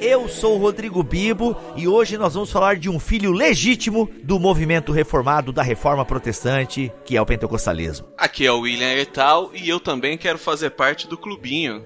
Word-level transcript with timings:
Eu 0.00 0.28
sou 0.28 0.56
o 0.56 0.58
Rodrigo 0.58 1.02
Bibo 1.02 1.56
e 1.76 1.86
hoje 1.88 2.16
nós 2.18 2.34
vamos 2.34 2.50
falar 2.50 2.76
de 2.76 2.88
um 2.88 2.98
filho 2.98 3.32
legítimo 3.32 4.10
do 4.22 4.38
movimento 4.38 4.92
reformado 4.92 5.52
da 5.52 5.62
reforma 5.62 6.04
protestante, 6.04 6.92
que 7.04 7.16
é 7.16 7.20
o 7.20 7.26
pentecostalismo. 7.26 8.06
Aqui 8.16 8.46
é 8.46 8.52
o 8.52 8.60
William 8.60 8.94
Etal 8.94 9.50
e 9.54 9.68
eu 9.68 9.80
também 9.80 10.16
quero 10.16 10.38
fazer 10.38 10.70
parte 10.70 11.08
do 11.08 11.16
clubinho. 11.16 11.84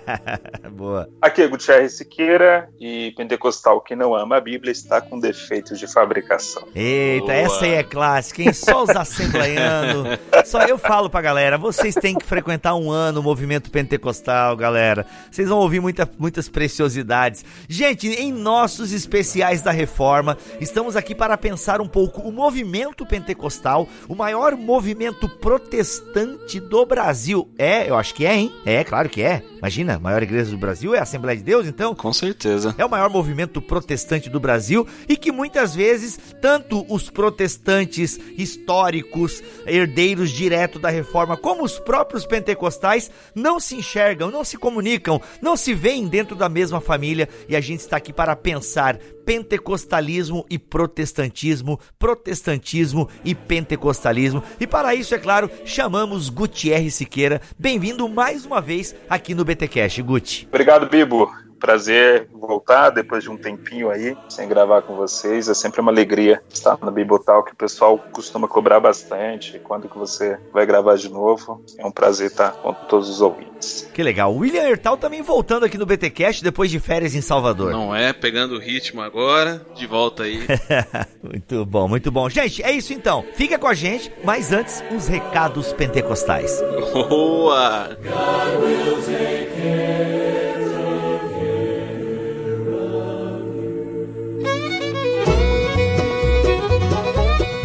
Boa. 0.72 1.08
Aqui 1.20 1.42
é 1.42 1.48
Gutierrez 1.48 1.96
Siqueira 1.96 2.68
e 2.80 3.12
pentecostal 3.16 3.80
que 3.80 3.94
não 3.94 4.14
ama 4.14 4.36
a 4.36 4.40
Bíblia 4.40 4.72
está 4.72 5.00
com 5.00 5.18
defeitos 5.18 5.78
de 5.78 5.86
fabricação. 5.86 6.68
Eita, 6.74 7.26
Boa. 7.26 7.36
essa 7.36 7.64
aí 7.64 7.72
é 7.72 7.82
clássica, 7.82 8.42
hein? 8.42 8.52
Só 8.52 8.82
os 8.82 8.90
assembleianos. 8.90 10.18
Só 10.44 10.62
eu 10.62 10.78
falo 10.78 11.08
pra 11.08 11.20
galera, 11.20 11.56
vocês 11.58 11.94
têm 11.94 12.14
que 12.14 12.24
frequentar 12.24 12.74
um 12.74 12.90
ano 12.90 13.20
o 13.20 13.22
movimento 13.22 13.70
pentecostal, 13.70 14.56
galera. 14.56 15.06
Vocês 15.30 15.48
vão 15.48 15.58
ouvir 15.58 15.80
muita, 15.80 16.08
muitas 16.18 16.48
preciosidades 16.48 17.31
Gente, 17.68 18.08
em 18.08 18.32
nossos 18.32 18.92
especiais 18.92 19.62
da 19.62 19.70
reforma, 19.70 20.36
estamos 20.60 20.96
aqui 20.96 21.14
para 21.14 21.36
pensar 21.36 21.80
um 21.80 21.88
pouco 21.88 22.20
o 22.20 22.32
movimento 22.32 23.06
pentecostal, 23.06 23.88
o 24.08 24.14
maior 24.14 24.56
movimento 24.56 25.28
protestante 25.28 26.60
do 26.60 26.84
Brasil. 26.84 27.48
É, 27.58 27.88
eu 27.88 27.96
acho 27.96 28.14
que 28.14 28.26
é, 28.26 28.36
hein? 28.36 28.52
É, 28.64 28.84
claro 28.84 29.08
que 29.08 29.22
é. 29.22 29.42
Imagina, 29.58 29.94
a 29.94 29.98
maior 29.98 30.22
igreja 30.22 30.50
do 30.50 30.58
Brasil 30.58 30.94
é 30.94 30.98
a 30.98 31.02
Assembleia 31.02 31.36
de 31.36 31.44
Deus, 31.44 31.66
então? 31.66 31.94
Com 31.94 32.12
certeza. 32.12 32.74
É 32.76 32.84
o 32.84 32.90
maior 32.90 33.08
movimento 33.08 33.62
protestante 33.62 34.28
do 34.28 34.40
Brasil 34.40 34.86
e 35.08 35.16
que 35.16 35.30
muitas 35.30 35.74
vezes, 35.74 36.18
tanto 36.40 36.84
os 36.92 37.08
protestantes 37.08 38.18
históricos, 38.36 39.42
herdeiros 39.66 40.30
direto 40.30 40.78
da 40.78 40.90
reforma, 40.90 41.36
como 41.36 41.62
os 41.62 41.78
próprios 41.78 42.26
pentecostais, 42.26 43.10
não 43.34 43.60
se 43.60 43.76
enxergam, 43.76 44.30
não 44.30 44.44
se 44.44 44.56
comunicam, 44.56 45.20
não 45.40 45.56
se 45.56 45.74
veem 45.74 46.08
dentro 46.08 46.34
da 46.34 46.48
mesma 46.48 46.80
família 46.80 47.21
e 47.48 47.56
a 47.56 47.60
gente 47.60 47.80
está 47.80 47.96
aqui 47.96 48.12
para 48.12 48.34
pensar 48.36 48.98
pentecostalismo 49.24 50.44
e 50.50 50.58
protestantismo, 50.58 51.78
protestantismo 51.98 53.08
e 53.24 53.34
pentecostalismo. 53.34 54.42
E 54.58 54.66
para 54.66 54.94
isso, 54.94 55.14
é 55.14 55.18
claro, 55.18 55.50
chamamos 55.64 56.28
Gutierrez 56.28 56.94
Siqueira. 56.94 57.40
Bem-vindo 57.58 58.08
mais 58.08 58.44
uma 58.44 58.60
vez 58.60 58.94
aqui 59.08 59.34
no 59.34 59.44
BTcast, 59.44 60.02
Guti. 60.02 60.48
Obrigado, 60.50 60.88
Bibo 60.88 61.30
prazer 61.62 62.28
voltar 62.32 62.90
depois 62.90 63.22
de 63.22 63.30
um 63.30 63.36
tempinho 63.36 63.88
aí, 63.88 64.16
sem 64.28 64.48
gravar 64.48 64.82
com 64.82 64.96
vocês. 64.96 65.48
É 65.48 65.54
sempre 65.54 65.80
uma 65.80 65.92
alegria 65.92 66.42
estar 66.52 66.76
no 66.82 66.90
Bibotal, 66.90 67.44
que 67.44 67.52
o 67.52 67.56
pessoal 67.56 67.96
costuma 68.10 68.48
cobrar 68.48 68.80
bastante. 68.80 69.60
Quando 69.60 69.88
que 69.88 69.96
você 69.96 70.36
vai 70.52 70.66
gravar 70.66 70.96
de 70.96 71.08
novo? 71.08 71.64
É 71.78 71.86
um 71.86 71.92
prazer 71.92 72.26
estar 72.26 72.50
com 72.50 72.74
todos 72.74 73.08
os 73.08 73.20
ouvintes. 73.20 73.88
Que 73.94 74.02
legal. 74.02 74.34
William 74.34 74.64
Ertal 74.64 74.96
também 74.96 75.22
voltando 75.22 75.64
aqui 75.64 75.78
no 75.78 75.86
BTcast 75.86 76.42
depois 76.42 76.68
de 76.68 76.80
férias 76.80 77.14
em 77.14 77.20
Salvador. 77.20 77.70
Não 77.70 77.94
é? 77.94 78.12
Pegando 78.12 78.56
o 78.56 78.58
ritmo 78.58 79.00
agora, 79.00 79.64
de 79.76 79.86
volta 79.86 80.24
aí. 80.24 80.40
muito 81.22 81.64
bom, 81.64 81.86
muito 81.86 82.10
bom. 82.10 82.28
Gente, 82.28 82.60
é 82.64 82.72
isso 82.72 82.92
então. 82.92 83.24
Fica 83.34 83.56
com 83.56 83.68
a 83.68 83.74
gente, 83.74 84.12
mas 84.24 84.52
antes, 84.52 84.82
os 84.90 85.06
recados 85.06 85.72
pentecostais. 85.72 86.60
Boa! 86.92 87.96
God 88.02 88.64
will 88.64 88.96
take 88.96 89.46
care. 89.54 90.31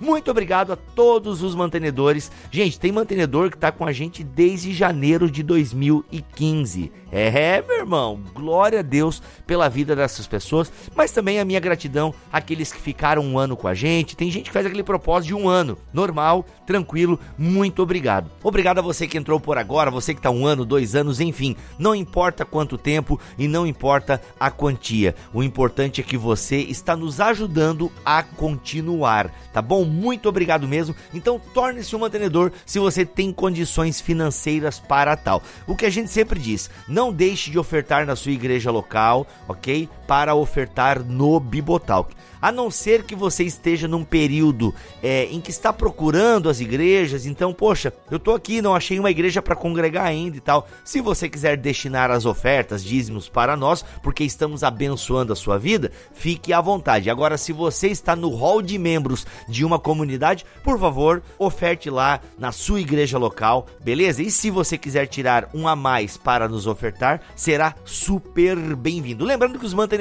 Muito 0.00 0.30
obrigado 0.30 0.72
a 0.72 0.76
todos 0.76 1.42
os 1.42 1.54
mantenedores. 1.54 2.30
Gente, 2.50 2.78
tem 2.78 2.92
mantenedor 2.92 3.50
que 3.50 3.56
está 3.56 3.72
com 3.72 3.84
a 3.84 3.92
gente 3.92 4.22
desde 4.22 4.72
janeiro 4.72 5.30
de 5.30 5.42
2015. 5.42 6.92
É, 7.12 7.62
meu 7.66 7.78
irmão, 7.78 8.20
glória 8.32 8.78
a 8.78 8.82
Deus 8.82 9.20
pela 9.44 9.68
vida 9.68 9.96
dessas 9.96 10.28
pessoas, 10.28 10.72
mas 10.94 11.10
também 11.10 11.40
a 11.40 11.44
minha 11.44 11.58
gratidão 11.58 12.14
àqueles 12.32 12.72
que 12.72 12.80
ficaram 12.80 13.22
um 13.22 13.36
ano 13.36 13.56
com 13.56 13.66
a 13.66 13.74
gente. 13.74 14.16
Tem 14.16 14.30
gente 14.30 14.44
que 14.44 14.52
faz 14.52 14.64
aquele 14.64 14.84
propósito 14.84 15.28
de 15.28 15.34
um 15.34 15.48
ano, 15.48 15.76
normal, 15.92 16.46
tranquilo. 16.64 17.18
Muito 17.36 17.82
obrigado. 17.82 18.30
Obrigado 18.44 18.78
a 18.78 18.82
você 18.82 19.08
que 19.08 19.18
entrou 19.18 19.40
por 19.40 19.58
agora, 19.58 19.90
você 19.90 20.14
que 20.14 20.20
está 20.20 20.30
um 20.30 20.46
ano, 20.46 20.64
dois 20.64 20.94
anos, 20.94 21.20
enfim, 21.20 21.56
não 21.78 21.94
importa 21.94 22.44
quanto 22.44 22.78
tempo 22.78 23.20
e 23.36 23.48
não 23.48 23.66
importa 23.66 24.22
a 24.38 24.50
quantia. 24.50 25.14
O 25.34 25.42
importante 25.42 26.00
é 26.00 26.04
que 26.04 26.16
você 26.16 26.58
está 26.58 26.96
nos 26.96 27.20
ajudando 27.20 27.90
a 28.04 28.19
continuar, 28.22 29.32
tá 29.52 29.60
bom? 29.60 29.84
Muito 29.84 30.28
obrigado 30.28 30.66
mesmo. 30.66 30.94
Então 31.12 31.40
torne-se 31.52 31.94
um 31.94 32.00
mantenedor 32.00 32.52
se 32.64 32.78
você 32.78 33.04
tem 33.04 33.32
condições 33.32 34.00
financeiras 34.00 34.78
para 34.78 35.16
tal. 35.16 35.42
O 35.66 35.76
que 35.76 35.86
a 35.86 35.90
gente 35.90 36.10
sempre 36.10 36.38
diz, 36.38 36.70
não 36.88 37.12
deixe 37.12 37.50
de 37.50 37.58
ofertar 37.58 38.06
na 38.06 38.16
sua 38.16 38.32
igreja 38.32 38.70
local, 38.70 39.26
ok? 39.48 39.88
Para 40.10 40.34
ofertar 40.34 41.04
no 41.04 41.38
Bibotalk 41.38 42.16
a 42.40 42.50
não 42.50 42.70
ser 42.70 43.04
que 43.04 43.14
você 43.14 43.44
esteja 43.44 43.86
num 43.86 44.04
período 44.04 44.74
é, 45.02 45.24
em 45.24 45.40
que 45.40 45.50
está 45.50 45.72
procurando 45.72 46.48
as 46.48 46.60
igrejas, 46.60 47.26
então, 47.26 47.52
poxa, 47.52 47.92
eu 48.10 48.18
tô 48.18 48.32
aqui, 48.32 48.62
não 48.62 48.74
achei 48.74 48.98
uma 48.98 49.10
igreja 49.10 49.42
para 49.42 49.54
congregar 49.54 50.06
ainda 50.06 50.36
e 50.36 50.40
tal. 50.40 50.66
Se 50.84 51.00
você 51.00 51.28
quiser 51.28 51.56
destinar 51.56 52.10
as 52.10 52.24
ofertas, 52.24 52.82
dízimos 52.82 53.28
para 53.28 53.56
nós, 53.56 53.84
porque 54.02 54.24
estamos 54.24 54.64
abençoando 54.64 55.32
a 55.32 55.36
sua 55.36 55.58
vida, 55.58 55.92
fique 56.14 56.52
à 56.52 56.60
vontade. 56.60 57.10
Agora, 57.10 57.36
se 57.36 57.52
você 57.52 57.88
está 57.88 58.16
no 58.16 58.30
hall 58.30 58.62
de 58.62 58.78
membros 58.78 59.26
de 59.48 59.64
uma 59.64 59.78
comunidade, 59.78 60.46
por 60.64 60.78
favor, 60.78 61.22
oferte 61.38 61.90
lá 61.90 62.20
na 62.38 62.52
sua 62.52 62.80
igreja 62.80 63.18
local, 63.18 63.66
beleza? 63.82 64.22
E 64.22 64.30
se 64.30 64.50
você 64.50 64.78
quiser 64.78 65.06
tirar 65.06 65.48
um 65.52 65.68
a 65.68 65.76
mais 65.76 66.16
para 66.16 66.48
nos 66.48 66.66
ofertar, 66.66 67.20
será 67.36 67.74
super 67.84 68.56
bem-vindo. 68.76 69.24
Lembrando 69.24 69.58
que 69.58 69.66
os 69.66 69.74
mantenedores 69.74 69.99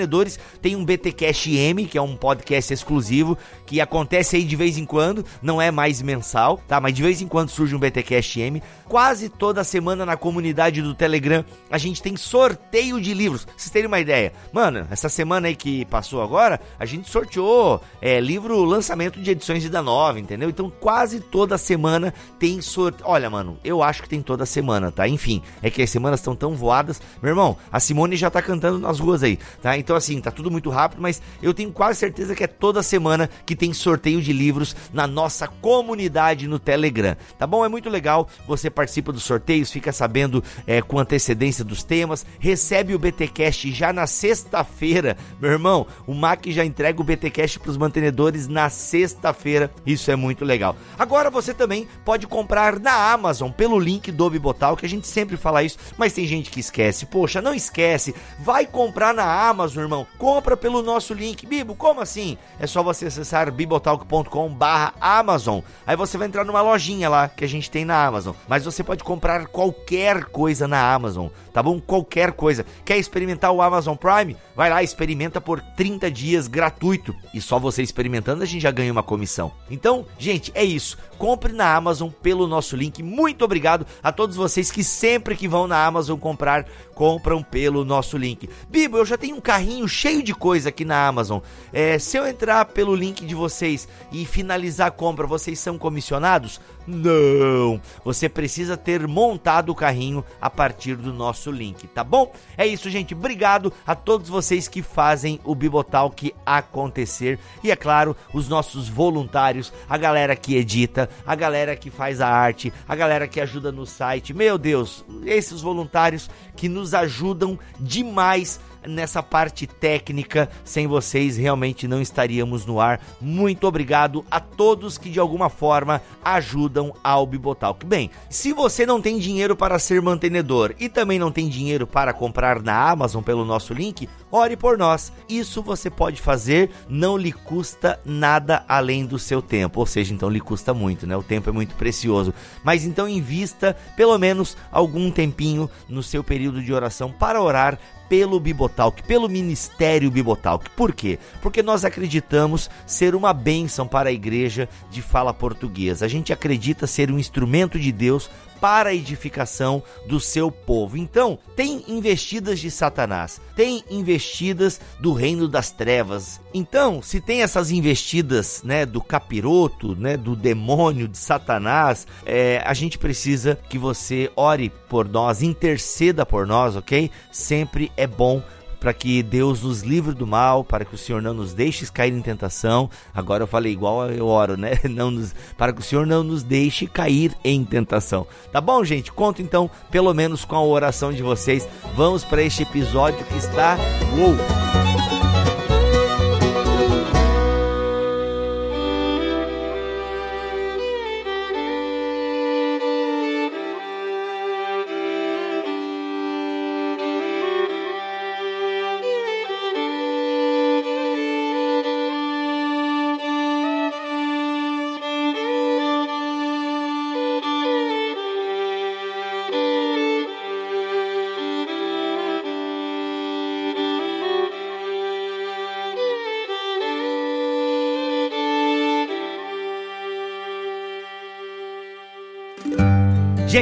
têm 0.62 0.76
um 0.76 0.86
BT 0.86 1.12
Cash 1.12 1.48
M, 1.48 1.86
que 1.86 1.98
é 1.98 2.02
um 2.02 2.16
podcast 2.16 2.74
exclusivo 2.74 3.38
que 3.66 3.80
acontece 3.80 4.36
aí 4.36 4.44
de 4.44 4.56
vez 4.56 4.78
em 4.78 4.86
quando, 4.86 5.24
não 5.42 5.62
é 5.62 5.70
mais 5.70 6.02
mensal, 6.02 6.60
tá? 6.68 6.80
Mas 6.82 6.94
de 6.94 7.04
vez 7.04 7.22
em 7.22 7.28
quando 7.28 7.50
surge 7.50 7.76
um 7.76 7.80
BTcast 7.80 8.40
M. 8.42 8.64
Quase 8.88 9.30
toda 9.30 9.64
semana 9.64 10.06
na 10.06 10.18
comunidade 10.18 10.82
do 10.82 10.96
Telegram 10.96 11.46
a 11.70 11.78
gente 11.78 12.02
tem 12.02 12.18
sorteio 12.18 13.00
de 13.00 13.14
livros. 13.14 13.46
Pra 13.46 13.54
vocês 13.56 13.72
terem 13.72 13.88
uma 13.88 14.00
ideia. 14.00 14.34
Mano, 14.52 14.88
essa 14.90 15.08
semana 15.08 15.48
aí 15.48 15.56
que 15.56 15.86
passou 15.86 16.22
agora, 16.22 16.60
a 16.80 16.86
gente 16.86 17.10
sorteou 17.10 17.82
é, 18.02 18.20
livro 18.20 18.64
lançamento 18.64 19.22
de 19.22 19.32
edições 19.32 19.70
da 19.70 19.82
nova, 19.82 20.20
entendeu? 20.20 20.50
Então 20.50 20.72
quase 20.80 21.20
toda 21.20 21.58
semana 21.58 22.14
tem 22.40 22.62
sorteio. 22.62 23.08
Olha, 23.08 23.30
mano, 23.30 23.60
eu 23.64 23.84
acho 23.84 24.02
que 24.02 24.10
tem 24.10 24.22
toda 24.22 24.46
semana, 24.46 24.92
tá? 24.92 25.08
Enfim, 25.08 25.44
é 25.62 25.70
que 25.70 25.82
as 25.82 25.90
semanas 25.90 26.20
estão 26.20 26.36
tão 26.36 26.56
voadas. 26.56 27.02
Meu 27.22 27.32
irmão, 27.32 27.56
a 27.72 27.80
Simone 27.80 28.16
já 28.16 28.30
tá 28.30 28.42
cantando 28.42 28.80
nas 28.80 29.00
ruas 29.00 29.22
aí, 29.22 29.38
tá? 29.62 29.78
Então 29.78 29.89
Então, 29.90 29.98
assim, 29.98 30.22
tá 30.22 30.30
tudo 30.30 30.52
muito 30.52 30.70
rápido, 30.70 31.02
mas 31.02 31.20
eu 31.42 31.52
tenho 31.52 31.72
quase 31.72 31.98
certeza 31.98 32.36
que 32.36 32.44
é 32.44 32.48
toda 32.48 32.84
semana 32.84 33.28
que 33.44 33.56
tem 33.56 33.74
sorteio 33.74 34.22
de 34.22 34.32
livros 34.32 34.76
na 34.94 35.08
nossa 35.08 35.48
comunidade 35.48 36.48
no 36.48 36.60
Telegram. 36.60 37.18
Tá 37.40 37.48
bom? 37.48 37.66
É 37.66 37.68
muito 37.68 37.90
legal. 37.90 38.30
Você 38.46 38.70
participa 38.70 39.12
dos 39.12 39.24
sorteios, 39.24 39.72
fica 39.72 39.92
sabendo 39.92 40.44
é, 40.68 40.80
com 40.80 41.00
antecedência 41.00 41.66
dos 41.66 41.82
temas, 41.84 42.24
recebe 42.40 42.94
o 42.94 43.00
BTcast 43.00 43.72
já 43.72 43.92
na 43.92 44.06
sexta-feira. 44.06 45.18
Meu 45.42 45.50
irmão, 45.50 45.88
o 46.06 46.14
Mac 46.14 46.46
já 46.50 46.64
entrega 46.64 47.02
o 47.02 47.04
BTcast 47.04 47.60
para 47.60 47.72
os 47.72 47.78
mantenedores 47.78 48.48
na 48.48 48.70
sexta-feira. 48.70 49.72
Isso 49.88 50.12
é 50.12 50.16
muito 50.16 50.46
legal. 50.46 50.76
Agora 51.00 51.32
você 51.32 51.52
também 51.52 51.88
pode 52.06 52.28
comprar 52.28 52.80
na 52.80 53.12
Amazon 53.12 53.50
pelo 53.50 53.80
link 53.80 54.12
do 54.12 54.30
Bibotal, 54.30 54.78
que 54.78 54.86
a 54.86 54.90
gente 54.90 55.08
sempre 55.08 55.36
fala 55.36 55.64
isso, 55.64 55.80
mas 55.98 56.14
tem 56.14 56.28
gente 56.28 56.52
que 56.52 56.60
esquece. 56.60 57.08
Poxa, 57.08 57.42
não 57.42 57.56
esquece. 57.56 58.14
Vai 58.38 58.68
comprar 58.68 59.16
na 59.16 59.50
Amazon, 59.50 59.79
irmão. 59.84 60.08
Compra 60.18 60.58
pelo 60.58 60.82
nosso 60.82 61.14
link. 61.14 61.46
Bibo, 61.46 61.76
como 61.76 62.02
assim? 62.02 62.38
É 62.60 62.68
só 62.68 62.84
você 62.84 63.06
acessar 63.08 63.52
bibotalk.com/amazon. 63.52 65.60
Aí 65.86 65.96
você 65.96 66.18
vai 66.18 66.28
entrar 66.28 66.44
numa 66.44 66.62
lojinha 66.62 67.08
lá 67.10 67.28
que 67.28 67.46
a 67.46 67.48
gente 67.48 67.72
tem 67.72 67.86
na 67.86 68.06
Amazon. 68.06 68.36
Mas 68.48 68.66
você 68.66 68.84
pode 68.84 69.04
comprar 69.04 69.48
qualquer 69.48 70.26
coisa 70.26 70.68
na 70.68 70.94
Amazon, 70.94 71.28
tá 71.60 71.64
bom? 71.64 71.78
Qualquer 71.78 72.32
coisa. 72.32 72.66
Quer 72.86 72.98
experimentar 72.98 73.52
o 73.52 73.62
Amazon 73.62 73.98
Prime? 73.98 74.38
Vai 74.56 74.70
lá, 74.70 74.82
experimenta 74.82 75.42
por 75.42 75.60
30 75.60 76.10
dias 76.10 76.48
gratuito. 76.48 77.14
E 77.34 77.42
só 77.42 77.60
você 77.60 77.84
experimentando 77.84 78.44
a 78.44 78.46
gente 78.46 78.62
já 78.62 78.72
ganha 78.72 78.92
uma 78.94 79.04
comissão. 79.04 79.52
Então, 79.70 80.06
gente, 80.18 80.54
é 80.56 80.64
isso. 80.64 80.98
Compre 81.18 81.52
na 81.52 81.76
Amazon 81.76 82.10
pelo 82.10 82.48
nosso 82.48 82.78
link. 82.78 83.04
Muito 83.04 83.44
obrigado 83.44 83.86
a 84.02 84.10
todos 84.10 84.38
vocês 84.38 84.72
que 84.72 84.86
sempre 84.86 85.36
que 85.36 85.50
vão 85.50 85.68
na 85.68 85.86
Amazon 85.86 86.18
comprar, 86.18 86.66
compram 86.96 87.44
pelo 87.44 87.84
nosso 87.84 88.18
link. 88.18 88.50
Bibo, 88.70 88.98
eu 88.98 89.06
já 89.06 89.18
tenho 89.18 89.36
um 89.36 89.42
carrinho 89.42 89.86
cheio 89.86 90.24
de 90.24 90.34
coisa 90.34 90.70
aqui 90.70 90.86
na 90.86 91.08
Amazon. 91.08 91.40
É, 91.74 92.00
se 92.00 92.16
eu 92.16 92.26
entrar 92.26 92.64
pelo 92.66 92.96
link 92.96 93.26
de 93.26 93.36
vocês 93.36 93.86
e 94.14 94.26
finalizar 94.26 94.88
a 94.88 94.92
compra, 94.92 95.28
vocês 95.28 95.60
são 95.60 95.78
comissionados? 95.78 96.62
Não! 96.90 97.80
Você 98.04 98.28
precisa 98.28 98.76
ter 98.76 99.08
montado 99.08 99.70
o 99.70 99.76
carrinho 99.76 100.26
a 100.42 100.50
partir 100.50 100.96
do 100.96 101.14
nosso 101.14 101.52
link, 101.52 101.88
tá 101.88 102.04
bom? 102.04 102.34
É 102.58 102.66
isso, 102.66 102.90
gente. 102.90 103.14
Obrigado 103.14 103.72
a 103.86 103.94
todos 103.94 104.28
vocês 104.28 104.68
que 104.68 104.82
fazem 104.82 105.40
o 105.44 105.54
Bibotalk 105.54 106.34
acontecer. 106.44 107.38
E 107.64 107.70
é 107.70 107.76
claro, 107.76 108.16
os 108.34 108.50
nossos 108.50 108.90
voluntários, 108.90 109.72
a 109.88 109.98
galera 109.98 110.36
que 110.36 110.56
edita, 110.56 111.08
a 111.28 111.36
galera 111.36 111.76
que 111.76 111.92
faz 111.92 112.22
a 112.22 112.28
arte, 112.28 112.74
a 112.88 112.96
galera 112.96 113.28
que 113.28 113.40
ajuda 113.40 113.72
no 113.72 113.86
site. 113.86 114.34
Meu 114.34 114.58
Deus, 114.58 115.06
esses 115.26 115.62
voluntários 115.62 116.28
que 116.56 116.68
nos 116.68 116.96
ajudam 116.96 117.60
demais 117.80 118.60
nessa 118.90 119.22
parte 119.22 119.68
técnica. 119.68 120.50
Sem 120.64 120.88
vocês, 120.88 121.38
realmente 121.38 121.88
não 121.88 122.02
estaríamos 122.02 122.66
no 122.66 122.82
ar. 122.82 123.00
Muito 123.22 123.68
obrigado 123.68 124.26
a 124.30 124.40
todos 124.40 124.98
que 124.98 125.10
de 125.10 125.20
alguma 125.20 125.50
forma 125.50 126.02
ajudam 126.24 126.94
ao 127.04 127.26
Bibotalk. 127.26 127.86
Bem, 127.86 128.10
se 128.30 128.52
você 128.52 128.86
não 128.86 129.02
tem 129.02 129.20
dinheiro 129.20 129.56
para 129.56 129.80
ser 129.80 130.02
mantenedor 130.02 130.74
e 130.80 130.90
também 130.90 131.20
não 131.20 131.32
tem 131.32 131.48
dinheiro 131.48 131.86
para 131.86 132.14
comprar 132.14 132.62
na 132.62 132.90
Amazon 132.90 133.24
pelo 133.24 133.46
nosso 133.46 133.74
link, 133.74 134.10
ore 134.32 134.58
por 134.58 134.78
nós. 134.78 135.12
Isso 135.28 135.62
você 135.62 135.90
pode 135.90 136.22
fazer, 136.22 136.72
não 136.88 137.18
lhe 137.18 137.32
custa 137.32 138.00
nada 138.04 138.64
além 138.68 139.06
do 139.06 139.20
seu 139.20 139.42
tempo. 139.42 139.80
Ou 139.80 139.86
seja, 139.86 140.14
então 140.14 140.30
lhe 140.30 140.40
custa 140.40 140.74
muito, 140.74 141.06
né? 141.06 141.16
O 141.16 141.24
tempo 141.24 141.50
é 141.50 141.54
muito 141.54 141.76
precioso. 141.76 142.34
Mas 142.64 142.86
então 142.86 143.08
invista 143.08 143.76
pelo 143.96 144.18
menos 144.18 144.58
algum 144.72 145.12
tempinho 145.12 145.70
no 145.88 146.02
seu 146.02 146.24
período 146.24 146.62
de 146.62 146.74
oração 146.74 147.12
para 147.12 147.42
orar 147.42 147.78
pelo 148.10 148.40
Bibotalk, 148.40 149.04
pelo 149.04 149.30
Ministério 149.30 150.10
Bibotalk. 150.10 150.70
Por 150.72 150.92
quê? 150.92 151.20
Porque 151.42 151.62
nós 151.62 151.86
acreditamos 151.86 152.70
ser 152.86 153.14
uma 153.14 153.32
bênção 153.32 153.88
para 153.88 154.10
a 154.10 154.12
igreja 154.12 154.68
de 154.90 155.02
fala 155.02 155.34
portuguesa. 155.34 156.06
A 156.06 156.10
gente 156.10 156.34
acredita 156.34 156.88
ser 156.88 157.12
um 157.12 157.20
instrumento 157.20 157.80
de 157.80 157.92
Deus 157.92 158.30
para 158.60 158.90
a 158.90 158.94
edificação 158.94 159.82
do 160.08 160.20
seu 160.20 160.52
povo. 160.52 160.98
Então, 160.98 161.38
tem 161.56 161.84
investidas 161.88 162.60
de 162.60 162.70
Satanás, 162.70 163.42
tem 163.56 163.84
investidas 163.90 164.80
do 165.00 165.14
reino 165.14 165.48
das 165.48 165.72
trevas. 165.72 166.40
Então, 166.54 167.02
se 167.02 167.22
tem 167.22 167.42
essas 167.42 167.72
investidas, 167.72 168.62
né, 168.64 168.86
do 168.86 169.02
capiroto, 169.02 169.96
né, 169.96 170.18
do 170.18 170.36
demônio 170.36 171.08
de 171.08 171.18
Satanás, 171.18 172.08
é, 172.26 172.62
a 172.66 172.74
gente 172.74 172.98
precisa 172.98 173.58
que 173.70 173.78
você 173.78 174.32
ore 174.36 174.72
por 174.90 175.08
nós, 175.08 175.42
interceda 175.42 176.26
por 176.26 176.48
nós, 176.48 176.76
ok? 176.76 177.12
Sempre 177.32 177.92
é 177.96 178.08
bom 178.08 178.42
para 178.80 178.94
que 178.94 179.22
Deus 179.22 179.62
nos 179.62 179.82
livre 179.82 180.14
do 180.14 180.26
mal, 180.26 180.64
para 180.64 180.86
que 180.86 180.96
o 180.96 180.98
Senhor 180.98 181.22
não 181.22 181.34
nos 181.34 181.54
deixe 181.54 181.86
cair 181.92 182.14
em 182.14 182.22
tentação. 182.22 182.90
Agora 183.14 183.44
eu 183.44 183.48
falei 183.48 183.72
igual 183.72 184.10
eu 184.10 184.28
oro, 184.28 184.56
né? 184.58 184.80
Não 184.90 185.12
nos, 185.12 185.34
para 185.58 185.72
que 185.72 185.80
o 185.80 185.84
Senhor 185.84 186.06
não 186.06 186.24
nos 186.24 186.44
deixe 186.44 186.88
cair 186.88 187.36
em 187.44 187.64
tentação. 187.64 188.26
Tá 188.52 188.60
bom, 188.60 188.84
gente? 188.84 189.12
Conto 189.12 189.42
então, 189.42 189.70
pelo 189.92 190.14
menos 190.14 190.44
com 190.44 190.56
a 190.56 190.64
oração 190.64 191.14
de 191.14 191.22
vocês. 191.22 191.68
Vamos 191.96 192.24
para 192.24 192.42
este 192.42 192.64
episódio 192.64 193.24
que 193.26 193.38
está 193.38 193.78
uou! 194.18 195.29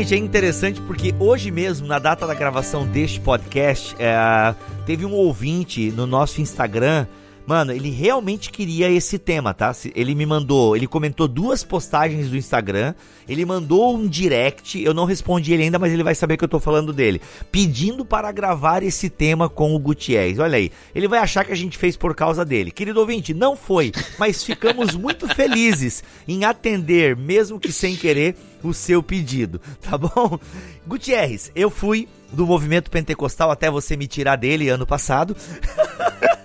Gente, 0.08 0.22
é 0.22 0.26
interessante 0.26 0.80
porque 0.84 1.14
hoje 1.20 1.52
mesmo, 1.52 1.86
na 1.86 2.00
data 2.00 2.26
da 2.26 2.34
gravação 2.34 2.88
deste 2.88 3.20
podcast, 3.20 3.94
é, 4.00 4.56
teve 4.86 5.06
um 5.06 5.12
ouvinte 5.12 5.92
no 5.92 6.08
nosso 6.08 6.40
Instagram. 6.40 7.06
Mano, 7.48 7.72
ele 7.72 7.90
realmente 7.90 8.52
queria 8.52 8.90
esse 8.90 9.18
tema, 9.18 9.54
tá? 9.54 9.74
Ele 9.96 10.14
me 10.14 10.26
mandou, 10.26 10.76
ele 10.76 10.86
comentou 10.86 11.30
duas 11.30 11.64
postagens 11.64 12.30
do 12.30 12.36
Instagram, 12.36 12.94
ele 13.26 13.46
mandou 13.46 13.96
um 13.96 14.06
direct, 14.06 14.84
eu 14.84 14.94
não 14.94 15.06
respondi 15.06 15.54
ele 15.54 15.64
ainda, 15.64 15.80
mas 15.80 15.94
ele 15.94 16.04
vai 16.04 16.14
saber 16.14 16.36
que 16.36 16.44
eu 16.44 16.50
tô 16.50 16.60
falando 16.60 16.92
dele, 16.92 17.22
pedindo 17.50 18.04
para 18.04 18.30
gravar 18.34 18.84
esse 18.84 19.10
tema 19.10 19.48
com 19.48 19.74
o 19.74 19.80
Gutierrez. 19.80 20.40
Olha 20.40 20.58
aí, 20.58 20.70
ele 20.94 21.08
vai 21.08 21.20
achar 21.20 21.46
que 21.46 21.54
a 21.54 21.56
gente 21.56 21.78
fez 21.78 21.96
por 21.96 22.14
causa 22.14 22.44
dele. 22.44 22.70
Querido 22.70 23.00
ouvinte, 23.00 23.34
não 23.34 23.56
foi, 23.56 23.94
mas 24.20 24.44
ficamos 24.44 24.94
muito 24.94 25.26
felizes 25.34 26.04
em 26.28 26.44
atender, 26.44 27.16
mesmo 27.16 27.62
que 27.62 27.72
sem 27.72 27.96
querer, 27.96 28.36
o 28.62 28.74
seu 28.74 29.02
pedido, 29.02 29.62
tá 29.82 29.98
bom? 29.98 30.38
Gutierrez, 30.86 31.50
eu 31.56 31.70
fui 31.70 32.10
do 32.34 32.46
movimento 32.46 32.92
pentecostal 32.92 33.50
até 33.52 33.72
você 33.72 33.96
me 33.96 34.06
tirar 34.06 34.36
dele 34.36 34.68
ano 34.68 34.86
passado. 34.86 35.34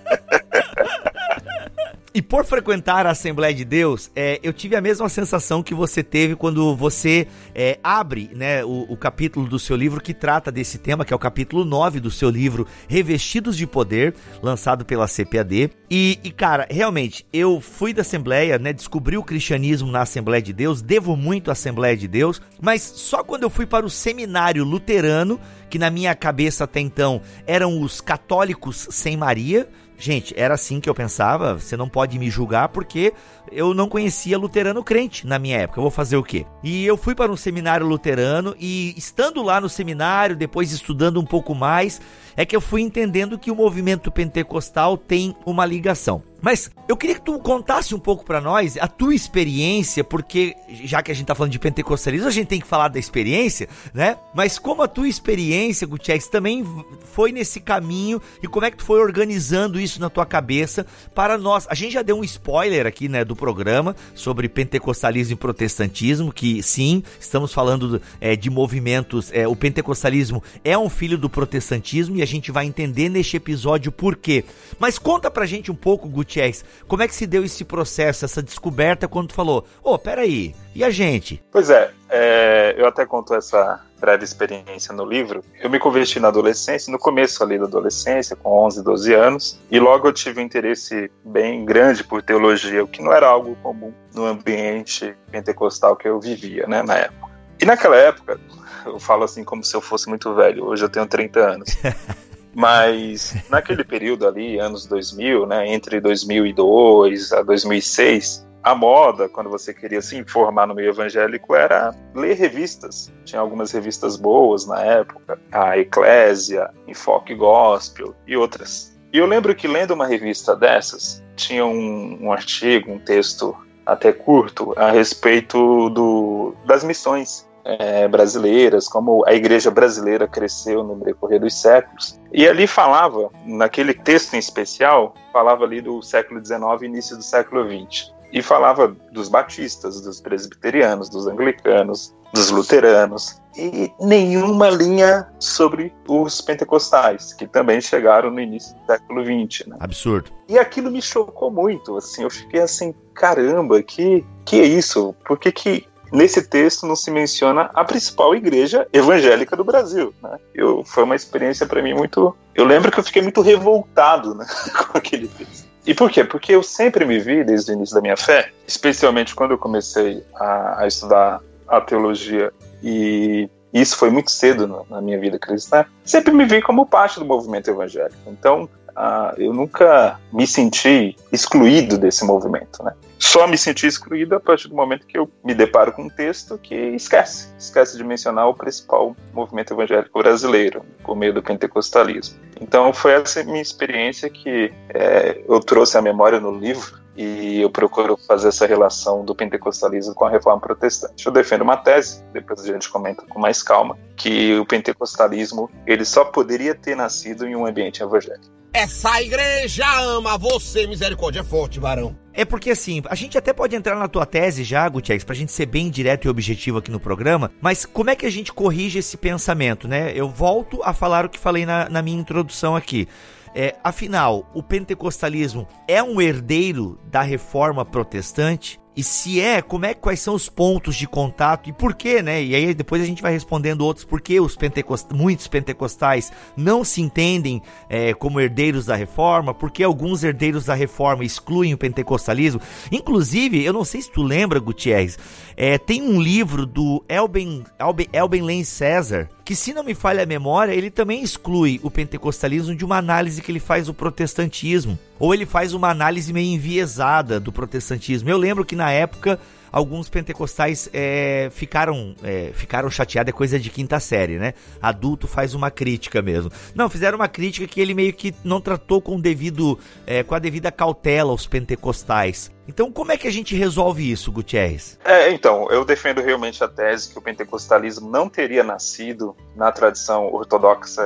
E 2.15 2.21
por 2.21 2.45
frequentar 2.45 3.07
a 3.07 3.09
Assembleia 3.09 3.55
de 3.55 3.65
Deus, 3.65 4.11
é, 4.15 4.39
eu 4.43 4.53
tive 4.53 4.75
a 4.75 4.81
mesma 4.81 5.09
sensação 5.09 5.63
que 5.63 5.73
você 5.73 6.03
teve 6.03 6.35
quando 6.35 6.75
você 6.75 7.27
é, 7.55 7.79
abre 7.83 8.29
né, 8.35 8.63
o, 8.63 8.85
o, 8.87 8.95
capítulo 8.95 9.47
do 9.47 9.57
seu 9.57 9.75
livro 9.75 9.99
que 9.99 10.13
trata 10.13 10.51
desse 10.51 10.77
tema, 10.77 11.03
que 11.03 11.11
é 11.11 11.15
o 11.15 11.19
capítulo 11.19 11.65
9 11.65 11.99
do 11.99 12.11
seu 12.11 12.29
livro 12.29 12.67
Revestidos 12.87 13.57
de 13.57 13.65
Poder, 13.65 14.13
lançado 14.43 14.85
pela 14.85 15.07
CPAD. 15.07 15.71
E, 15.89 16.19
e, 16.23 16.29
cara, 16.29 16.67
realmente, 16.69 17.25
eu 17.33 17.59
fui 17.59 17.95
da 17.95 18.01
Assembleia, 18.01 18.59
né, 18.59 18.71
descobri 18.71 19.17
o 19.17 19.23
cristianismo 19.23 19.91
na 19.91 20.01
Assembleia 20.01 20.41
de 20.41 20.53
Deus, 20.53 20.83
devo 20.83 21.17
muito 21.17 21.49
à 21.49 21.53
Assembleia 21.53 21.97
de 21.97 22.07
Deus, 22.07 22.39
mas 22.61 22.83
só 22.83 23.23
quando 23.23 23.41
eu 23.41 23.49
fui 23.49 23.65
para 23.65 23.87
o 23.87 23.89
seminário 23.89 24.63
luterano, 24.63 25.39
que 25.67 25.79
na 25.79 25.89
minha 25.89 26.13
cabeça 26.13 26.65
até 26.65 26.79
então 26.79 27.23
eram 27.47 27.81
os 27.81 27.99
católicos 27.99 28.87
sem 28.91 29.17
Maria, 29.17 29.67
Gente, 30.03 30.33
era 30.35 30.53
assim 30.55 30.81
que 30.81 30.89
eu 30.89 30.93
pensava. 30.93 31.53
Você 31.53 31.77
não 31.77 31.87
pode 31.87 32.19
me 32.19 32.29
julgar 32.29 32.67
porque 32.67 33.13
eu 33.55 33.73
não 33.73 33.87
conhecia 33.87 34.37
luterano 34.37 34.83
crente 34.83 35.25
na 35.25 35.39
minha 35.39 35.57
época. 35.57 35.79
Eu 35.79 35.83
vou 35.83 35.91
fazer 35.91 36.17
o 36.17 36.23
quê? 36.23 36.45
E 36.63 36.85
eu 36.85 36.97
fui 36.97 37.15
para 37.15 37.31
um 37.31 37.37
seminário 37.37 37.85
luterano 37.85 38.55
e 38.59 38.93
estando 38.97 39.41
lá 39.41 39.59
no 39.61 39.69
seminário, 39.69 40.35
depois 40.35 40.71
estudando 40.71 41.19
um 41.19 41.25
pouco 41.25 41.53
mais, 41.53 42.01
é 42.35 42.45
que 42.45 42.55
eu 42.55 42.61
fui 42.61 42.81
entendendo 42.81 43.37
que 43.37 43.51
o 43.51 43.55
movimento 43.55 44.11
pentecostal 44.11 44.97
tem 44.97 45.35
uma 45.45 45.65
ligação. 45.65 46.23
Mas 46.43 46.69
eu 46.89 46.97
queria 46.97 47.15
que 47.15 47.21
tu 47.21 47.39
contasse 47.39 47.95
um 47.95 47.99
pouco 47.99 48.25
para 48.25 48.41
nós 48.41 48.75
a 48.77 48.85
tua 48.85 49.15
experiência, 49.15 50.03
porque 50.03 50.53
já 50.83 51.01
que 51.01 51.09
a 51.09 51.15
gente 51.15 51.25
tá 51.25 51.33
falando 51.33 51.53
de 51.53 51.57
pentecostalismo, 51.57 52.27
a 52.27 52.31
gente 52.31 52.47
tem 52.47 52.59
que 52.59 52.67
falar 52.67 52.89
da 52.89 52.99
experiência, 52.99 53.69
né? 53.93 54.17
Mas 54.35 54.59
como 54.59 54.81
a 54.81 54.87
tua 54.89 55.07
experiência, 55.07 55.87
Gutierrez, 55.87 56.27
também 56.27 56.65
foi 57.13 57.31
nesse 57.31 57.61
caminho 57.61 58.21
e 58.41 58.47
como 58.49 58.65
é 58.65 58.71
que 58.71 58.75
tu 58.75 58.83
foi 58.83 58.99
organizando 58.99 59.79
isso 59.79 60.01
na 60.01 60.09
tua 60.09 60.25
cabeça 60.25 60.85
para 61.15 61.37
nós? 61.37 61.65
A 61.69 61.75
gente 61.75 61.93
já 61.93 62.01
deu 62.01 62.17
um 62.17 62.25
spoiler 62.25 62.85
aqui, 62.85 63.07
né, 63.07 63.23
do 63.23 63.37
programa 63.43 63.93
sobre 64.15 64.47
pentecostalismo 64.47 65.33
e 65.33 65.35
protestantismo, 65.35 66.31
que 66.31 66.63
sim, 66.63 67.03
estamos 67.19 67.51
falando 67.51 68.01
é, 68.21 68.37
de 68.37 68.49
movimentos. 68.49 69.29
É, 69.33 69.45
o 69.45 69.53
pentecostalismo 69.53 70.41
é 70.63 70.77
um 70.77 70.89
filho 70.89 71.17
do 71.17 71.29
protestantismo 71.29 72.15
e 72.15 72.21
a 72.21 72.25
gente 72.25 72.53
vai 72.53 72.65
entender 72.65 73.09
neste 73.09 73.35
episódio 73.35 73.91
por 73.91 74.15
quê. 74.15 74.45
Mas 74.79 74.97
conta 74.97 75.29
pra 75.29 75.45
gente 75.45 75.69
um 75.69 75.75
pouco, 75.75 76.07
Gutierrez 76.07 76.63
como 76.87 77.03
é 77.03 77.07
que 77.07 77.15
se 77.15 77.27
deu 77.27 77.43
esse 77.43 77.65
processo, 77.65 78.23
essa 78.23 78.41
descoberta, 78.41 79.09
quando 79.09 79.27
tu 79.27 79.33
falou, 79.33 79.65
ô, 79.83 79.93
oh, 79.93 79.99
peraí, 79.99 80.55
e 80.73 80.85
a 80.85 80.89
gente? 80.89 81.43
Pois 81.51 81.69
é, 81.69 81.91
é, 82.09 82.75
eu 82.77 82.87
até 82.87 83.05
conto 83.05 83.33
essa 83.33 83.81
breve 84.03 84.25
experiência 84.25 84.93
no 84.93 85.05
livro. 85.05 85.41
Eu 85.61 85.69
me 85.69 85.79
converti 85.79 86.19
na 86.19 86.27
adolescência, 86.27 86.91
no 86.91 86.99
começo 86.99 87.41
ali 87.41 87.57
da 87.57 87.63
adolescência, 87.63 88.35
com 88.35 88.65
11, 88.65 88.83
12 88.83 89.13
anos, 89.13 89.59
e 89.71 89.79
logo 89.79 90.05
eu 90.09 90.11
tive 90.11 90.41
um 90.41 90.43
interesse 90.43 91.09
bem 91.23 91.63
grande 91.63 92.03
por 92.03 92.21
teologia, 92.21 92.83
o 92.83 92.87
que 92.87 93.01
não 93.01 93.13
era 93.13 93.27
algo 93.27 93.55
comum 93.63 93.93
no 94.13 94.25
ambiente 94.25 95.15
pentecostal 95.31 95.95
que 95.95 96.05
eu 96.05 96.19
vivia, 96.19 96.67
né, 96.67 96.83
na 96.83 96.95
época. 96.95 97.31
E 97.61 97.65
naquela 97.65 97.95
época, 97.95 98.37
eu 98.85 98.99
falo 98.99 99.23
assim 99.23 99.41
como 99.41 99.63
se 99.63 99.73
eu 99.73 99.79
fosse 99.79 100.09
muito 100.09 100.35
velho, 100.35 100.65
hoje 100.65 100.83
eu 100.83 100.89
tenho 100.89 101.07
30 101.07 101.39
anos. 101.39 101.69
Mas 102.53 103.33
naquele 103.49 103.85
período 103.85 104.27
ali, 104.27 104.59
anos 104.59 104.85
2000, 104.85 105.47
né, 105.47 105.73
entre 105.73 106.01
2002 106.01 107.31
a 107.31 107.41
2006, 107.41 108.45
a 108.63 108.73
moda, 108.73 109.27
quando 109.27 109.49
você 109.49 109.73
queria 109.73 110.01
se 110.01 110.15
informar 110.17 110.65
no 110.65 110.73
meio 110.73 110.89
evangélico, 110.89 111.53
era 111.53 111.93
ler 112.15 112.35
revistas. 112.35 113.11
Tinha 113.25 113.41
algumas 113.41 113.71
revistas 113.71 114.15
boas 114.15 114.65
na 114.65 114.79
época, 114.81 115.37
a 115.51 115.77
Eclésia, 115.77 116.69
Enfoque 116.87 117.35
Gospel 117.35 118.15
e 118.25 118.37
outras. 118.37 118.97
E 119.11 119.17
eu 119.17 119.25
lembro 119.25 119.53
que 119.53 119.67
lendo 119.67 119.91
uma 119.91 120.07
revista 120.07 120.55
dessas, 120.55 121.21
tinha 121.35 121.65
um, 121.65 122.17
um 122.21 122.31
artigo, 122.31 122.91
um 122.91 122.99
texto 122.99 123.55
até 123.85 124.13
curto, 124.13 124.73
a 124.77 124.91
respeito 124.91 125.89
do, 125.89 126.55
das 126.65 126.83
missões 126.83 127.45
é, 127.65 128.07
brasileiras, 128.07 128.87
como 128.87 129.25
a 129.25 129.33
igreja 129.33 129.69
brasileira 129.69 130.27
cresceu 130.27 130.83
no 130.83 130.95
decorrer 131.03 131.39
dos 131.39 131.59
séculos. 131.59 132.19
E 132.31 132.47
ali 132.47 132.65
falava, 132.65 133.29
naquele 133.45 133.93
texto 133.93 134.33
em 134.35 134.39
especial, 134.39 135.13
falava 135.31 135.63
ali 135.63 135.81
do 135.81 136.01
século 136.01 136.43
XIX 136.43 136.61
e 136.81 136.85
início 136.85 137.17
do 137.17 137.23
século 137.23 137.65
XX. 137.65 138.13
E 138.33 138.41
falava 138.41 138.95
dos 139.11 139.29
batistas, 139.29 140.01
dos 140.01 140.19
presbiterianos, 140.19 141.07
dos 141.07 141.27
anglicanos, 141.27 142.13
dos 142.33 142.49
luteranos, 142.49 143.39
e 143.55 143.91
nenhuma 143.99 144.69
linha 144.69 145.27
sobre 145.39 145.93
os 146.07 146.41
pentecostais, 146.41 147.31
que 147.33 147.45
também 147.45 147.79
chegaram 147.79 148.31
no 148.31 148.39
início 148.39 148.75
do 148.75 148.85
século 148.87 149.23
XX. 149.23 149.67
Né? 149.67 149.77
Absurdo. 149.79 150.31
E 150.49 150.57
aquilo 150.57 150.89
me 150.89 151.01
chocou 151.01 151.51
muito, 151.51 151.95
assim, 151.95 152.23
eu 152.23 152.29
fiquei 152.31 152.61
assim, 152.61 152.93
caramba, 153.13 153.83
que, 153.83 154.25
que 154.43 154.59
é 154.59 154.65
isso? 154.65 155.15
Por 155.23 155.37
que 155.37 155.51
que 155.51 155.87
nesse 156.13 156.43
texto 156.43 156.85
não 156.85 156.95
se 156.95 157.09
menciona 157.09 157.71
a 157.73 157.83
principal 157.83 158.35
igreja 158.35 158.87
evangélica 158.93 159.55
do 159.57 159.63
Brasil. 159.63 160.13
Né? 160.21 160.37
Eu, 160.53 160.83
foi 160.85 161.03
uma 161.03 161.15
experiência 161.15 161.65
para 161.65 161.81
mim 161.81 161.95
muito. 161.95 162.35
Eu 162.53 162.65
lembro 162.65 162.91
que 162.91 162.99
eu 162.99 163.03
fiquei 163.03 163.23
muito 163.23 163.41
revoltado 163.41 164.35
né, 164.35 164.45
com 164.91 164.97
aquele 164.97 165.27
texto. 165.27 165.72
E 165.85 165.93
por 165.93 166.09
quê? 166.09 166.23
Porque 166.23 166.53
eu 166.53 166.63
sempre 166.63 167.05
me 167.05 167.19
vi, 167.19 167.43
desde 167.43 167.71
o 167.71 167.73
início 167.73 167.95
da 167.95 168.01
minha 168.01 168.15
fé, 168.15 168.51
especialmente 168.67 169.35
quando 169.35 169.51
eu 169.51 169.57
comecei 169.57 170.23
a, 170.35 170.83
a 170.83 170.87
estudar 170.87 171.41
a 171.67 171.81
teologia, 171.81 172.51
e 172.81 173.49
isso 173.73 173.97
foi 173.97 174.09
muito 174.09 174.31
cedo 174.31 174.67
na, 174.67 174.83
na 174.89 175.01
minha 175.01 175.19
vida 175.19 175.37
cristã, 175.37 175.85
sempre 176.05 176.31
me 176.31 176.45
vi 176.45 176.61
como 176.61 176.85
parte 176.85 177.19
do 177.19 177.25
movimento 177.25 177.69
evangélico. 177.69 178.15
Então, 178.27 178.69
ah, 178.95 179.33
eu 179.37 179.53
nunca 179.53 180.19
me 180.31 180.45
senti 180.45 181.15
excluído 181.31 181.97
desse 181.97 182.25
movimento, 182.25 182.83
né? 182.83 182.93
Só 183.17 183.47
me 183.47 183.57
senti 183.57 183.87
excluído 183.87 184.35
a 184.35 184.39
partir 184.39 184.67
do 184.67 184.75
momento 184.75 185.07
que 185.07 185.17
eu 185.17 185.29
me 185.43 185.53
deparo 185.53 185.93
com 185.93 186.03
um 186.03 186.09
texto 186.09 186.57
que 186.57 186.75
esquece, 186.75 187.47
esquece 187.57 187.97
de 187.97 188.03
mencionar 188.03 188.47
o 188.47 188.53
principal 188.53 189.15
movimento 189.33 189.73
evangélico 189.73 190.19
brasileiro, 190.19 190.83
por 191.03 191.15
meio 191.15 191.33
do 191.33 191.41
pentecostalismo. 191.41 192.37
Então 192.59 192.93
foi 192.93 193.13
essa 193.13 193.43
minha 193.43 193.61
experiência 193.61 194.29
que 194.29 194.73
é, 194.89 195.41
eu 195.47 195.59
trouxe 195.59 195.97
à 195.97 196.01
memória 196.01 196.39
no 196.39 196.51
livro 196.51 197.01
e 197.15 197.61
eu 197.61 197.69
procuro 197.69 198.17
fazer 198.17 198.49
essa 198.49 198.65
relação 198.65 199.23
do 199.23 199.35
pentecostalismo 199.35 200.13
com 200.13 200.25
a 200.25 200.29
reforma 200.29 200.59
protestante. 200.59 201.25
Eu 201.25 201.31
defendo 201.31 201.61
uma 201.61 201.77
tese, 201.77 202.23
depois 202.33 202.59
a 202.59 202.65
gente 202.65 202.89
comenta 202.89 203.23
com 203.27 203.39
mais 203.39 203.61
calma, 203.61 203.97
que 204.15 204.57
o 204.57 204.65
pentecostalismo 204.65 205.69
ele 205.85 206.05
só 206.05 206.25
poderia 206.25 206.73
ter 206.73 206.95
nascido 206.95 207.47
em 207.47 207.55
um 207.55 207.65
ambiente 207.65 208.01
evangélico. 208.01 208.62
Essa 208.75 209.21
igreja 209.21 209.85
ama 209.99 210.35
você, 210.35 210.87
misericórdia 210.87 211.41
é 211.41 211.43
forte, 211.43 211.79
varão. 211.79 212.17
É 212.33 212.43
porque 212.43 212.71
assim, 212.71 213.03
a 213.07 213.13
gente 213.13 213.37
até 213.37 213.53
pode 213.53 213.75
entrar 213.75 213.95
na 213.95 214.07
tua 214.07 214.25
tese 214.25 214.63
já, 214.63 214.89
Gutierrez, 214.89 215.23
pra 215.23 215.35
gente 215.35 215.51
ser 215.51 215.67
bem 215.67 215.91
direto 215.91 216.25
e 216.25 216.29
objetivo 216.29 216.79
aqui 216.79 216.89
no 216.89 216.99
programa, 216.99 217.51
mas 217.61 217.85
como 217.85 218.09
é 218.09 218.15
que 218.15 218.25
a 218.25 218.31
gente 218.31 218.51
corrige 218.51 218.97
esse 218.97 219.15
pensamento, 219.15 219.87
né? 219.87 220.11
Eu 220.15 220.27
volto 220.27 220.81
a 220.83 220.91
falar 220.91 221.23
o 221.23 221.29
que 221.29 221.37
falei 221.37 221.67
na, 221.67 221.87
na 221.87 222.01
minha 222.01 222.19
introdução 222.19 222.75
aqui. 222.75 223.07
É, 223.53 223.75
afinal, 223.83 224.49
o 224.55 224.63
pentecostalismo 224.63 225.67
é 225.87 226.01
um 226.01 226.19
herdeiro 226.19 226.99
da 227.11 227.21
reforma 227.21 227.85
protestante? 227.85 228.79
E 228.95 229.03
se 229.03 229.41
é, 229.41 229.61
como 229.61 229.85
é 229.85 229.93
quais 229.93 230.19
são 230.19 230.35
os 230.35 230.47
pontos 230.47 230.95
de 230.95 231.07
contato 231.07 231.69
e 231.69 231.73
por 231.73 231.95
quê, 231.95 232.21
né? 232.21 232.43
E 232.43 232.53
aí 232.53 232.73
depois 232.73 233.01
a 233.01 233.05
gente 233.05 233.21
vai 233.21 233.31
respondendo 233.31 233.81
outros 233.81 234.05
por 234.05 234.21
que 234.21 234.39
os 234.39 234.55
pentecost... 234.55 235.11
muitos 235.13 235.47
pentecostais 235.47 236.31
não 236.55 236.83
se 236.83 237.01
entendem 237.01 237.61
é, 237.89 238.13
como 238.13 238.39
herdeiros 238.39 238.85
da 238.85 238.95
reforma, 238.95 239.53
porque 239.53 239.83
alguns 239.83 240.23
herdeiros 240.23 240.65
da 240.65 240.75
reforma 240.75 241.25
excluem 241.25 241.73
o 241.73 241.77
pentecostalismo. 241.77 242.61
Inclusive, 242.91 243.63
eu 243.63 243.73
não 243.73 243.83
sei 243.83 244.01
se 244.01 244.11
tu 244.11 244.21
lembra, 244.21 244.59
Gutierrez, 244.59 245.17
é, 245.55 245.77
tem 245.77 246.01
um 246.01 246.21
livro 246.21 246.65
do 246.65 247.03
Elben, 247.07 247.63
Elben, 247.79 248.07
Elben 248.11 248.41
Len 248.41 248.63
César, 248.63 249.29
que 249.45 249.55
se 249.55 249.73
não 249.73 249.83
me 249.83 249.93
falha 249.93 250.23
a 250.23 250.25
memória, 250.25 250.73
ele 250.73 250.89
também 250.89 251.21
exclui 251.21 251.79
o 251.83 251.91
pentecostalismo 251.91 252.75
de 252.75 252.85
uma 252.85 252.97
análise 252.97 253.41
que 253.41 253.51
ele 253.51 253.59
faz 253.59 253.87
do 253.87 253.93
protestantismo. 253.93 254.97
Ou 255.19 255.33
ele 255.33 255.45
faz 255.45 255.73
uma 255.73 255.89
análise 255.89 256.33
meio 256.33 256.53
enviesada 256.53 257.39
do 257.39 257.51
protestantismo. 257.51 258.29
Eu 258.29 258.37
lembro 258.37 258.65
que 258.65 258.75
na 258.75 258.91
época 258.91 259.39
alguns 259.73 260.07
pentecostais 260.07 260.87
é, 260.93 261.49
ficaram, 261.51 262.15
é, 262.23 262.51
ficaram 262.53 262.91
chateados, 262.91 263.29
é 263.29 263.33
coisa 263.35 263.59
de 263.59 263.71
quinta 263.71 263.99
série, 263.99 264.37
né? 264.37 264.53
Adulto 264.79 265.27
faz 265.27 265.55
uma 265.55 265.71
crítica 265.71 266.21
mesmo. 266.21 266.51
Não, 266.75 266.87
fizeram 266.87 267.17
uma 267.17 267.27
crítica 267.27 267.65
que 267.65 267.81
ele 267.81 267.95
meio 267.95 268.13
que 268.13 268.35
não 268.43 268.61
tratou 268.61 269.01
com 269.01 269.19
devido, 269.19 269.79
é, 270.05 270.21
com 270.21 270.35
a 270.35 270.39
devida 270.39 270.71
cautela 270.71 271.31
aos 271.31 271.47
pentecostais. 271.47 272.51
Então, 272.67 272.91
como 272.91 273.11
é 273.11 273.17
que 273.17 273.27
a 273.27 273.31
gente 273.31 273.55
resolve 273.55 274.09
isso, 274.09 274.31
Gutierrez? 274.31 274.97
É, 275.03 275.31
então, 275.31 275.67
eu 275.69 275.83
defendo 275.83 276.21
realmente 276.21 276.63
a 276.63 276.67
tese 276.67 277.11
que 277.11 277.17
o 277.17 277.21
pentecostalismo 277.21 278.09
não 278.09 278.29
teria 278.29 278.63
nascido 278.63 279.35
na 279.55 279.71
tradição 279.71 280.31
ortodoxa 280.31 281.01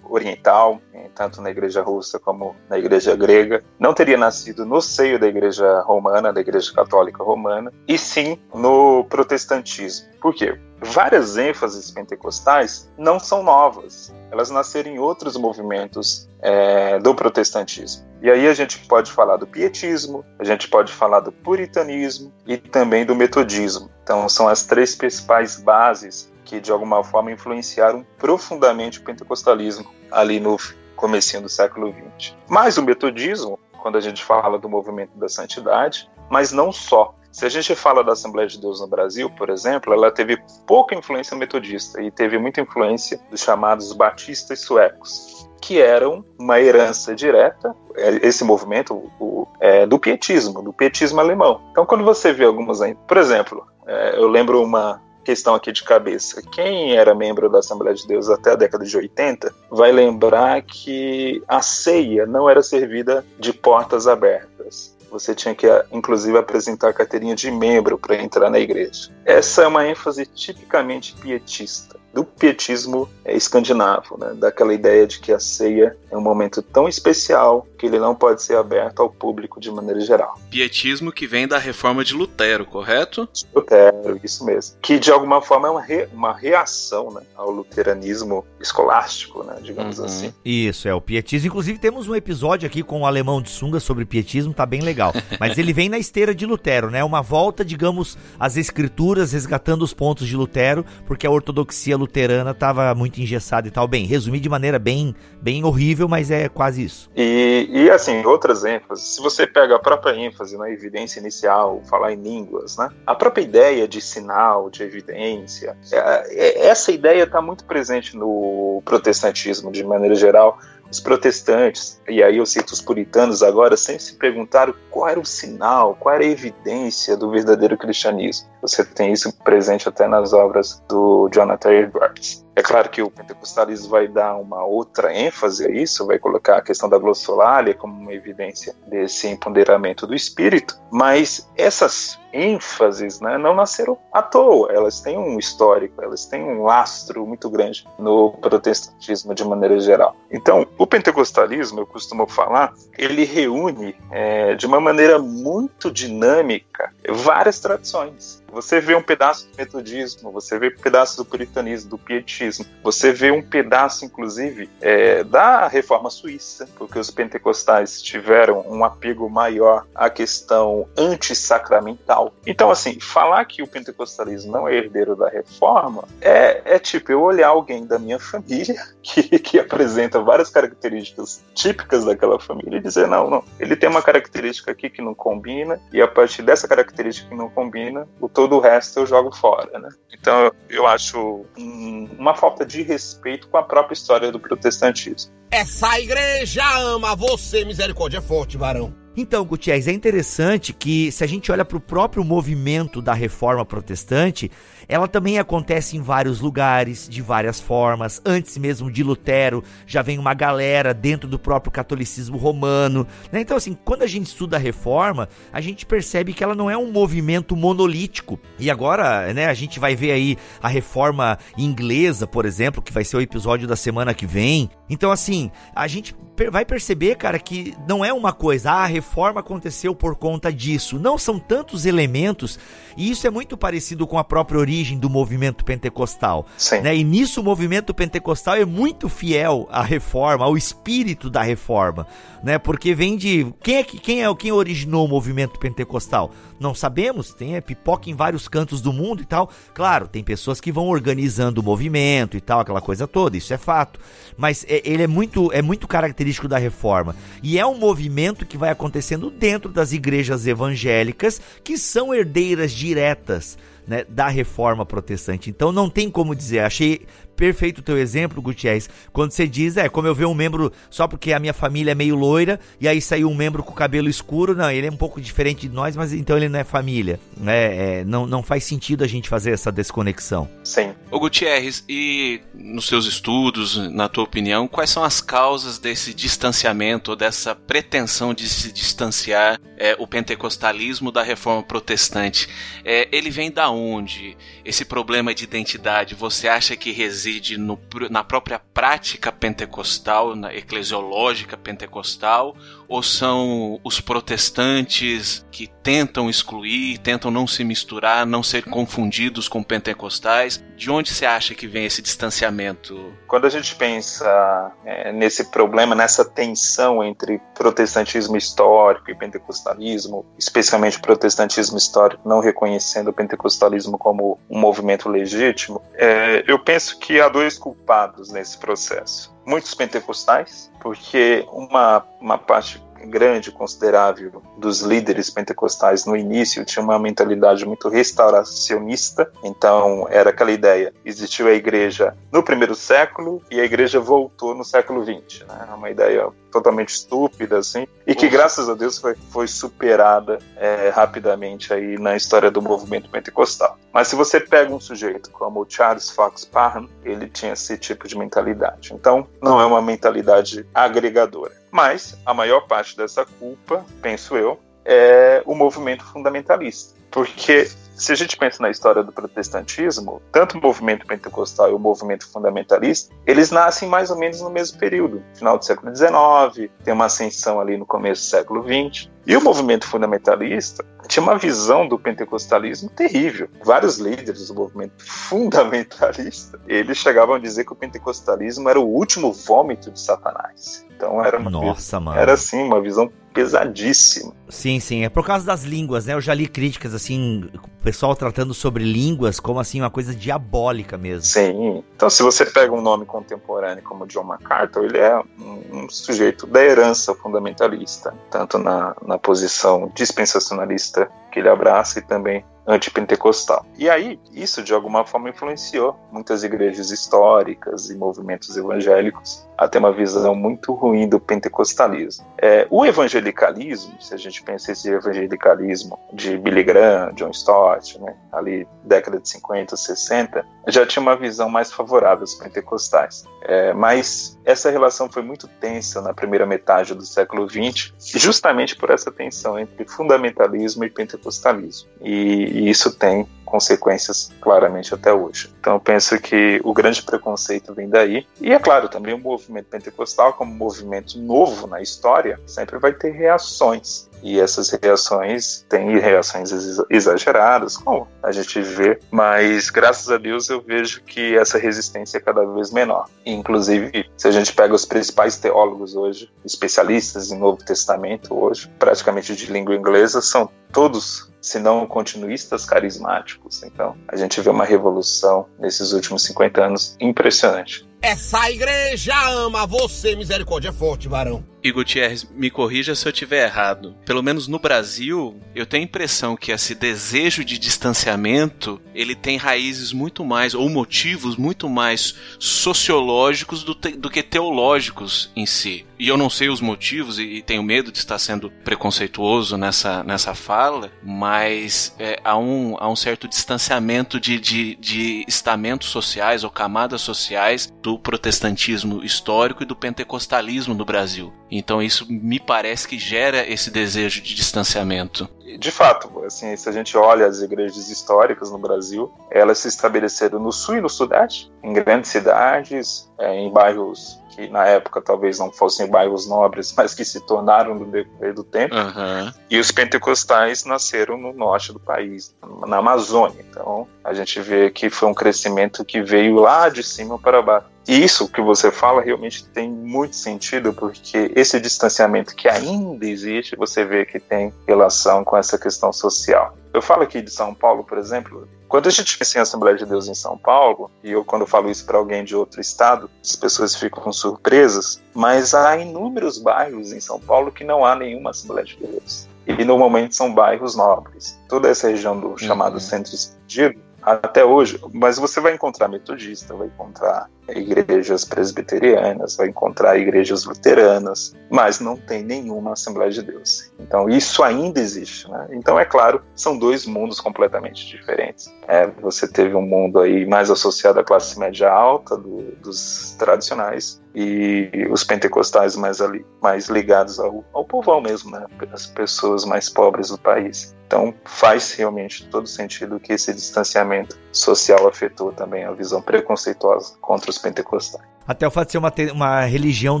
oriental, 0.10 0.80
tanto 1.14 1.40
na 1.40 1.50
igreja 1.50 1.82
russa 1.82 2.18
como 2.18 2.54
na 2.68 2.78
igreja 2.78 3.16
grega, 3.16 3.62
não 3.78 3.94
teria 3.94 4.16
nascido 4.16 4.64
no 4.64 4.80
seio 4.80 5.18
da 5.18 5.26
igreja 5.26 5.80
romana, 5.80 6.32
da 6.32 6.40
igreja 6.40 6.72
católica 6.72 7.22
romana, 7.22 7.72
e 7.88 7.96
sim 7.96 8.38
no 8.54 9.04
protestantismo. 9.04 10.08
Por 10.20 10.34
quê? 10.34 10.58
Várias 10.80 11.38
ênfases 11.38 11.90
pentecostais 11.90 12.92
não 12.98 13.18
são 13.18 13.42
novas, 13.42 14.14
elas 14.30 14.50
nasceram 14.50 14.90
em 14.90 14.98
outros 14.98 15.36
movimentos 15.36 16.28
é, 16.42 16.98
do 16.98 17.14
protestantismo. 17.14 18.04
E 18.20 18.30
aí 18.30 18.46
a 18.46 18.54
gente 18.54 18.78
pode 18.86 19.10
falar 19.10 19.36
do 19.36 19.46
pietismo, 19.46 20.24
a 20.38 20.44
gente 20.44 20.68
pode 20.68 20.92
falar 20.92 21.20
do 21.20 21.32
puritanismo 21.32 22.32
e 22.46 22.56
também 22.56 23.06
do 23.06 23.14
metodismo. 23.14 23.90
Então 24.02 24.28
são 24.28 24.48
as 24.48 24.64
três 24.64 24.94
principais 24.94 25.60
bases 25.60 26.30
que 26.46 26.60
de 26.60 26.72
alguma 26.72 27.04
forma 27.04 27.30
influenciaram 27.30 28.06
profundamente 28.16 29.00
o 29.00 29.02
pentecostalismo 29.02 29.84
ali 30.10 30.40
no 30.40 30.56
comecinho 30.94 31.42
do 31.42 31.48
século 31.48 31.92
XX. 32.18 32.34
Mas 32.48 32.78
o 32.78 32.82
metodismo, 32.82 33.58
quando 33.82 33.98
a 33.98 34.00
gente 34.00 34.24
fala 34.24 34.58
do 34.58 34.68
movimento 34.68 35.10
da 35.18 35.28
santidade, 35.28 36.08
mas 36.30 36.52
não 36.52 36.72
só. 36.72 37.14
Se 37.30 37.44
a 37.44 37.50
gente 37.50 37.74
fala 37.74 38.02
da 38.02 38.12
Assembleia 38.12 38.48
de 38.48 38.58
Deus 38.58 38.80
no 38.80 38.86
Brasil, 38.86 39.28
por 39.28 39.50
exemplo, 39.50 39.92
ela 39.92 40.10
teve 40.10 40.38
pouca 40.66 40.94
influência 40.94 41.36
metodista 41.36 42.00
e 42.00 42.10
teve 42.10 42.38
muita 42.38 42.62
influência 42.62 43.20
dos 43.30 43.42
chamados 43.42 43.92
batistas 43.92 44.60
suecos, 44.60 45.46
que 45.60 45.78
eram 45.78 46.24
uma 46.38 46.58
herança 46.58 47.14
direta, 47.14 47.76
é, 47.94 48.26
esse 48.26 48.42
movimento 48.42 48.94
o, 49.20 49.46
é, 49.60 49.84
do 49.84 49.98
pietismo, 49.98 50.62
do 50.62 50.72
pietismo 50.72 51.20
alemão. 51.20 51.60
Então, 51.72 51.84
quando 51.84 52.04
você 52.04 52.32
vê 52.32 52.44
algumas, 52.44 52.78
por 53.06 53.18
exemplo, 53.18 53.66
é, 53.86 54.16
eu 54.16 54.28
lembro 54.28 54.62
uma 54.62 55.02
questão 55.26 55.56
aqui 55.56 55.72
de 55.72 55.82
cabeça. 55.82 56.40
Quem 56.40 56.96
era 56.96 57.12
membro 57.12 57.50
da 57.50 57.58
Assembleia 57.58 57.96
de 57.96 58.06
Deus 58.06 58.30
até 58.30 58.52
a 58.52 58.54
década 58.54 58.84
de 58.84 58.96
80 58.96 59.52
vai 59.68 59.90
lembrar 59.90 60.62
que 60.62 61.42
a 61.48 61.60
ceia 61.60 62.24
não 62.24 62.48
era 62.48 62.62
servida 62.62 63.26
de 63.36 63.52
portas 63.52 64.06
abertas. 64.06 64.96
Você 65.10 65.34
tinha 65.34 65.52
que, 65.52 65.66
inclusive, 65.90 66.38
apresentar 66.38 66.90
a 66.90 66.92
carteirinha 66.92 67.34
de 67.34 67.50
membro 67.50 67.98
para 67.98 68.22
entrar 68.22 68.48
na 68.50 68.60
igreja. 68.60 69.10
Essa 69.24 69.62
é 69.62 69.66
uma 69.66 69.84
ênfase 69.84 70.26
tipicamente 70.26 71.14
pietista 71.14 71.96
do 72.16 72.24
pietismo 72.24 73.06
escandinavo, 73.26 74.16
né? 74.18 74.32
daquela 74.38 74.72
ideia 74.72 75.06
de 75.06 75.18
que 75.18 75.32
a 75.32 75.38
ceia 75.38 75.94
é 76.10 76.16
um 76.16 76.20
momento 76.22 76.62
tão 76.62 76.88
especial 76.88 77.66
que 77.76 77.84
ele 77.84 77.98
não 77.98 78.14
pode 78.14 78.42
ser 78.42 78.56
aberto 78.56 79.00
ao 79.00 79.10
público 79.10 79.60
de 79.60 79.70
maneira 79.70 80.00
geral. 80.00 80.40
Pietismo 80.50 81.12
que 81.12 81.26
vem 81.26 81.46
da 81.46 81.58
reforma 81.58 82.02
de 82.02 82.14
Lutero, 82.14 82.64
correto? 82.64 83.28
Lutero, 83.54 84.18
isso 84.24 84.46
mesmo. 84.46 84.78
Que 84.80 84.98
de 84.98 85.12
alguma 85.12 85.42
forma 85.42 85.68
é 85.68 85.70
uma, 85.70 85.82
re, 85.82 86.08
uma 86.10 86.32
reação 86.32 87.10
né, 87.10 87.20
ao 87.36 87.50
luteranismo 87.50 88.46
escolástico, 88.58 89.44
né, 89.44 89.58
digamos 89.62 89.98
uhum. 89.98 90.06
assim. 90.06 90.32
Isso, 90.42 90.88
é 90.88 90.94
o 90.94 91.00
pietismo. 91.00 91.48
Inclusive 91.48 91.78
temos 91.78 92.08
um 92.08 92.14
episódio 92.14 92.66
aqui 92.66 92.82
com 92.82 93.02
o 93.02 93.06
alemão 93.06 93.42
de 93.42 93.50
sunga 93.50 93.78
sobre 93.78 94.06
pietismo, 94.06 94.54
tá 94.54 94.64
bem 94.64 94.80
legal. 94.80 95.12
Mas 95.38 95.58
ele 95.58 95.74
vem 95.74 95.90
na 95.90 95.98
esteira 95.98 96.34
de 96.34 96.46
Lutero, 96.46 96.90
né? 96.90 97.04
Uma 97.04 97.20
volta, 97.20 97.62
digamos, 97.62 98.16
às 98.40 98.56
escrituras, 98.56 99.32
resgatando 99.32 99.82
os 99.82 99.92
pontos 99.92 100.26
de 100.26 100.34
Lutero, 100.34 100.82
porque 101.04 101.26
a 101.26 101.30
ortodoxia 101.30 101.98
luterana 102.06 102.52
estava 102.52 102.94
muito 102.94 103.20
engessada 103.20 103.68
e 103.68 103.70
tal. 103.70 103.86
Bem, 103.86 104.06
resumir 104.06 104.40
de 104.40 104.48
maneira 104.48 104.78
bem, 104.78 105.14
bem 105.42 105.64
horrível, 105.64 106.08
mas 106.08 106.30
é 106.30 106.48
quase 106.48 106.84
isso. 106.84 107.10
E, 107.14 107.68
e 107.70 107.90
assim, 107.90 108.24
outras 108.24 108.64
ênfases. 108.64 109.14
Se 109.14 109.20
você 109.20 109.46
pega 109.46 109.76
a 109.76 109.78
própria 109.78 110.16
ênfase 110.16 110.56
na 110.56 110.70
evidência 110.70 111.20
inicial, 111.20 111.82
falar 111.90 112.12
em 112.12 112.22
línguas, 112.22 112.76
né? 112.78 112.88
A 113.06 113.14
própria 113.14 113.42
ideia 113.42 113.86
de 113.86 114.00
sinal, 114.00 114.70
de 114.70 114.82
evidência, 114.82 115.76
é, 115.92 115.98
é, 116.30 116.66
essa 116.68 116.90
ideia 116.90 117.24
está 117.24 117.42
muito 117.42 117.64
presente 117.64 118.16
no 118.16 118.80
protestantismo 118.84 119.70
de 119.70 119.84
maneira 119.84 120.14
geral 120.14 120.58
os 120.90 121.00
protestantes, 121.00 122.00
e 122.08 122.22
aí 122.22 122.38
eu 122.38 122.46
cito 122.46 122.72
os 122.72 122.80
puritanos 122.80 123.42
agora, 123.42 123.76
sempre 123.76 124.02
se 124.02 124.14
perguntaram 124.14 124.74
qual 124.90 125.08
era 125.08 125.20
o 125.20 125.24
sinal, 125.24 125.96
qual 125.98 126.14
era 126.14 126.24
a 126.24 126.28
evidência 126.28 127.16
do 127.16 127.30
verdadeiro 127.30 127.76
cristianismo. 127.76 128.48
Você 128.62 128.84
tem 128.84 129.12
isso 129.12 129.32
presente 129.42 129.88
até 129.88 130.06
nas 130.06 130.32
obras 130.32 130.82
do 130.88 131.28
Jonathan 131.32 131.72
Edwards. 131.72 132.45
É 132.56 132.62
claro 132.62 132.88
que 132.88 133.02
o 133.02 133.10
pentecostalismo 133.10 133.90
vai 133.90 134.08
dar 134.08 134.34
uma 134.36 134.64
outra 134.64 135.14
ênfase 135.14 135.66
a 135.66 135.70
isso, 135.70 136.06
vai 136.06 136.18
colocar 136.18 136.56
a 136.56 136.62
questão 136.62 136.88
da 136.88 136.96
glossolalia 136.96 137.74
como 137.74 138.00
uma 138.00 138.14
evidência 138.14 138.74
desse 138.86 139.28
empoderamento 139.28 140.06
do 140.06 140.14
espírito, 140.14 140.74
mas 140.90 141.46
essas 141.54 142.18
ênfases 142.32 143.20
né, 143.20 143.38
não 143.38 143.54
nasceram 143.54 143.98
à 144.12 144.22
toa, 144.22 144.70
elas 144.72 145.00
têm 145.00 145.18
um 145.18 145.38
histórico, 145.38 146.02
elas 146.02 146.26
têm 146.26 146.42
um 146.42 146.62
lastro 146.62 147.26
muito 147.26 147.48
grande 147.48 147.86
no 147.98 148.32
protestantismo 148.32 149.34
de 149.34 149.44
maneira 149.44 149.78
geral. 149.80 150.16
Então, 150.30 150.66
o 150.78 150.86
pentecostalismo, 150.86 151.80
eu 151.80 151.86
costumo 151.86 152.26
falar, 152.26 152.72
ele 152.98 153.24
reúne 153.24 153.96
é, 154.10 154.54
de 154.54 154.66
uma 154.66 154.80
maneira 154.80 155.18
muito 155.18 155.90
dinâmica 155.90 156.92
várias 157.08 157.58
tradições. 157.60 158.42
Você 158.56 158.80
vê 158.80 158.94
um 158.94 159.02
pedaço 159.02 159.46
do 159.50 159.58
metodismo, 159.58 160.32
você 160.32 160.58
vê 160.58 160.68
um 160.68 160.80
pedaço 160.80 161.18
do 161.18 161.26
puritanismo, 161.26 161.90
do 161.90 161.98
pietismo, 161.98 162.64
você 162.82 163.12
vê 163.12 163.30
um 163.30 163.42
pedaço, 163.42 164.06
inclusive, 164.06 164.70
é, 164.80 165.22
da 165.22 165.68
reforma 165.68 166.08
suíça, 166.08 166.66
porque 166.74 166.98
os 166.98 167.10
pentecostais 167.10 168.00
tiveram 168.00 168.64
um 168.66 168.82
apego 168.82 169.28
maior 169.28 169.86
à 169.94 170.08
questão 170.08 170.88
antissacramental. 170.96 172.32
Então, 172.46 172.70
assim, 172.70 172.98
falar 172.98 173.44
que 173.44 173.62
o 173.62 173.66
pentecostalismo 173.66 174.50
não 174.50 174.66
é 174.66 174.74
herdeiro 174.74 175.14
da 175.14 175.28
reforma 175.28 176.08
é, 176.22 176.62
é 176.64 176.78
tipo 176.78 177.12
eu 177.12 177.20
olhar 177.20 177.48
alguém 177.48 177.84
da 177.84 177.98
minha 177.98 178.18
família 178.18 178.82
que, 179.02 179.38
que 179.38 179.58
apresenta 179.58 180.18
várias 180.18 180.48
características 180.48 181.44
típicas 181.54 182.06
daquela 182.06 182.38
família 182.38 182.78
e 182.78 182.80
dizer: 182.80 183.06
não, 183.06 183.28
não, 183.28 183.44
ele 183.60 183.76
tem 183.76 183.90
uma 183.90 184.00
característica 184.00 184.70
aqui 184.70 184.88
que 184.88 185.02
não 185.02 185.14
combina, 185.14 185.78
e 185.92 186.00
a 186.00 186.08
partir 186.08 186.40
dessa 186.40 186.66
característica 186.66 187.28
que 187.28 187.34
não 187.34 187.50
combina, 187.50 188.08
o 188.18 188.28
todo 188.28 188.45
o 188.54 188.60
resto 188.60 189.00
eu 189.00 189.06
jogo 189.06 189.34
fora, 189.34 189.78
né? 189.78 189.88
Então 190.12 190.50
eu 190.68 190.86
acho 190.86 191.44
um, 191.58 192.08
uma 192.18 192.34
falta 192.34 192.64
de 192.64 192.82
respeito 192.82 193.48
com 193.48 193.56
a 193.56 193.62
própria 193.62 193.94
história 193.94 194.30
do 194.30 194.40
protestantismo. 194.40 195.32
Essa 195.50 195.98
igreja 196.00 196.64
ama 196.78 197.14
você, 197.14 197.64
misericórdia 197.64 198.18
é 198.18 198.20
forte, 198.20 198.56
varão. 198.56 198.92
Então, 199.16 199.44
Gutierrez, 199.46 199.88
é 199.88 199.92
interessante 199.92 200.74
que 200.74 201.10
se 201.10 201.24
a 201.24 201.26
gente 201.26 201.50
olha 201.50 201.64
para 201.64 201.78
o 201.78 201.80
próprio 201.80 202.22
movimento 202.22 203.00
da 203.00 203.14
reforma 203.14 203.64
protestante, 203.64 204.50
ela 204.88 205.08
também 205.08 205.38
acontece 205.38 205.96
em 205.96 206.00
vários 206.00 206.40
lugares, 206.40 207.08
de 207.08 207.20
várias 207.22 207.60
formas. 207.60 208.20
Antes 208.24 208.56
mesmo 208.58 208.90
de 208.90 209.02
Lutero, 209.02 209.62
já 209.86 210.02
vem 210.02 210.18
uma 210.18 210.34
galera 210.34 210.94
dentro 210.94 211.28
do 211.28 211.38
próprio 211.38 211.72
catolicismo 211.72 212.36
romano. 212.36 213.06
Né? 213.32 213.40
Então, 213.40 213.56
assim, 213.56 213.76
quando 213.84 214.02
a 214.02 214.06
gente 214.06 214.26
estuda 214.26 214.56
a 214.56 214.60
reforma, 214.60 215.28
a 215.52 215.60
gente 215.60 215.86
percebe 215.86 216.32
que 216.32 216.44
ela 216.44 216.54
não 216.54 216.70
é 216.70 216.76
um 216.76 216.90
movimento 216.90 217.56
monolítico. 217.56 218.38
E 218.58 218.70
agora, 218.70 219.32
né, 219.32 219.46
a 219.46 219.54
gente 219.54 219.80
vai 219.80 219.96
ver 219.96 220.12
aí 220.12 220.36
a 220.62 220.68
reforma 220.68 221.38
inglesa, 221.56 222.26
por 222.26 222.44
exemplo, 222.44 222.82
que 222.82 222.92
vai 222.92 223.04
ser 223.04 223.16
o 223.16 223.20
episódio 223.20 223.66
da 223.66 223.76
semana 223.76 224.14
que 224.14 224.26
vem. 224.26 224.70
Então, 224.88 225.10
assim, 225.10 225.50
a 225.74 225.86
gente 225.86 226.14
vai 226.50 226.64
perceber, 226.64 227.16
cara, 227.16 227.38
que 227.38 227.74
não 227.88 228.04
é 228.04 228.12
uma 228.12 228.32
coisa, 228.32 228.70
ah, 228.70 228.84
a 228.84 228.86
reforma 228.86 229.40
aconteceu 229.40 229.94
por 229.94 230.14
conta 230.16 230.52
disso. 230.52 230.98
Não, 230.98 231.16
são 231.16 231.38
tantos 231.38 231.86
elementos, 231.86 232.58
e 232.96 233.10
isso 233.10 233.26
é 233.26 233.30
muito 233.30 233.56
parecido 233.56 234.06
com 234.06 234.18
a 234.18 234.24
própria 234.24 234.58
origem 234.58 234.98
do 234.98 235.08
movimento 235.08 235.64
pentecostal. 235.64 236.46
Sim. 236.56 236.80
Né? 236.80 236.96
E 236.96 237.04
nisso 237.04 237.40
o 237.40 237.44
movimento 237.44 237.94
pentecostal 237.94 238.56
é 238.56 238.64
muito 238.64 239.08
fiel 239.08 239.66
à 239.70 239.82
reforma, 239.82 240.44
ao 240.44 240.56
espírito 240.56 241.30
da 241.30 241.42
reforma, 241.42 242.06
né? 242.42 242.58
Porque 242.58 242.94
vem 242.94 243.16
de 243.16 243.52
quem 243.62 243.76
é 243.76 243.82
que 243.82 243.98
quem 243.98 244.24
é 244.24 244.34
quem 244.34 244.52
originou 244.52 245.06
o 245.06 245.08
movimento 245.08 245.58
pentecostal? 245.58 246.30
Não 246.60 246.74
sabemos, 246.74 247.32
tem 247.32 247.56
é, 247.56 247.60
pipoca 247.60 248.10
em 248.10 248.14
vários 248.14 248.48
cantos 248.48 248.80
do 248.80 248.92
mundo 248.92 249.22
e 249.22 249.26
tal. 249.26 249.50
Claro, 249.74 250.08
tem 250.08 250.22
pessoas 250.22 250.60
que 250.60 250.72
vão 250.72 250.88
organizando 250.88 251.60
o 251.60 251.64
movimento 251.64 252.36
e 252.36 252.40
tal, 252.40 252.60
aquela 252.60 252.80
coisa 252.80 253.06
toda, 253.06 253.36
isso 253.36 253.52
é 253.52 253.58
fato. 253.58 253.98
Mas 254.36 254.64
é, 254.68 254.82
ele 254.84 255.02
é 255.02 255.06
muito 255.06 255.50
é 255.52 255.62
muito 255.62 255.86
característico 255.86 256.25
característico 256.26 256.48
da 256.48 256.58
reforma. 256.58 257.14
E 257.42 257.58
é 257.58 257.66
um 257.66 257.78
movimento 257.78 258.44
que 258.44 258.58
vai 258.58 258.70
acontecendo 258.70 259.30
dentro 259.30 259.70
das 259.70 259.92
igrejas 259.92 260.46
evangélicas, 260.46 261.40
que 261.62 261.78
são 261.78 262.12
herdeiras 262.12 262.72
diretas 262.72 263.56
né, 263.86 264.04
da 264.08 264.28
reforma 264.28 264.84
protestante. 264.84 265.48
Então 265.48 265.70
não 265.70 265.88
tem 265.88 266.10
como 266.10 266.34
dizer, 266.34 266.60
achei 266.60 267.06
perfeito 267.36 267.78
o 267.78 267.82
teu 267.82 267.98
exemplo, 267.98 268.42
Gutierrez, 268.42 268.88
quando 269.12 269.32
você 269.32 269.46
diz, 269.46 269.76
é, 269.76 269.88
como 269.88 270.08
eu 270.08 270.14
ver 270.14 270.24
um 270.24 270.34
membro 270.34 270.72
só 270.90 271.06
porque 271.06 271.32
a 271.32 271.38
minha 271.38 271.52
família 271.52 271.92
é 271.92 271.94
meio 271.94 272.16
loira, 272.16 272.58
e 272.80 272.88
aí 272.88 273.00
saiu 273.00 273.28
um 273.28 273.34
membro 273.34 273.62
com 273.62 273.72
cabelo 273.72 274.08
escuro, 274.08 274.54
não, 274.54 274.70
ele 274.70 274.86
é 274.86 274.90
um 274.90 274.96
pouco 274.96 275.20
diferente 275.20 275.68
de 275.68 275.74
nós, 275.74 275.94
mas 275.94 276.12
então 276.12 276.36
ele 276.36 276.48
não 276.48 276.58
é 276.58 276.64
família. 276.64 277.20
É, 277.46 278.00
é, 278.00 278.04
não, 278.04 278.26
não 278.26 278.42
faz 278.42 278.64
sentido 278.64 279.04
a 279.04 279.06
gente 279.06 279.28
fazer 279.28 279.52
essa 279.52 279.70
desconexão. 279.70 280.48
Sim. 280.64 280.94
Ô 281.10 281.20
Gutierrez, 281.20 281.84
e 281.88 282.40
nos 282.54 282.86
seus 282.86 283.06
estudos, 283.06 283.76
na 283.90 284.08
tua 284.08 284.24
opinião, 284.24 284.66
quais 284.66 284.90
são 284.90 285.04
as 285.04 285.20
causas 285.20 285.78
desse 285.78 286.14
distanciamento, 286.14 287.10
ou 287.10 287.16
dessa 287.16 287.54
pretensão 287.54 288.32
de 288.32 288.48
se 288.48 288.72
distanciar 288.72 289.60
é, 289.76 289.94
o 289.98 290.06
pentecostalismo 290.06 291.12
da 291.12 291.22
reforma 291.22 291.62
protestante? 291.62 292.48
É, 292.84 293.08
ele 293.12 293.30
vem 293.30 293.50
da 293.50 293.70
onde? 293.70 294.36
Esse 294.64 294.84
problema 294.84 295.34
de 295.34 295.44
identidade, 295.44 296.14
você 296.14 296.48
acha 296.48 296.76
que 296.76 296.90
reside 296.90 297.25
reside 297.26 297.58
no, 297.58 297.78
na 298.08 298.22
própria 298.22 298.58
prática 298.58 299.32
pentecostal, 299.32 300.36
na 300.36 300.54
eclesiológica 300.54 301.56
pentecostal, 301.56 302.56
ou 302.88 303.02
são 303.02 303.80
os 303.82 304.00
protestantes 304.00 305.44
que 305.50 305.66
tentam 305.82 306.28
excluir, 306.28 306.98
tentam 306.98 307.30
não 307.30 307.46
se 307.46 307.64
misturar, 307.64 308.26
não 308.26 308.42
ser 308.42 308.64
confundidos 308.64 309.48
com 309.48 309.62
pentecostais? 309.62 310.62
De 310.76 310.90
onde 310.90 311.12
você 311.12 311.24
acha 311.24 311.54
que 311.54 311.66
vem 311.66 311.86
esse 311.86 312.02
distanciamento? 312.02 313.12
Quando 313.26 313.46
a 313.46 313.50
gente 313.50 313.74
pensa 313.74 314.72
é, 314.84 315.12
nesse 315.12 315.44
problema, 315.50 315.94
nessa 315.94 316.24
tensão 316.24 317.02
entre 317.02 317.40
protestantismo 317.54 318.36
histórico 318.36 319.10
e 319.10 319.14
pentecostalismo, 319.14 320.26
especialmente 320.38 320.98
o 320.98 321.02
protestantismo 321.02 321.78
histórico 321.78 322.28
não 322.28 322.40
reconhecendo 322.40 323.08
o 323.08 323.12
pentecostalismo 323.12 323.96
como 323.96 324.38
um 324.50 324.58
movimento 324.58 325.08
legítimo, 325.08 325.82
é, 325.94 326.44
eu 326.46 326.58
penso 326.58 326.98
que 326.98 327.20
há 327.20 327.28
dois 327.28 327.56
culpados 327.56 328.30
nesse 328.30 328.58
processo 328.58 329.35
muitos 329.46 329.72
pentecostais, 329.72 330.70
porque 330.80 331.46
uma, 331.50 332.04
uma 332.20 332.36
parte 332.36 332.82
grande, 333.08 333.50
considerável 333.50 334.42
dos 334.56 334.80
líderes 334.80 335.30
pentecostais 335.30 336.06
no 336.06 336.16
início 336.16 336.64
tinha 336.64 336.82
uma 336.82 336.98
mentalidade 336.98 337.64
muito 337.64 337.88
restauracionista. 337.88 339.30
Então, 339.42 340.06
era 340.10 340.30
aquela 340.30 340.52
ideia: 340.52 340.92
existiu 341.04 341.48
a 341.48 341.52
igreja 341.52 342.16
no 342.32 342.42
primeiro 342.42 342.74
século 342.74 343.42
e 343.50 343.60
a 343.60 343.64
igreja 343.64 344.00
voltou 344.00 344.54
no 344.54 344.64
século 344.64 345.04
XX. 345.04 345.46
Né? 345.46 345.68
Uma 345.74 345.90
ideia 345.90 346.28
totalmente 346.50 346.88
estúpida, 346.88 347.58
assim, 347.58 347.86
e 348.06 348.14
que, 348.14 348.28
graças 348.28 348.68
a 348.68 348.74
Deus, 348.74 348.98
foi, 348.98 349.14
foi 349.30 349.46
superada 349.46 350.38
é, 350.56 350.88
rapidamente 350.88 351.72
aí 351.72 351.98
na 351.98 352.16
história 352.16 352.50
do 352.50 352.62
movimento 352.62 353.10
pentecostal. 353.10 353.78
Mas 353.92 354.08
se 354.08 354.16
você 354.16 354.40
pega 354.40 354.72
um 354.74 354.80
sujeito 354.80 355.30
como 355.30 355.60
o 355.60 355.66
Charles 355.68 356.10
Fox 356.10 356.44
Parham, 356.44 356.88
ele 357.04 357.28
tinha 357.28 357.52
esse 357.52 357.76
tipo 357.76 358.08
de 358.08 358.16
mentalidade. 358.16 358.94
Então, 358.94 359.26
não 359.42 359.60
é 359.60 359.66
uma 359.66 359.82
mentalidade 359.82 360.66
agregadora. 360.74 361.52
Mas 361.76 362.18
a 362.24 362.32
maior 362.32 362.62
parte 362.62 362.96
dessa 362.96 363.26
culpa, 363.26 363.84
penso 364.00 364.34
eu, 364.34 364.58
é 364.82 365.42
o 365.44 365.54
movimento 365.54 366.06
fundamentalista. 366.06 366.95
Porque 367.10 367.68
se 367.96 368.12
a 368.12 368.14
gente 368.14 368.36
pensa 368.36 368.62
na 368.62 368.70
história 368.70 369.02
do 369.02 369.10
protestantismo, 369.10 370.20
tanto 370.30 370.58
o 370.58 370.60
movimento 370.60 371.06
pentecostal 371.06 371.70
e 371.70 371.74
o 371.74 371.78
movimento 371.78 372.30
fundamentalista, 372.30 373.14
eles 373.26 373.50
nascem 373.50 373.88
mais 373.88 374.10
ou 374.10 374.18
menos 374.18 374.40
no 374.42 374.50
mesmo 374.50 374.78
período, 374.78 375.22
final 375.34 375.58
do 375.58 375.64
século 375.64 375.94
XIX, 375.96 376.70
tem 376.84 376.92
uma 376.92 377.06
ascensão 377.06 377.58
ali 377.58 377.78
no 377.78 377.86
começo 377.86 378.22
do 378.22 378.26
século 378.26 378.62
XX. 378.62 379.10
E 379.26 379.36
o 379.36 379.40
movimento 379.40 379.88
fundamentalista 379.88 380.84
tinha 381.08 381.22
uma 381.22 381.36
visão 381.36 381.88
do 381.88 381.98
pentecostalismo 381.98 382.88
terrível. 382.90 383.48
Vários 383.64 383.98
líderes 383.98 384.48
do 384.48 384.54
movimento 384.54 384.92
fundamentalista, 384.98 386.60
eles 386.68 386.98
chegavam 386.98 387.34
a 387.34 387.38
dizer 387.38 387.64
que 387.64 387.72
o 387.72 387.76
pentecostalismo 387.76 388.68
era 388.68 388.78
o 388.78 388.86
último 388.86 389.32
vômito 389.32 389.90
de 389.90 389.98
Satanás. 389.98 390.86
Então 390.94 391.24
era 391.24 391.38
uma 391.38 391.50
Nossa, 391.50 391.98
mano. 391.98 392.18
era 392.18 392.34
assim 392.34 392.62
uma 392.62 392.80
visão 392.80 393.10
pesadíssima. 393.34 394.32
Sim, 394.48 394.78
sim, 394.80 395.04
é 395.04 395.08
por 395.08 395.24
causa 395.26 395.44
das 395.44 395.64
línguas, 395.64 396.06
né? 396.06 396.14
Eu 396.14 396.20
já 396.20 396.32
li 396.32 396.46
críticas 396.46 396.94
assim, 396.94 397.48
o 397.54 397.82
pessoal 397.82 398.14
tratando 398.14 398.54
sobre 398.54 398.84
línguas 398.84 399.40
como 399.40 399.58
assim 399.58 399.80
uma 399.80 399.90
coisa 399.90 400.14
diabólica 400.14 400.96
mesmo. 400.96 401.22
Sim. 401.22 401.82
Então 401.94 402.08
se 402.08 402.22
você 402.22 402.44
pega 402.44 402.72
um 402.72 402.80
nome 402.80 403.04
contemporâneo 403.04 403.82
como 403.82 404.06
John 404.06 404.24
MacArthur, 404.24 404.84
ele 404.84 404.98
é 404.98 405.18
um, 405.38 405.88
sujeito 405.88 406.46
da 406.46 406.62
herança 406.62 407.14
fundamentalista, 407.14 408.14
tanto 408.30 408.58
na, 408.58 408.94
na 409.06 409.18
posição 409.18 409.90
dispensacionalista 409.94 411.08
que 411.30 411.40
ele 411.40 411.48
abraça 411.48 411.98
e 411.98 412.02
também 412.02 412.44
antipentecostal. 412.66 413.64
E 413.78 413.88
aí, 413.88 414.18
isso 414.32 414.62
de 414.62 414.74
alguma 414.74 415.06
forma 415.06 415.30
influenciou 415.30 415.96
muitas 416.10 416.42
igrejas 416.42 416.90
históricas 416.90 417.88
e 417.88 417.96
movimentos 417.96 418.56
evangélicos 418.56 419.46
a 419.56 419.68
ter 419.68 419.78
uma 419.78 419.92
visão 419.92 420.34
muito 420.34 420.72
ruim 420.72 421.08
do 421.08 421.20
pentecostalismo. 421.20 422.26
É, 422.38 422.66
o 422.68 422.84
evangelicalismo, 422.84 424.00
se 424.00 424.12
a 424.12 424.16
gente 424.16 424.35
pensa 424.42 424.72
esse 424.72 424.90
evangelicalismo 424.90 425.98
de 426.12 426.36
Billy 426.36 426.62
Graham, 426.62 427.12
John 427.14 427.30
Stott, 427.30 428.00
né, 428.00 428.14
ali 428.32 428.66
década 428.84 429.20
de 429.20 429.28
50, 429.28 429.76
60, 429.76 430.44
já 430.68 430.86
tinha 430.86 431.02
uma 431.02 431.16
visão 431.16 431.48
mais 431.48 431.72
favorável 431.72 432.22
aos 432.22 432.34
pentecostais. 432.34 433.24
É, 433.42 433.72
mas 433.72 434.38
essa 434.44 434.70
relação 434.70 435.08
foi 435.08 435.22
muito 435.22 435.46
tensa 435.46 436.00
na 436.00 436.12
primeira 436.12 436.46
metade 436.46 436.94
do 436.94 437.04
século 437.04 437.48
XX, 437.48 437.92
justamente 437.98 438.74
por 438.76 438.90
essa 438.90 439.10
tensão 439.10 439.58
entre 439.58 439.86
fundamentalismo 439.86 440.84
e 440.84 440.90
pentecostalismo. 440.90 441.88
E, 442.00 442.12
e 442.12 442.70
isso 442.70 442.96
tem 442.96 443.28
consequências 443.46 444.30
claramente 444.40 444.92
até 444.92 445.12
hoje. 445.12 445.50
Então 445.58 445.74
eu 445.74 445.80
penso 445.80 446.18
que 446.18 446.60
o 446.62 446.74
grande 446.74 447.02
preconceito 447.02 447.72
vem 447.72 447.88
daí. 447.88 448.26
E 448.40 448.52
é 448.52 448.58
claro, 448.58 448.88
também 448.88 449.14
o 449.14 449.18
movimento 449.18 449.66
pentecostal, 449.66 450.34
como 450.34 450.52
movimento 450.52 451.18
novo 451.18 451.66
na 451.66 451.80
história, 451.80 452.38
sempre 452.44 452.78
vai 452.78 452.92
ter 452.92 453.12
reações. 453.12 454.08
E 454.22 454.40
essas 454.40 454.70
reações 454.70 455.64
têm 455.68 455.98
reações 455.98 456.50
exageradas, 456.90 457.76
como 457.76 458.08
a 458.22 458.32
gente 458.32 458.60
vê, 458.60 458.98
mas 459.10 459.70
graças 459.70 460.10
a 460.10 460.16
Deus 460.16 460.48
eu 460.48 460.60
vejo 460.60 461.02
que 461.02 461.36
essa 461.36 461.58
resistência 461.58 462.18
é 462.18 462.20
cada 462.20 462.44
vez 462.44 462.72
menor. 462.72 463.08
Inclusive, 463.24 464.10
se 464.16 464.26
a 464.26 464.30
gente 464.30 464.52
pega 464.52 464.74
os 464.74 464.84
principais 464.84 465.36
teólogos 465.36 465.94
hoje, 465.94 466.30
especialistas 466.44 467.30
em 467.30 467.38
Novo 467.38 467.62
Testamento 467.62 468.34
hoje, 468.34 468.68
praticamente 468.78 469.36
de 469.36 469.52
língua 469.52 469.76
inglesa, 469.76 470.20
são 470.20 470.50
todos 470.72 471.30
se 471.46 471.60
não 471.60 471.86
continuistas 471.86 472.66
carismáticos. 472.66 473.62
Então, 473.62 473.96
a 474.08 474.16
gente 474.16 474.40
vê 474.40 474.50
uma 474.50 474.64
revolução 474.64 475.46
nesses 475.60 475.92
últimos 475.92 476.24
50 476.24 476.64
anos 476.64 476.96
impressionante. 477.00 477.86
Essa 478.02 478.50
igreja 478.50 479.14
ama 479.30 479.64
você, 479.64 480.16
misericórdia 480.16 480.72
forte, 480.72 481.06
varão. 481.08 481.44
E 481.66 481.72
Gutierrez, 481.72 482.24
me 482.32 482.48
corrija 482.48 482.94
se 482.94 483.08
eu 483.08 483.10
estiver 483.10 483.44
errado. 483.44 483.96
Pelo 484.04 484.22
menos 484.22 484.46
no 484.46 484.56
Brasil, 484.56 485.36
eu 485.52 485.66
tenho 485.66 485.82
a 485.82 485.84
impressão 485.84 486.36
que 486.36 486.52
esse 486.52 486.76
desejo 486.76 487.44
de 487.44 487.58
distanciamento, 487.58 488.80
ele 488.94 489.16
tem 489.16 489.36
raízes 489.36 489.92
muito 489.92 490.24
mais, 490.24 490.54
ou 490.54 490.70
motivos 490.70 491.36
muito 491.36 491.68
mais 491.68 492.14
sociológicos 492.38 493.64
do, 493.64 493.74
te, 493.74 493.96
do 493.96 494.08
que 494.08 494.22
teológicos 494.22 495.32
em 495.34 495.44
si. 495.44 495.84
E 495.98 496.06
eu 496.06 496.16
não 496.16 496.30
sei 496.30 496.48
os 496.48 496.60
motivos 496.60 497.18
e, 497.18 497.22
e 497.22 497.42
tenho 497.42 497.62
medo 497.62 497.90
de 497.90 497.98
estar 497.98 498.18
sendo 498.18 498.50
preconceituoso 498.50 499.56
nessa, 499.56 500.04
nessa 500.04 500.34
fala, 500.34 500.92
mas 501.02 501.96
é, 501.98 502.20
há, 502.22 502.36
um, 502.36 502.76
há 502.78 502.88
um 502.88 502.94
certo 502.94 503.26
distanciamento 503.26 504.20
de, 504.20 504.38
de, 504.38 504.76
de 504.76 505.24
estamentos 505.26 505.88
sociais 505.88 506.44
ou 506.44 506.50
camadas 506.50 507.00
sociais 507.00 507.72
do 507.82 507.98
protestantismo 507.98 509.02
histórico 509.02 509.62
e 509.62 509.66
do 509.66 509.74
pentecostalismo 509.74 510.74
no 510.74 510.84
Brasil. 510.84 511.32
Então 511.58 511.82
isso 511.82 512.06
me 512.08 512.38
parece 512.38 512.86
que 512.86 512.98
gera 512.98 513.46
esse 513.46 513.70
desejo 513.70 514.20
de 514.20 514.34
distanciamento. 514.34 515.28
De 515.58 515.70
fato, 515.70 516.24
assim, 516.24 516.56
se 516.56 516.68
a 516.68 516.72
gente 516.72 516.96
olha 516.96 517.26
as 517.26 517.40
igrejas 517.40 517.88
históricas 517.88 518.50
no 518.50 518.58
Brasil, 518.58 519.12
elas 519.30 519.58
se 519.58 519.68
estabeleceram 519.68 520.38
no 520.38 520.52
sul 520.52 520.76
e 520.76 520.80
no 520.80 520.88
sudeste, 520.88 521.50
em 521.62 521.72
grandes 521.72 522.10
cidades, 522.10 523.10
é, 523.18 523.34
em 523.34 523.50
bairros 523.50 524.20
que 524.36 524.48
na 524.48 524.66
época 524.66 525.00
talvez 525.00 525.38
não 525.38 525.50
fossem 525.50 525.88
bairros 525.88 526.28
nobres, 526.28 526.72
mas 526.76 526.94
que 526.94 527.04
se 527.04 527.20
tornaram 527.20 527.74
no 527.74 527.86
decorrer 527.86 528.34
do 528.34 528.44
tempo. 528.44 528.74
Uhum. 528.74 529.32
E 529.50 529.58
os 529.58 529.72
pentecostais 529.72 530.64
nasceram 530.66 531.16
no 531.16 531.32
norte 531.32 531.72
do 531.72 531.80
país, 531.80 532.36
na 532.66 532.76
Amazônia. 532.76 533.44
Então 533.48 533.88
a 534.04 534.12
gente 534.12 534.38
vê 534.40 534.70
que 534.70 534.90
foi 534.90 535.08
um 535.08 535.14
crescimento 535.14 535.84
que 535.84 536.02
veio 536.02 536.36
lá 536.36 536.68
de 536.68 536.82
cima 536.82 537.18
para 537.18 537.40
baixo. 537.40 537.75
E 537.88 538.02
isso 538.02 538.28
que 538.28 538.40
você 538.40 538.70
fala 538.70 539.00
realmente 539.00 539.46
tem 539.46 539.70
muito 539.70 540.16
sentido, 540.16 540.72
porque 540.72 541.30
esse 541.36 541.60
distanciamento 541.60 542.34
que 542.34 542.48
ainda 542.48 543.06
existe, 543.06 543.54
você 543.54 543.84
vê 543.84 544.04
que 544.04 544.18
tem 544.18 544.52
relação 544.66 545.22
com 545.22 545.36
essa 545.36 545.56
questão 545.56 545.92
social. 545.92 546.56
Eu 546.74 546.82
falo 546.82 547.02
aqui 547.02 547.22
de 547.22 547.30
São 547.30 547.54
Paulo, 547.54 547.84
por 547.84 547.96
exemplo, 547.96 548.48
quando 548.68 548.88
a 548.88 548.90
gente 548.90 549.16
pensa 549.16 549.38
em 549.38 549.40
Assembleia 549.40 549.76
de 549.76 549.86
Deus 549.86 550.08
em 550.08 550.14
São 550.14 550.36
Paulo, 550.36 550.90
e 551.02 551.12
eu 551.12 551.24
quando 551.24 551.46
falo 551.46 551.70
isso 551.70 551.86
para 551.86 551.96
alguém 551.96 552.24
de 552.24 552.34
outro 552.34 552.60
estado, 552.60 553.08
as 553.22 553.36
pessoas 553.36 553.76
ficam 553.76 554.12
surpresas, 554.12 555.00
mas 555.14 555.54
há 555.54 555.76
inúmeros 555.76 556.38
bairros 556.38 556.92
em 556.92 557.00
São 557.00 557.20
Paulo 557.20 557.52
que 557.52 557.62
não 557.62 557.84
há 557.84 557.94
nenhuma 557.94 558.30
Assembleia 558.30 558.66
de 558.66 558.76
Deus. 558.78 559.28
E 559.46 559.64
normalmente 559.64 560.16
são 560.16 560.34
bairros 560.34 560.74
nobres. 560.74 561.38
Toda 561.48 561.68
essa 561.68 561.88
região 561.88 562.18
do 562.18 562.36
chamado 562.36 562.74
uhum. 562.74 562.80
centro 562.80 563.14
expandido, 563.14 563.80
até 564.02 564.44
hoje, 564.44 564.80
mas 564.92 565.18
você 565.18 565.40
vai 565.40 565.54
encontrar 565.54 565.88
metodista, 565.88 566.54
vai 566.54 566.68
encontrar 566.68 567.28
igrejas 567.54 568.24
presbiterianas, 568.24 569.36
vai 569.36 569.48
encontrar 569.48 569.98
igrejas 569.98 570.44
luteranas, 570.44 571.34
mas 571.50 571.80
não 571.80 571.96
tem 571.96 572.22
nenhuma 572.22 572.72
Assembleia 572.72 573.10
de 573.10 573.22
Deus. 573.22 573.70
Então 573.78 574.08
isso 574.08 574.42
ainda 574.42 574.80
existe, 574.80 575.30
né? 575.30 575.48
Então 575.50 575.78
é 575.78 575.84
claro, 575.84 576.22
são 576.34 576.58
dois 576.58 576.86
mundos 576.86 577.20
completamente 577.20 577.86
diferentes. 577.86 578.52
É, 578.68 578.86
você 579.00 579.28
teve 579.28 579.54
um 579.54 579.62
mundo 579.62 580.00
aí 580.00 580.26
mais 580.26 580.50
associado 580.50 581.00
à 581.00 581.04
classe 581.04 581.38
média 581.38 581.70
alta 581.70 582.16
do, 582.16 582.52
dos 582.62 583.14
tradicionais 583.18 584.02
e 584.14 584.88
os 584.90 585.04
pentecostais 585.04 585.76
mais 585.76 586.00
ali, 586.00 586.24
mais 586.42 586.68
ligados 586.68 587.20
ao, 587.20 587.44
ao 587.52 587.64
povão 587.64 588.00
mesmo, 588.00 588.30
né? 588.30 588.46
As 588.72 588.86
pessoas 588.86 589.44
mais 589.44 589.68
pobres 589.68 590.08
do 590.08 590.18
país. 590.18 590.74
Então 590.86 591.14
faz 591.24 591.72
realmente 591.72 592.26
todo 592.28 592.46
sentido 592.46 593.00
que 593.00 593.12
esse 593.12 593.32
distanciamento 593.34 594.18
social 594.36 594.86
afetou 594.86 595.32
também 595.32 595.64
a 595.64 595.72
visão 595.72 596.00
preconceituosa 596.02 596.96
contra 597.00 597.30
os 597.30 597.38
pentecostais. 597.38 598.15
Até 598.26 598.46
o 598.46 598.50
fato 598.50 598.66
de 598.66 598.72
ser 598.72 598.78
uma, 598.78 598.92
uma 599.12 599.44
religião 599.44 600.00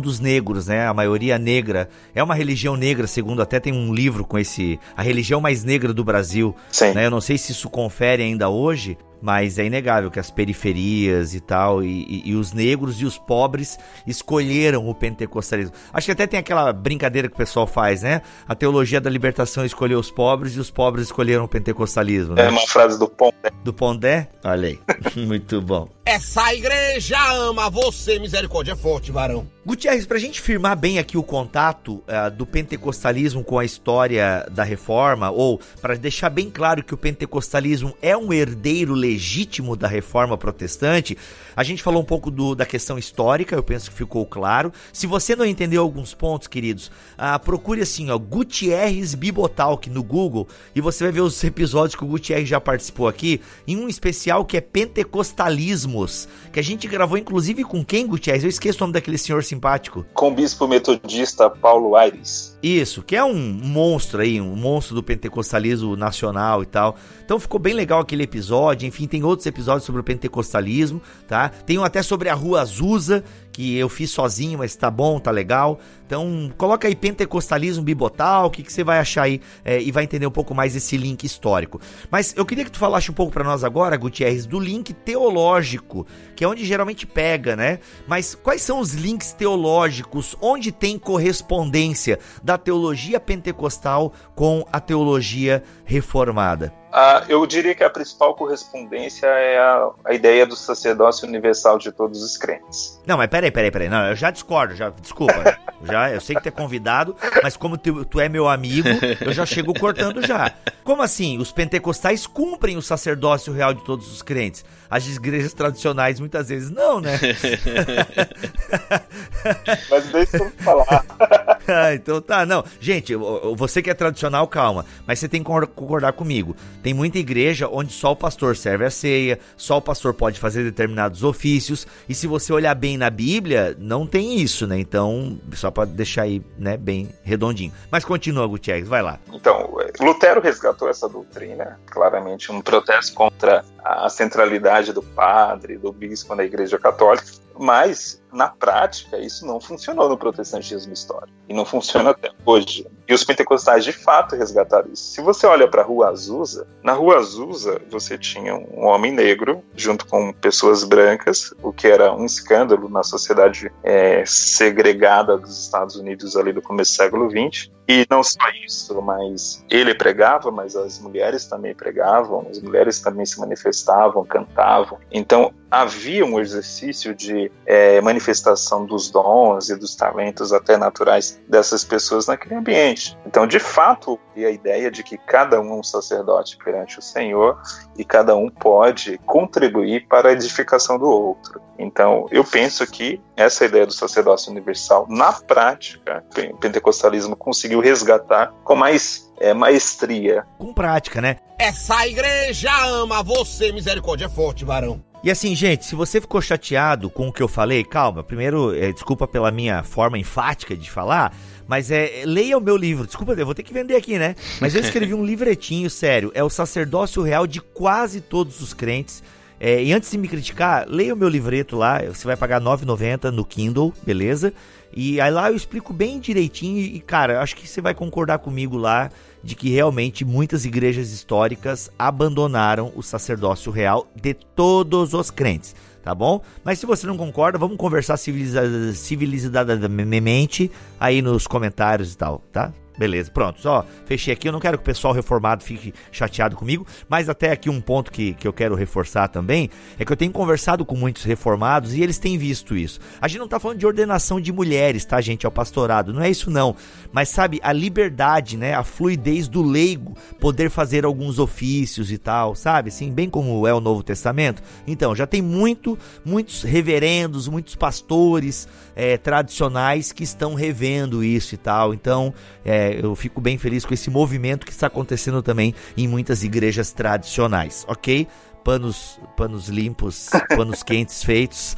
dos 0.00 0.18
negros, 0.18 0.66
né? 0.66 0.86
A 0.86 0.94
maioria 0.94 1.38
negra. 1.38 1.88
É 2.14 2.22
uma 2.22 2.34
religião 2.34 2.76
negra, 2.76 3.06
segundo 3.06 3.40
até 3.42 3.60
tem 3.60 3.72
um 3.72 3.94
livro 3.94 4.24
com 4.24 4.38
esse. 4.38 4.78
A 4.96 5.02
religião 5.02 5.40
mais 5.40 5.64
negra 5.64 5.92
do 5.92 6.04
Brasil. 6.04 6.54
Sim. 6.70 6.92
Né? 6.92 7.06
Eu 7.06 7.10
não 7.10 7.20
sei 7.20 7.38
se 7.38 7.52
isso 7.52 7.70
confere 7.70 8.22
ainda 8.22 8.48
hoje, 8.48 8.98
mas 9.20 9.58
é 9.58 9.64
inegável 9.64 10.10
que 10.10 10.20
as 10.20 10.30
periferias 10.30 11.34
e 11.34 11.40
tal, 11.40 11.82
e, 11.82 12.04
e, 12.08 12.30
e, 12.30 12.34
os 12.34 12.52
negros 12.52 13.00
e 13.00 13.04
os 13.04 13.18
pobres 13.18 13.78
escolheram 14.06 14.88
o 14.88 14.94
pentecostalismo. 14.94 15.74
Acho 15.92 16.06
que 16.06 16.12
até 16.12 16.26
tem 16.26 16.38
aquela 16.38 16.72
brincadeira 16.72 17.28
que 17.28 17.34
o 17.34 17.36
pessoal 17.36 17.66
faz, 17.66 18.02
né? 18.02 18.22
A 18.46 18.54
teologia 18.54 19.00
da 19.00 19.10
libertação 19.10 19.64
escolheu 19.64 19.98
os 19.98 20.10
pobres 20.10 20.54
e 20.54 20.60
os 20.60 20.70
pobres 20.70 21.06
escolheram 21.06 21.44
o 21.44 21.48
pentecostalismo. 21.48 22.34
Né? 22.34 22.46
É 22.46 22.48
uma 22.48 22.66
frase 22.66 22.98
do 22.98 23.08
Pondé. 23.08 23.50
Do 23.64 23.72
Pondé? 23.72 24.28
Olha 24.44 24.68
aí. 24.68 24.78
Muito 25.16 25.60
bom. 25.60 25.88
Essa 26.04 26.54
igreja 26.54 27.18
ama 27.32 27.68
você, 27.68 28.15
misericórdia 28.18 28.76
forte, 28.76 29.10
varão. 29.10 29.46
Gutierrez, 29.64 30.06
pra 30.06 30.18
gente 30.18 30.40
firmar 30.40 30.76
bem 30.76 30.98
aqui 30.98 31.18
o 31.18 31.22
contato 31.22 31.94
uh, 31.94 32.30
do 32.30 32.46
pentecostalismo 32.46 33.42
com 33.42 33.58
a 33.58 33.64
história 33.64 34.46
da 34.50 34.62
reforma, 34.62 35.30
ou 35.30 35.60
para 35.80 35.96
deixar 35.96 36.30
bem 36.30 36.48
claro 36.48 36.84
que 36.84 36.94
o 36.94 36.96
pentecostalismo 36.96 37.96
é 38.00 38.16
um 38.16 38.32
herdeiro 38.32 38.94
legítimo 38.94 39.74
da 39.74 39.88
reforma 39.88 40.38
protestante. 40.38 41.18
A 41.56 41.64
gente 41.64 41.82
falou 41.82 42.02
um 42.02 42.04
pouco 42.04 42.30
do, 42.30 42.54
da 42.54 42.64
questão 42.64 42.96
histórica, 42.96 43.56
eu 43.56 43.62
penso 43.62 43.90
que 43.90 43.96
ficou 43.96 44.24
claro. 44.24 44.72
Se 44.92 45.06
você 45.06 45.34
não 45.34 45.44
entendeu 45.44 45.82
alguns 45.82 46.14
pontos, 46.14 46.46
queridos, 46.46 46.90
ah, 47.18 47.38
procure 47.38 47.80
assim, 47.80 48.10
ó, 48.10 48.18
Gutierrez 48.18 49.14
Bibotalk 49.14 49.90
no 49.90 50.02
Google 50.02 50.46
e 50.74 50.80
você 50.80 51.04
vai 51.04 51.12
ver 51.12 51.22
os 51.22 51.42
episódios 51.42 51.96
que 51.96 52.04
o 52.04 52.08
Gutierrez 52.08 52.48
já 52.48 52.60
participou 52.60 53.08
aqui, 53.08 53.40
em 53.66 53.76
um 53.76 53.88
especial 53.88 54.44
que 54.44 54.56
é 54.56 54.60
Pentecostalismos, 54.60 56.28
que 56.52 56.60
a 56.60 56.62
gente 56.62 56.86
gravou 56.86 57.18
inclusive 57.18 57.64
com 57.64 57.84
quem, 57.84 58.05
Gutierrez? 58.06 58.44
Eu 58.44 58.50
esqueço 58.50 58.78
o 58.78 58.80
nome 58.82 58.92
daquele 58.92 59.18
senhor 59.18 59.42
simpático. 59.44 60.04
Com 60.14 60.28
o 60.28 60.34
bispo 60.34 60.66
metodista 60.66 61.48
Paulo 61.50 61.96
Aires. 61.96 62.55
Isso, 62.66 63.00
que 63.00 63.14
é 63.14 63.22
um 63.22 63.32
monstro 63.36 64.22
aí, 64.22 64.40
um 64.40 64.56
monstro 64.56 64.96
do 64.96 65.00
pentecostalismo 65.00 65.94
nacional 65.94 66.64
e 66.64 66.66
tal. 66.66 66.96
Então 67.24 67.38
ficou 67.38 67.60
bem 67.60 67.72
legal 67.72 68.00
aquele 68.00 68.24
episódio. 68.24 68.88
Enfim, 68.88 69.06
tem 69.06 69.22
outros 69.22 69.46
episódios 69.46 69.84
sobre 69.84 70.00
o 70.00 70.04
pentecostalismo, 70.04 71.00
tá? 71.28 71.48
Tem 71.48 71.78
um 71.78 71.84
até 71.84 72.02
sobre 72.02 72.28
a 72.28 72.34
Rua 72.34 72.62
Azusa, 72.62 73.22
que 73.52 73.74
eu 73.78 73.88
fiz 73.88 74.10
sozinho, 74.10 74.58
mas 74.58 74.74
tá 74.74 74.90
bom, 74.90 75.18
tá 75.20 75.30
legal. 75.30 75.78
Então, 76.06 76.52
coloca 76.58 76.86
aí 76.86 76.94
pentecostalismo 76.94 77.82
bibotal, 77.82 78.46
o 78.46 78.50
que, 78.50 78.62
que 78.62 78.72
você 78.72 78.84
vai 78.84 78.98
achar 78.98 79.22
aí 79.22 79.40
é, 79.64 79.80
e 79.80 79.90
vai 79.90 80.04
entender 80.04 80.26
um 80.26 80.30
pouco 80.30 80.54
mais 80.54 80.76
esse 80.76 80.96
link 80.96 81.24
histórico. 81.24 81.80
Mas 82.10 82.34
eu 82.36 82.44
queria 82.44 82.64
que 82.64 82.70
tu 82.70 82.78
falasse 82.78 83.10
um 83.10 83.14
pouco 83.14 83.32
para 83.32 83.42
nós 83.42 83.64
agora, 83.64 83.96
Gutierrez, 83.96 84.44
do 84.44 84.60
link 84.60 84.92
teológico, 84.92 86.06
que 86.36 86.44
é 86.44 86.48
onde 86.48 86.66
geralmente 86.66 87.06
pega, 87.06 87.56
né? 87.56 87.78
Mas 88.06 88.34
quais 88.34 88.60
são 88.60 88.78
os 88.78 88.92
links 88.92 89.32
teológicos, 89.32 90.36
onde 90.40 90.70
tem 90.70 90.98
correspondência 90.98 92.18
da 92.42 92.55
teologia 92.58 93.20
pentecostal 93.20 94.12
com 94.34 94.66
a 94.72 94.80
teologia 94.80 95.62
reformada? 95.84 96.72
Ah, 96.98 97.24
eu 97.28 97.46
diria 97.46 97.74
que 97.74 97.84
a 97.84 97.90
principal 97.90 98.34
correspondência 98.34 99.26
é 99.26 99.58
a, 99.58 99.90
a, 100.02 100.14
ideia 100.14 100.46
do 100.46 100.56
sacerdócio 100.56 101.28
universal 101.28 101.76
de 101.76 101.92
todos 101.92 102.22
os 102.22 102.38
crentes. 102.38 102.98
Não, 103.06 103.18
mas 103.18 103.26
peraí, 103.26 103.50
peraí, 103.50 103.70
peraí. 103.70 103.88
Não, 103.90 104.06
eu 104.06 104.16
já 104.16 104.30
discordo, 104.30 104.74
já, 104.74 104.88
desculpa. 104.88 105.58
já, 105.84 106.10
eu 106.10 106.22
sei 106.22 106.34
que 106.36 106.42
tu 106.42 106.48
é 106.48 106.50
convidado, 106.50 107.14
mas 107.42 107.54
como 107.54 107.76
tu, 107.76 108.02
tu, 108.06 108.18
é 108.18 108.30
meu 108.30 108.48
amigo, 108.48 108.88
eu 109.20 109.30
já 109.30 109.44
chego 109.44 109.78
cortando 109.78 110.26
já. 110.26 110.50
Como 110.84 111.02
assim? 111.02 111.36
Os 111.36 111.52
pentecostais 111.52 112.26
cumprem 112.26 112.78
o 112.78 112.82
sacerdócio 112.82 113.52
real 113.52 113.74
de 113.74 113.84
todos 113.84 114.10
os 114.10 114.22
crentes. 114.22 114.64
As 114.90 115.06
igrejas 115.06 115.52
tradicionais 115.52 116.20
muitas 116.20 116.48
vezes 116.48 116.70
não, 116.70 117.00
né? 117.00 117.18
mas 119.90 120.06
deixa 120.06 120.36
eu 120.38 120.50
falar. 120.58 121.04
ah, 121.66 121.94
então 121.94 122.20
tá, 122.20 122.46
não. 122.46 122.64
Gente, 122.80 123.14
você 123.56 123.82
que 123.82 123.90
é 123.90 123.94
tradicional, 123.94 124.46
calma. 124.48 124.84
Mas 125.06 125.18
você 125.18 125.28
tem 125.28 125.42
que 125.42 125.46
concordar 125.46 126.12
comigo. 126.12 126.56
Tem 126.82 126.94
muita 126.94 127.18
igreja 127.18 127.68
onde 127.68 127.92
só 127.92 128.12
o 128.12 128.16
pastor 128.16 128.56
serve 128.56 128.84
a 128.84 128.90
ceia, 128.90 129.38
só 129.56 129.78
o 129.78 129.82
pastor 129.82 130.14
pode 130.14 130.38
fazer 130.38 130.64
determinados 130.64 131.22
ofícios, 131.22 131.86
e 132.08 132.14
se 132.14 132.26
você 132.26 132.52
olhar 132.52 132.74
bem 132.74 132.96
na 132.96 133.10
Bíblia, 133.10 133.76
não 133.78 134.06
tem 134.06 134.40
isso, 134.40 134.66
né? 134.66 134.78
Então, 134.78 135.38
só 135.52 135.70
para 135.70 135.84
deixar 135.84 136.22
aí, 136.22 136.42
né, 136.58 136.76
bem 136.76 137.10
redondinho. 137.22 137.72
Mas 137.90 138.04
continua, 138.04 138.46
Gutierrez, 138.46 138.88
vai 138.88 139.02
lá. 139.02 139.18
Então, 139.32 139.76
Lutero 140.00 140.40
resgatou 140.40 140.88
essa 140.88 141.08
doutrina, 141.08 141.78
claramente 141.86 142.52
um 142.52 142.60
protesto 142.60 143.14
contra 143.14 143.64
a 143.86 144.08
centralidade 144.08 144.92
do 144.92 145.02
padre, 145.02 145.78
do 145.78 145.92
bispo 145.92 146.34
na 146.34 146.44
Igreja 146.44 146.78
Católica, 146.78 147.26
mas 147.58 148.22
na 148.32 148.48
prática 148.48 149.16
isso 149.18 149.46
não 149.46 149.60
funcionou 149.60 150.08
no 150.08 150.18
protestantismo 150.18 150.92
histórico 150.92 151.32
e 151.48 151.54
não 151.54 151.64
funciona 151.64 152.10
até 152.10 152.30
hoje. 152.44 152.86
E 153.08 153.14
os 153.14 153.24
pentecostais 153.24 153.84
de 153.84 153.92
fato 153.92 154.36
resgataram 154.36 154.90
isso. 154.92 155.04
Se 155.12 155.20
você 155.20 155.46
olha 155.46 155.68
para 155.68 155.82
a 155.82 155.84
Rua 155.84 156.08
Azusa, 156.08 156.66
na 156.82 156.92
Rua 156.92 157.16
Azusa 157.16 157.80
você 157.88 158.18
tinha 158.18 158.54
um 158.54 158.84
homem 158.84 159.12
negro 159.12 159.62
junto 159.74 160.06
com 160.06 160.32
pessoas 160.32 160.84
brancas, 160.84 161.54
o 161.62 161.72
que 161.72 161.86
era 161.86 162.12
um 162.12 162.26
escândalo 162.26 162.88
na 162.88 163.02
sociedade 163.02 163.72
é, 163.82 164.24
segregada 164.26 165.38
dos 165.38 165.62
Estados 165.62 165.96
Unidos 165.96 166.36
ali 166.36 166.52
do 166.52 166.60
começo 166.60 166.92
do 166.92 166.96
século 166.96 167.30
XX. 167.30 167.70
E 167.88 168.04
não 168.10 168.22
só 168.22 168.48
isso, 168.64 169.00
mas 169.00 169.64
ele 169.70 169.94
pregava, 169.94 170.50
mas 170.50 170.74
as 170.74 170.98
mulheres 170.98 171.46
também 171.46 171.74
pregavam, 171.74 172.46
as 172.50 172.60
mulheres 172.60 173.00
também 173.00 173.24
se 173.24 173.38
manifestavam, 173.38 174.24
cantavam. 174.24 174.98
Então 175.10 175.52
havia 175.70 176.24
um 176.24 176.40
exercício 176.40 177.14
de 177.14 177.50
é, 177.64 178.00
manifestação 178.00 178.84
dos 178.84 179.10
dons 179.10 179.68
e 179.68 179.76
dos 179.76 179.94
talentos 179.94 180.52
até 180.52 180.76
naturais 180.76 181.40
dessas 181.48 181.84
pessoas 181.84 182.26
naquele 182.26 182.56
ambiente. 182.56 183.16
Então, 183.26 183.46
de 183.46 183.58
fato, 183.58 184.18
e 184.36 184.44
a 184.44 184.50
ideia 184.50 184.90
de 184.90 185.02
que 185.02 185.16
cada 185.16 185.60
um 185.60 185.70
é 185.70 185.74
um 185.76 185.82
sacerdote 185.82 186.56
perante 186.58 186.98
o 186.98 187.02
Senhor 187.02 187.58
e 187.96 188.04
cada 188.04 188.36
um 188.36 188.48
pode 188.48 189.18
contribuir 189.26 190.06
para 190.06 190.28
a 190.28 190.32
edificação 190.32 190.98
do 190.98 191.06
outro. 191.06 191.60
Então, 191.78 192.26
eu 192.30 192.44
penso 192.44 192.86
que 192.86 193.20
essa 193.36 193.64
ideia 193.64 193.86
do 193.86 193.92
sacerdócio 193.92 194.50
universal, 194.50 195.06
na 195.08 195.32
prática, 195.32 196.24
o 196.52 196.56
pentecostalismo 196.56 197.36
conseguiu 197.36 197.80
resgatar 197.80 198.52
com 198.64 198.74
mais 198.74 199.30
é, 199.38 199.52
maestria. 199.52 200.44
Com 200.58 200.72
prática, 200.72 201.20
né? 201.20 201.36
Essa 201.58 202.06
igreja 202.06 202.70
ama 202.86 203.22
você, 203.22 203.72
misericórdia 203.72 204.26
é 204.26 204.28
forte, 204.28 204.64
varão. 204.64 205.02
E 205.26 205.30
assim, 205.30 205.56
gente, 205.56 205.84
se 205.84 205.94
você 205.94 206.20
ficou 206.20 206.40
chateado 206.40 207.10
com 207.10 207.28
o 207.28 207.32
que 207.32 207.42
eu 207.42 207.48
falei, 207.48 207.82
calma. 207.82 208.22
Primeiro, 208.22 208.72
é, 208.76 208.92
desculpa 208.92 209.26
pela 209.26 209.50
minha 209.50 209.82
forma 209.82 210.18
enfática 210.18 210.76
de 210.76 210.90
falar, 210.90 211.34
mas 211.66 211.90
é, 211.90 212.22
leia 212.24 212.56
o 212.56 212.60
meu 212.60 212.76
livro. 212.76 213.06
Desculpa, 213.06 213.32
eu 213.32 213.44
vou 213.44 213.54
ter 213.54 213.62
que 213.62 213.72
vender 213.72 213.96
aqui, 213.96 214.18
né? 214.18 214.34
Mas 214.60 214.74
eu 214.74 214.80
escrevi 214.80 215.14
um 215.14 215.24
livretinho, 215.26 215.90
sério. 215.90 216.30
É 216.34 216.42
o 216.42 216.50
sacerdócio 216.50 217.22
real 217.22 217.46
de 217.46 217.60
quase 217.60 218.20
todos 218.20 218.60
os 218.60 218.72
crentes. 218.72 219.22
É, 219.58 219.82
e 219.82 219.92
antes 219.92 220.10
de 220.10 220.18
me 220.18 220.28
criticar, 220.28 220.86
leia 220.88 221.14
o 221.14 221.16
meu 221.16 221.28
livreto 221.28 221.76
lá. 221.76 222.02
Você 222.02 222.26
vai 222.26 222.36
pagar 222.36 222.60
R$ 222.60 222.66
9,90 222.66 223.30
no 223.30 223.44
Kindle, 223.44 223.92
beleza? 224.04 224.52
E 224.94 225.20
aí 225.20 225.30
lá 225.30 225.50
eu 225.50 225.56
explico 225.56 225.92
bem 225.92 226.20
direitinho. 226.20 226.78
E, 226.78 227.00
cara, 227.00 227.40
acho 227.40 227.56
que 227.56 227.66
você 227.66 227.80
vai 227.80 227.94
concordar 227.94 228.38
comigo 228.38 228.76
lá 228.76 229.10
de 229.42 229.54
que 229.54 229.70
realmente 229.70 230.24
muitas 230.24 230.64
igrejas 230.64 231.10
históricas 231.10 231.90
abandonaram 231.98 232.92
o 232.96 233.02
sacerdócio 233.02 233.70
real 233.70 234.10
de 234.14 234.34
todos 234.34 235.14
os 235.14 235.30
crentes, 235.30 235.74
tá 236.06 236.14
bom? 236.14 236.40
Mas 236.62 236.78
se 236.78 236.86
você 236.86 237.04
não 237.04 237.16
concorda, 237.16 237.58
vamos 237.58 237.76
conversar 237.76 238.16
civilizadamente 238.16 240.70
aí 241.00 241.20
nos 241.20 241.48
comentários 241.48 242.12
e 242.12 242.16
tal, 242.16 242.44
tá? 242.52 242.72
Beleza, 242.98 243.30
pronto. 243.30 243.60
Só 243.60 243.84
fechei 244.04 244.32
aqui. 244.32 244.48
Eu 244.48 244.52
não 244.52 244.60
quero 244.60 244.78
que 244.78 244.82
o 244.82 244.84
pessoal 244.84 245.12
reformado 245.12 245.62
fique 245.62 245.92
chateado 246.10 246.56
comigo, 246.56 246.86
mas 247.08 247.28
até 247.28 247.52
aqui 247.52 247.68
um 247.68 247.80
ponto 247.80 248.10
que, 248.10 248.34
que 248.34 248.48
eu 248.48 248.52
quero 248.52 248.74
reforçar 248.74 249.28
também 249.28 249.70
é 249.98 250.04
que 250.04 250.12
eu 250.12 250.16
tenho 250.16 250.32
conversado 250.32 250.84
com 250.84 250.96
muitos 250.96 251.24
reformados 251.24 251.94
e 251.94 252.02
eles 252.02 252.18
têm 252.18 252.38
visto 252.38 252.76
isso. 252.76 253.00
A 253.20 253.28
gente 253.28 253.38
não 253.38 253.48
tá 253.48 253.60
falando 253.60 253.78
de 253.78 253.86
ordenação 253.86 254.40
de 254.40 254.52
mulheres, 254.52 255.04
tá, 255.04 255.20
gente, 255.20 255.44
ao 255.44 255.52
pastorado. 255.52 256.12
Não 256.12 256.22
é 256.22 256.30
isso, 256.30 256.50
não. 256.50 256.74
Mas 257.12 257.28
sabe, 257.28 257.60
a 257.62 257.72
liberdade, 257.72 258.56
né? 258.56 258.74
A 258.74 258.82
fluidez 258.82 259.48
do 259.48 259.62
leigo 259.62 260.16
poder 260.40 260.70
fazer 260.70 261.04
alguns 261.04 261.38
ofícios 261.38 262.10
e 262.10 262.18
tal, 262.18 262.54
sabe? 262.54 262.88
Assim, 262.88 263.12
bem 263.12 263.28
como 263.28 263.66
é 263.66 263.74
o 263.74 263.80
Novo 263.80 264.02
Testamento. 264.02 264.62
Então, 264.86 265.14
já 265.14 265.26
tem 265.26 265.42
muito, 265.42 265.98
muitos 266.24 266.62
reverendos, 266.62 267.48
muitos 267.48 267.74
pastores 267.74 268.68
é, 268.94 269.16
tradicionais 269.18 270.12
que 270.12 270.24
estão 270.24 270.54
revendo 270.54 271.22
isso 271.22 271.54
e 271.54 271.58
tal. 271.58 271.92
Então, 271.92 272.32
é, 272.64 272.85
eu 272.94 273.14
fico 273.14 273.40
bem 273.40 273.58
feliz 273.58 273.84
com 273.84 273.94
esse 273.94 274.10
movimento 274.10 274.66
que 274.66 274.72
está 274.72 274.86
acontecendo 274.86 275.42
também 275.42 275.74
em 275.96 276.06
muitas 276.06 276.42
igrejas 276.42 276.92
tradicionais, 276.92 277.84
ok? 277.88 278.26
Panos, 278.64 279.20
panos 279.36 279.68
limpos, 279.68 280.28
panos 280.56 280.82
quentes 280.82 281.22
feitos. 281.22 281.76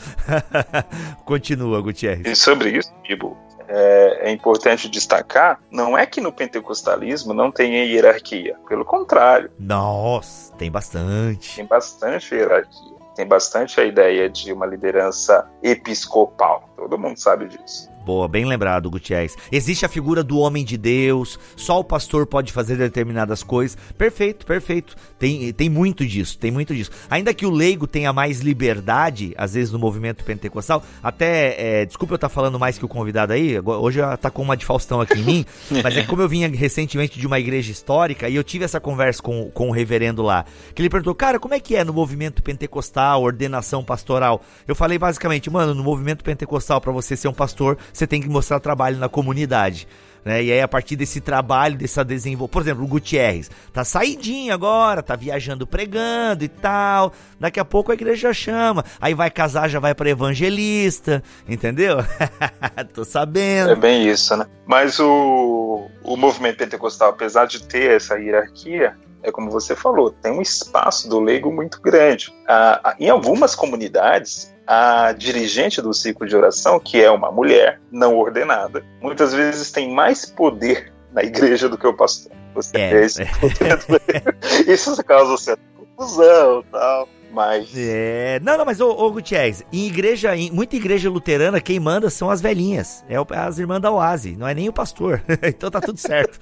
Continua, 1.24 1.80
Gutierrez. 1.80 2.26
E 2.26 2.34
sobre 2.34 2.70
isso, 2.78 2.92
Bibo, 3.06 3.36
é, 3.68 4.28
é, 4.28 4.32
importante 4.32 4.88
destacar, 4.88 5.60
não 5.70 5.96
é 5.96 6.06
que 6.06 6.20
no 6.20 6.32
pentecostalismo 6.32 7.34
não 7.34 7.52
tenha 7.52 7.84
hierarquia. 7.84 8.56
Pelo 8.66 8.84
contrário. 8.84 9.50
Nossa, 9.58 10.54
tem 10.54 10.70
bastante. 10.70 11.56
Tem 11.56 11.66
bastante 11.66 12.34
hierarquia 12.34 12.98
tem 13.18 13.26
bastante 13.26 13.80
a 13.80 13.84
ideia 13.84 14.30
de 14.30 14.52
uma 14.52 14.64
liderança 14.64 15.44
episcopal. 15.60 16.70
Todo 16.76 16.96
mundo 16.96 17.18
sabe 17.18 17.48
disso. 17.48 17.90
Boa, 18.08 18.26
bem 18.26 18.46
lembrado, 18.46 18.88
Gutierrez. 18.88 19.36
Existe 19.52 19.84
a 19.84 19.88
figura 19.88 20.24
do 20.24 20.38
homem 20.38 20.64
de 20.64 20.78
Deus, 20.78 21.38
só 21.54 21.78
o 21.78 21.84
pastor 21.84 22.26
pode 22.26 22.54
fazer 22.54 22.76
determinadas 22.76 23.42
coisas. 23.42 23.76
Perfeito, 23.98 24.46
perfeito. 24.46 24.96
Tem, 25.18 25.52
tem 25.52 25.68
muito 25.68 26.06
disso, 26.06 26.38
tem 26.38 26.50
muito 26.50 26.74
disso. 26.74 26.90
Ainda 27.10 27.34
que 27.34 27.44
o 27.44 27.50
leigo 27.50 27.86
tenha 27.86 28.10
mais 28.10 28.40
liberdade, 28.40 29.34
às 29.36 29.52
vezes 29.52 29.70
no 29.70 29.78
movimento 29.78 30.24
pentecostal, 30.24 30.82
até, 31.02 31.82
é, 31.82 31.84
desculpa 31.84 32.14
eu 32.14 32.16
estar 32.16 32.30
falando 32.30 32.58
mais 32.58 32.78
que 32.78 32.84
o 32.86 32.88
convidado 32.88 33.34
aí, 33.34 33.60
hoje 33.60 34.00
tá 34.22 34.30
com 34.30 34.40
uma 34.40 34.56
de 34.56 34.64
Faustão 34.64 35.02
aqui 35.02 35.18
em 35.18 35.24
mim, 35.24 35.46
mas 35.84 35.94
é 35.94 36.02
como 36.02 36.22
eu 36.22 36.28
vinha 36.30 36.48
recentemente 36.48 37.20
de 37.20 37.26
uma 37.26 37.38
igreja 37.38 37.70
histórica 37.70 38.26
e 38.26 38.36
eu 38.36 38.42
tive 38.42 38.64
essa 38.64 38.80
conversa 38.80 39.22
com, 39.22 39.50
com 39.50 39.68
o 39.68 39.70
reverendo 39.70 40.22
lá, 40.22 40.46
que 40.74 40.80
ele 40.80 40.88
perguntou, 40.88 41.14
cara, 41.14 41.38
como 41.38 41.52
é 41.52 41.60
que 41.60 41.76
é 41.76 41.84
no 41.84 41.92
movimento 41.92 42.42
pentecostal, 42.42 43.22
ordenação 43.22 43.84
pastoral? 43.84 44.40
Eu 44.66 44.74
falei 44.74 44.96
basicamente, 44.98 45.50
mano, 45.50 45.74
no 45.74 45.84
movimento 45.84 46.24
pentecostal, 46.24 46.80
para 46.80 46.90
você 46.90 47.14
ser 47.14 47.28
um 47.28 47.34
pastor, 47.34 47.76
você 47.98 48.06
tem 48.06 48.20
que 48.20 48.28
mostrar 48.28 48.60
trabalho 48.60 48.96
na 48.96 49.08
comunidade. 49.08 49.88
né? 50.24 50.42
E 50.42 50.52
aí, 50.52 50.60
a 50.60 50.68
partir 50.68 50.94
desse 50.94 51.20
trabalho, 51.20 51.76
dessa 51.76 52.04
desenvolvimento. 52.04 52.52
Por 52.52 52.62
exemplo, 52.62 52.84
o 52.84 52.86
Gutierrez 52.86 53.50
tá 53.72 53.84
saidinho 53.84 54.52
agora, 54.52 55.02
tá 55.02 55.16
viajando 55.16 55.66
pregando 55.66 56.44
e 56.44 56.48
tal. 56.48 57.12
Daqui 57.40 57.58
a 57.58 57.64
pouco 57.64 57.90
a 57.90 57.94
igreja 57.94 58.32
chama. 58.32 58.84
Aí 59.00 59.14
vai 59.14 59.30
casar, 59.30 59.68
já 59.68 59.80
vai 59.80 59.94
para 59.94 60.10
evangelista, 60.10 61.22
entendeu? 61.48 61.98
Tô 62.94 63.04
sabendo. 63.04 63.70
É 63.70 63.76
bem 63.76 64.08
isso, 64.08 64.36
né? 64.36 64.46
Mas 64.66 64.98
o, 65.00 65.88
o 66.02 66.16
movimento 66.16 66.58
pentecostal, 66.58 67.10
apesar 67.10 67.46
de 67.46 67.62
ter 67.62 67.96
essa 67.96 68.16
hierarquia, 68.16 68.96
é 69.22 69.32
como 69.32 69.50
você 69.50 69.74
falou, 69.74 70.10
tem 70.10 70.32
um 70.32 70.42
espaço 70.42 71.08
do 71.08 71.18
leigo 71.18 71.52
muito 71.52 71.80
grande. 71.80 72.32
Ah, 72.46 72.94
em 73.00 73.08
algumas 73.08 73.54
comunidades, 73.54 74.54
a 74.70 75.12
dirigente 75.12 75.80
do 75.80 75.94
ciclo 75.94 76.26
de 76.26 76.36
oração, 76.36 76.78
que 76.78 77.02
é 77.02 77.10
uma 77.10 77.32
mulher 77.32 77.80
não 77.90 78.18
ordenada, 78.18 78.84
muitas 79.00 79.32
vezes 79.32 79.72
tem 79.72 79.90
mais 79.90 80.26
poder 80.26 80.92
na 81.10 81.22
igreja 81.24 81.70
do 81.70 81.78
que 81.78 81.86
o 81.86 81.94
pastor. 81.94 82.32
Você 82.54 82.76
é, 82.76 83.04
isso, 83.06 83.20
isso 84.68 85.04
causa 85.04 85.38
certa 85.38 85.62
confusão 85.74 86.62
tal. 86.70 87.08
Mas. 87.38 87.72
É. 87.76 88.40
Não, 88.42 88.58
não, 88.58 88.64
mas, 88.64 88.80
ô, 88.80 88.90
ô 88.90 89.12
Gutierrez, 89.12 89.64
em 89.72 89.86
igreja, 89.86 90.34
em 90.34 90.50
muita 90.50 90.74
igreja 90.74 91.08
luterana, 91.08 91.60
quem 91.60 91.78
manda 91.78 92.10
são 92.10 92.28
as 92.28 92.40
velhinhas. 92.40 93.04
É 93.08 93.14
as 93.36 93.60
irmãs 93.60 93.78
da 93.78 93.92
Oase, 93.92 94.36
não 94.36 94.48
é 94.48 94.52
nem 94.52 94.68
o 94.68 94.72
pastor. 94.72 95.22
então 95.46 95.70
tá 95.70 95.80
tudo 95.80 96.00
certo. 96.00 96.40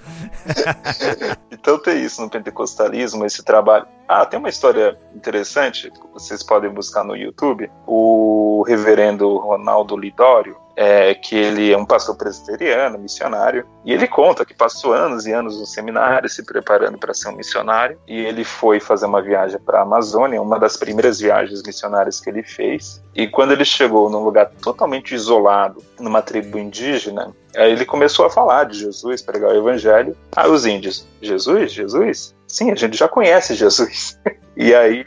então 1.53 1.77
tem 1.77 2.03
isso 2.03 2.19
no 2.19 2.27
pentecostalismo, 2.27 3.23
esse 3.27 3.43
trabalho. 3.43 3.85
Ah, 4.07 4.25
tem 4.25 4.39
uma 4.39 4.49
história 4.49 4.97
interessante 5.15 5.91
que 5.91 5.99
vocês 6.11 6.41
podem 6.41 6.71
buscar 6.71 7.03
no 7.03 7.15
YouTube. 7.15 7.69
O 7.85 8.63
reverendo 8.67 9.37
Ronaldo 9.37 9.95
Lidório, 9.95 10.57
é, 10.77 11.15
que 11.15 11.35
ele 11.35 11.71
é 11.71 11.77
um 11.77 11.85
pastor 11.85 12.15
presbiteriano, 12.15 12.99
missionário, 12.99 13.65
e 13.83 13.91
ele 13.91 14.07
conta 14.07 14.45
que 14.45 14.53
passou 14.53 14.93
anos 14.93 15.25
e 15.25 15.33
anos 15.33 15.59
no 15.59 15.65
seminário 15.65 16.29
se 16.29 16.45
preparando 16.45 16.99
para 16.99 17.15
ser 17.15 17.29
um 17.29 17.35
missionário, 17.35 17.99
e 18.07 18.15
ele 18.19 18.43
foi 18.43 18.79
fazer 18.79 19.07
uma 19.07 19.19
viagem 19.19 19.59
para 19.59 19.79
a 19.79 19.81
Amazônia, 19.81 20.39
uma 20.39 20.59
das 20.59 20.77
primeiras 20.77 21.19
viagens 21.19 21.63
missionárias 21.63 22.21
que 22.21 22.29
ele 22.29 22.43
fez, 22.43 23.03
e 23.15 23.27
quando 23.27 23.53
ele 23.53 23.65
chegou 23.65 24.07
num 24.07 24.23
lugar 24.23 24.51
totalmente 24.61 25.15
isolado, 25.15 25.83
numa 25.99 26.21
tribo 26.21 26.59
indígena, 26.59 27.33
aí 27.55 27.71
ele 27.71 27.83
começou 27.83 28.25
a 28.25 28.29
falar 28.29 28.65
de 28.65 28.77
Jesus, 28.77 29.23
pregar 29.23 29.49
o 29.49 29.57
evangelho. 29.57 30.15
Aí 30.35 30.47
os 30.47 30.67
índios, 30.67 31.07
Jesus, 31.19 31.71
Jesus? 31.71 32.36
Sim, 32.47 32.71
a 32.71 32.75
gente 32.75 32.97
já 32.97 33.07
conhece 33.07 33.53
Jesus. 33.53 34.19
E 34.59 34.73
aí, 34.73 35.05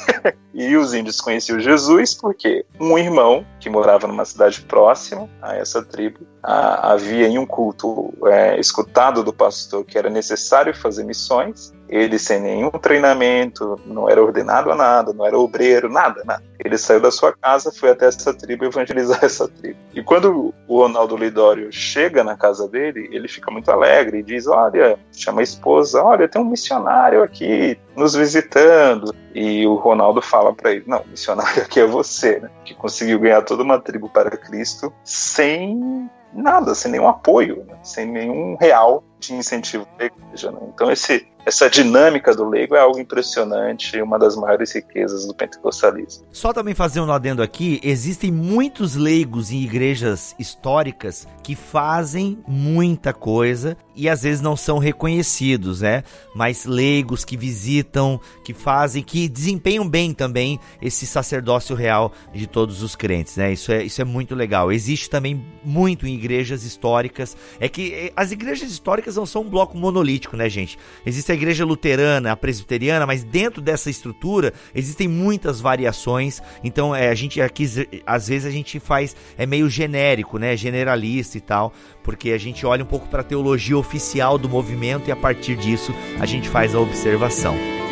e 0.54 0.74
os 0.74 0.94
índios 0.94 1.20
conheciam 1.20 1.60
Jesus 1.60 2.14
porque 2.14 2.64
um 2.80 2.96
irmão 2.96 3.44
que 3.60 3.68
morava 3.68 4.06
numa 4.06 4.24
cidade 4.24 4.62
próxima 4.62 5.28
a 5.42 5.54
essa 5.54 5.84
tribo 5.84 6.20
a, 6.42 6.92
havia 6.92 7.28
em 7.28 7.36
um 7.36 7.44
culto 7.44 8.10
é, 8.24 8.58
escutado 8.58 9.22
do 9.22 9.34
pastor 9.34 9.84
que 9.84 9.98
era 9.98 10.08
necessário 10.08 10.74
fazer 10.74 11.04
missões. 11.04 11.74
Ele 11.88 12.18
sem 12.18 12.40
nenhum 12.40 12.70
treinamento, 12.70 13.80
não 13.86 14.08
era 14.08 14.22
ordenado 14.22 14.70
a 14.70 14.74
nada, 14.74 15.12
não 15.12 15.26
era 15.26 15.38
obreiro, 15.38 15.88
nada, 15.88 16.22
nada. 16.24 16.42
Ele 16.64 16.76
saiu 16.76 17.00
da 17.00 17.10
sua 17.10 17.32
casa, 17.32 17.70
foi 17.70 17.90
até 17.90 18.06
essa 18.06 18.34
tribo 18.34 18.64
evangelizar 18.64 19.20
essa 19.24 19.46
tribo. 19.46 19.78
E 19.94 20.02
quando 20.02 20.52
o 20.66 20.78
Ronaldo 20.80 21.16
Lidório 21.16 21.72
chega 21.72 22.24
na 22.24 22.36
casa 22.36 22.68
dele, 22.68 23.08
ele 23.12 23.28
fica 23.28 23.50
muito 23.50 23.70
alegre 23.70 24.18
e 24.18 24.22
diz: 24.22 24.46
Olha, 24.46 24.98
chama 25.12 25.40
a 25.40 25.44
esposa, 25.44 26.02
olha, 26.02 26.28
tem 26.28 26.40
um 26.40 26.46
missionário 26.46 27.22
aqui 27.22 27.78
nos 27.94 28.14
visitando. 28.14 29.14
E 29.34 29.66
o 29.66 29.74
Ronaldo 29.74 30.20
fala 30.20 30.52
para 30.52 30.72
ele: 30.72 30.84
Não, 30.86 31.04
missionário 31.08 31.62
aqui 31.62 31.80
é 31.80 31.86
você, 31.86 32.40
né? 32.40 32.50
Que 32.64 32.74
conseguiu 32.74 33.20
ganhar 33.20 33.42
toda 33.42 33.62
uma 33.62 33.80
tribo 33.80 34.08
para 34.08 34.30
Cristo 34.30 34.92
sem 35.04 36.10
nada, 36.32 36.74
sem 36.74 36.90
nenhum 36.90 37.08
apoio, 37.08 37.64
né? 37.66 37.76
sem 37.82 38.06
nenhum 38.06 38.56
real 38.56 39.02
de 39.18 39.34
incentivo 39.34 39.86
da 39.98 40.06
igreja. 40.06 40.50
Né? 40.50 40.58
Então, 40.74 40.90
esse, 40.90 41.26
essa 41.46 41.70
dinâmica 41.70 42.34
do 42.34 42.48
leigo 42.48 42.74
é 42.74 42.80
algo 42.80 42.98
impressionante 42.98 43.96
e 43.96 44.02
uma 44.02 44.18
das 44.18 44.34
maiores 44.34 44.74
riquezas 44.74 45.26
do 45.26 45.32
pentecostalismo. 45.32 46.26
Só 46.32 46.52
também 46.52 46.74
fazer 46.74 47.00
um 47.00 47.12
adendo 47.12 47.40
aqui, 47.40 47.80
existem 47.84 48.32
muitos 48.32 48.96
leigos 48.96 49.52
em 49.52 49.62
igrejas 49.62 50.34
históricas 50.40 51.28
que 51.44 51.54
fazem 51.54 52.42
muita 52.48 53.12
coisa 53.12 53.76
e 53.94 54.08
às 54.08 54.22
vezes 54.22 54.40
não 54.40 54.56
são 54.56 54.78
reconhecidos, 54.78 55.82
né? 55.82 56.02
Mas 56.34 56.64
leigos 56.64 57.24
que 57.24 57.36
visitam, 57.36 58.20
que 58.44 58.52
fazem, 58.52 59.02
que 59.02 59.28
desempenham 59.28 59.88
bem 59.88 60.12
também 60.12 60.58
esse 60.82 61.06
sacerdócio 61.06 61.76
real 61.76 62.12
de 62.34 62.48
todos 62.48 62.82
os 62.82 62.96
crentes, 62.96 63.36
né? 63.36 63.52
Isso 63.52 63.70
é, 63.70 63.84
isso 63.84 64.02
é 64.02 64.04
muito 64.04 64.34
legal. 64.34 64.72
Existe 64.72 65.08
também 65.08 65.46
muito 65.64 66.08
em 66.08 66.14
igrejas 66.14 66.64
históricas. 66.64 67.36
É 67.60 67.68
que 67.68 67.94
eh, 67.94 68.12
as 68.16 68.32
igrejas 68.32 68.68
históricas 68.70 69.05
não 69.14 69.26
são 69.26 69.42
um 69.42 69.48
bloco 69.48 69.78
monolítico, 69.78 70.36
né, 70.36 70.48
gente? 70.48 70.76
Existe 71.04 71.30
a 71.30 71.34
igreja 71.34 71.64
luterana, 71.64 72.32
a 72.32 72.36
presbiteriana, 72.36 73.06
mas 73.06 73.22
dentro 73.22 73.62
dessa 73.62 73.88
estrutura 73.88 74.52
existem 74.74 75.06
muitas 75.06 75.60
variações. 75.60 76.42
Então, 76.64 76.94
é, 76.94 77.08
a 77.08 77.14
gente 77.14 77.40
aqui, 77.40 77.64
às 78.04 78.26
vezes, 78.26 78.46
a 78.46 78.50
gente 78.50 78.80
faz, 78.80 79.14
é 79.38 79.46
meio 79.46 79.70
genérico, 79.70 80.38
né? 80.38 80.56
Generalista 80.56 81.38
e 81.38 81.40
tal 81.40 81.72
porque 82.02 82.30
a 82.30 82.38
gente 82.38 82.64
olha 82.64 82.84
um 82.84 82.86
pouco 82.86 83.08
para 83.08 83.22
a 83.22 83.24
teologia 83.24 83.76
oficial 83.76 84.38
do 84.38 84.48
movimento 84.48 85.08
e 85.08 85.12
a 85.12 85.16
partir 85.16 85.56
disso 85.56 85.92
a 86.20 86.24
gente 86.24 86.48
faz 86.48 86.72
a 86.72 86.78
observação. 86.78 87.85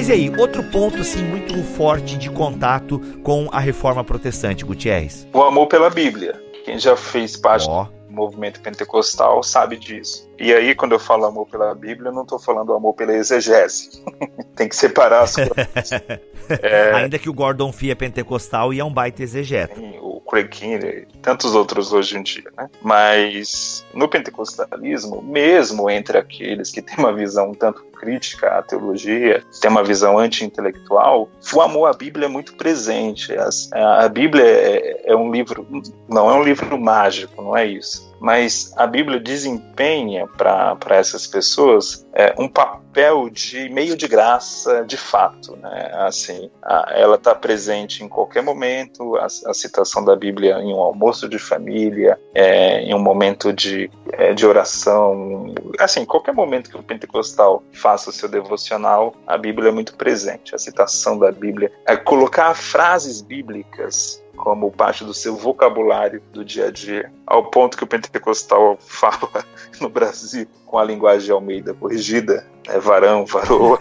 Mas 0.00 0.08
e 0.08 0.12
aí, 0.12 0.32
outro 0.38 0.62
ponto 0.62 1.02
assim 1.02 1.22
muito 1.22 1.62
forte 1.62 2.16
de 2.16 2.30
contato 2.30 2.98
com 3.22 3.50
a 3.52 3.60
reforma 3.60 4.02
protestante, 4.02 4.64
Gutierrez? 4.64 5.28
O 5.30 5.42
amor 5.42 5.66
pela 5.66 5.90
Bíblia. 5.90 6.42
Quem 6.64 6.78
já 6.78 6.96
fez 6.96 7.36
parte 7.36 7.68
oh. 7.68 7.84
do 7.84 7.92
movimento 8.08 8.62
pentecostal 8.62 9.42
sabe 9.42 9.76
disso. 9.76 10.26
E 10.38 10.54
aí, 10.54 10.74
quando 10.74 10.92
eu 10.92 10.98
falo 10.98 11.26
amor 11.26 11.46
pela 11.48 11.74
Bíblia, 11.74 12.08
eu 12.08 12.14
não 12.14 12.22
estou 12.22 12.38
falando 12.38 12.72
amor 12.72 12.94
pela 12.94 13.12
exegese. 13.12 14.02
Tem 14.56 14.70
que 14.70 14.74
separar 14.74 15.24
as 15.24 15.34
coisas. 15.34 15.92
é... 16.62 16.92
Ainda 16.94 17.18
que 17.18 17.28
o 17.28 17.34
Gordon 17.34 17.70
Fee 17.70 17.90
é 17.90 17.94
pentecostal 17.94 18.72
e 18.72 18.80
é 18.80 18.84
um 18.84 18.90
baita 18.90 19.22
exegeta. 19.22 19.78
O 20.00 20.19
Craig 20.30 20.48
Kinney 20.48 21.06
e 21.12 21.18
tantos 21.18 21.54
outros 21.56 21.92
hoje 21.92 22.16
em 22.16 22.22
dia, 22.22 22.44
né? 22.56 22.70
Mas 22.80 23.84
no 23.92 24.08
pentecostalismo, 24.08 25.20
mesmo 25.20 25.90
entre 25.90 26.16
aqueles 26.16 26.70
que 26.70 26.80
têm 26.80 26.96
uma 26.98 27.12
visão 27.12 27.50
um 27.50 27.54
tanto 27.54 27.82
crítica 27.98 28.58
à 28.58 28.62
teologia, 28.62 29.42
tem 29.60 29.70
uma 29.70 29.82
visão 29.82 30.18
anti-intelectual, 30.18 31.28
o 31.52 31.60
amor 31.60 31.86
à 31.86 31.92
Bíblia 31.92 32.26
é 32.26 32.28
muito 32.28 32.54
presente. 32.54 33.34
A, 33.72 34.08
Bíblia 34.08 34.44
é, 34.44 35.12
é 35.12 35.16
um 35.16 35.30
livro, 35.30 35.66
não 36.08 36.30
é 36.30 36.34
um 36.34 36.42
livro 36.42 36.78
mágico, 36.80 37.42
não 37.42 37.56
é 37.56 37.66
isso 37.66 38.10
mas 38.20 38.72
a 38.76 38.86
Bíblia 38.86 39.18
desempenha 39.18 40.26
para 40.26 40.76
essas 40.90 41.26
pessoas 41.26 42.06
é, 42.12 42.34
um 42.38 42.46
papel 42.46 42.89
de 43.32 43.68
meio 43.68 43.96
de 43.96 44.08
graça 44.08 44.84
de 44.84 44.96
fato, 44.96 45.56
né? 45.56 45.90
Assim, 45.94 46.50
a, 46.62 46.92
ela 46.94 47.16
está 47.16 47.34
presente 47.34 48.02
em 48.02 48.08
qualquer 48.08 48.42
momento. 48.42 49.16
A, 49.16 49.26
a, 49.26 49.54
citação 49.54 50.04
da 50.04 50.16
Bíblia 50.16 50.58
em 50.58 50.72
um 50.72 50.80
almoço 50.80 51.28
de 51.28 51.38
família, 51.38 52.18
é, 52.34 52.82
em 52.82 52.94
um 52.94 52.98
momento 52.98 53.52
de, 53.52 53.90
é, 54.12 54.34
de 54.34 54.46
oração, 54.46 55.54
assim, 55.78 56.04
qualquer 56.04 56.34
momento 56.34 56.70
que 56.70 56.76
o 56.76 56.82
pentecostal 56.82 57.62
faça 57.72 58.10
o 58.10 58.12
seu 58.12 58.28
devocional, 58.28 59.14
a 59.26 59.38
Bíblia 59.38 59.68
é 59.68 59.72
muito 59.72 59.94
presente. 59.96 60.54
A 60.54 60.58
citação 60.58 61.18
da 61.18 61.30
Bíblia, 61.30 61.70
é 61.86 61.96
colocar 61.96 62.54
frases 62.54 63.20
bíblicas 63.20 64.22
como 64.36 64.70
parte 64.70 65.04
do 65.04 65.12
seu 65.12 65.36
vocabulário 65.36 66.22
do 66.32 66.44
dia 66.44 66.68
a 66.68 66.70
dia, 66.70 67.12
ao 67.26 67.50
ponto 67.50 67.76
que 67.76 67.84
o 67.84 67.86
pentecostal 67.86 68.76
fala 68.80 69.44
no 69.80 69.88
Brasil 69.88 70.48
com 70.66 70.78
a 70.78 70.84
linguagem 70.84 71.26
de 71.26 71.32
Almeida 71.32 71.74
corrigida, 71.74 72.46
é 72.70 72.78
varão, 72.78 73.26
varoa. 73.26 73.78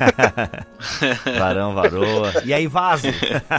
varão, 1.38 1.76
varoa. 1.76 2.32
E 2.44 2.54
aí 2.54 2.68
vaso. 2.68 3.08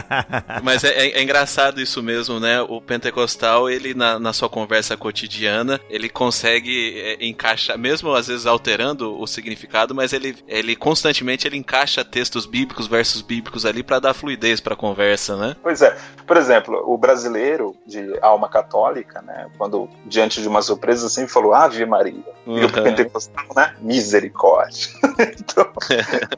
Mas 0.61 0.83
é, 0.83 0.89
é, 0.89 1.19
é, 1.19 1.23
engraçado 1.23 1.81
isso 1.81 2.03
mesmo, 2.03 2.39
né? 2.39 2.61
O 2.61 2.81
pentecostal, 2.81 3.69
ele 3.69 3.93
na, 3.93 4.19
na 4.19 4.33
sua 4.33 4.49
conversa 4.49 4.97
cotidiana, 4.97 5.79
ele 5.89 6.09
consegue 6.09 6.99
é, 6.99 7.25
encaixar, 7.25 7.77
mesmo 7.77 8.13
às 8.13 8.27
vezes 8.27 8.45
alterando 8.45 9.19
o 9.19 9.25
significado, 9.25 9.95
mas 9.95 10.13
ele, 10.13 10.35
ele 10.47 10.75
constantemente 10.75 11.47
ele 11.47 11.57
encaixa 11.57 12.03
textos 12.03 12.45
bíblicos, 12.45 12.87
versos 12.87 13.21
bíblicos 13.21 13.65
ali 13.65 13.83
para 13.83 13.99
dar 13.99 14.13
fluidez 14.13 14.59
para 14.59 14.73
a 14.73 14.77
conversa, 14.77 15.37
né? 15.37 15.55
Pois 15.61 15.81
é. 15.81 15.95
Por 16.27 16.37
exemplo, 16.37 16.81
o 16.85 16.97
brasileiro 16.97 17.75
de 17.85 18.17
alma 18.21 18.49
católica, 18.49 19.21
né? 19.21 19.47
Quando 19.57 19.89
diante 20.05 20.41
de 20.41 20.47
uma 20.47 20.61
surpresa 20.61 21.09
sempre 21.09 21.31
falou 21.31 21.53
Ave 21.53 21.85
Maria. 21.85 22.23
Uhum. 22.45 22.57
E 22.57 22.65
o 22.65 22.71
pentecostal, 22.71 23.45
né? 23.55 23.75
Misericórdia. 23.81 24.89
então... 25.21 25.71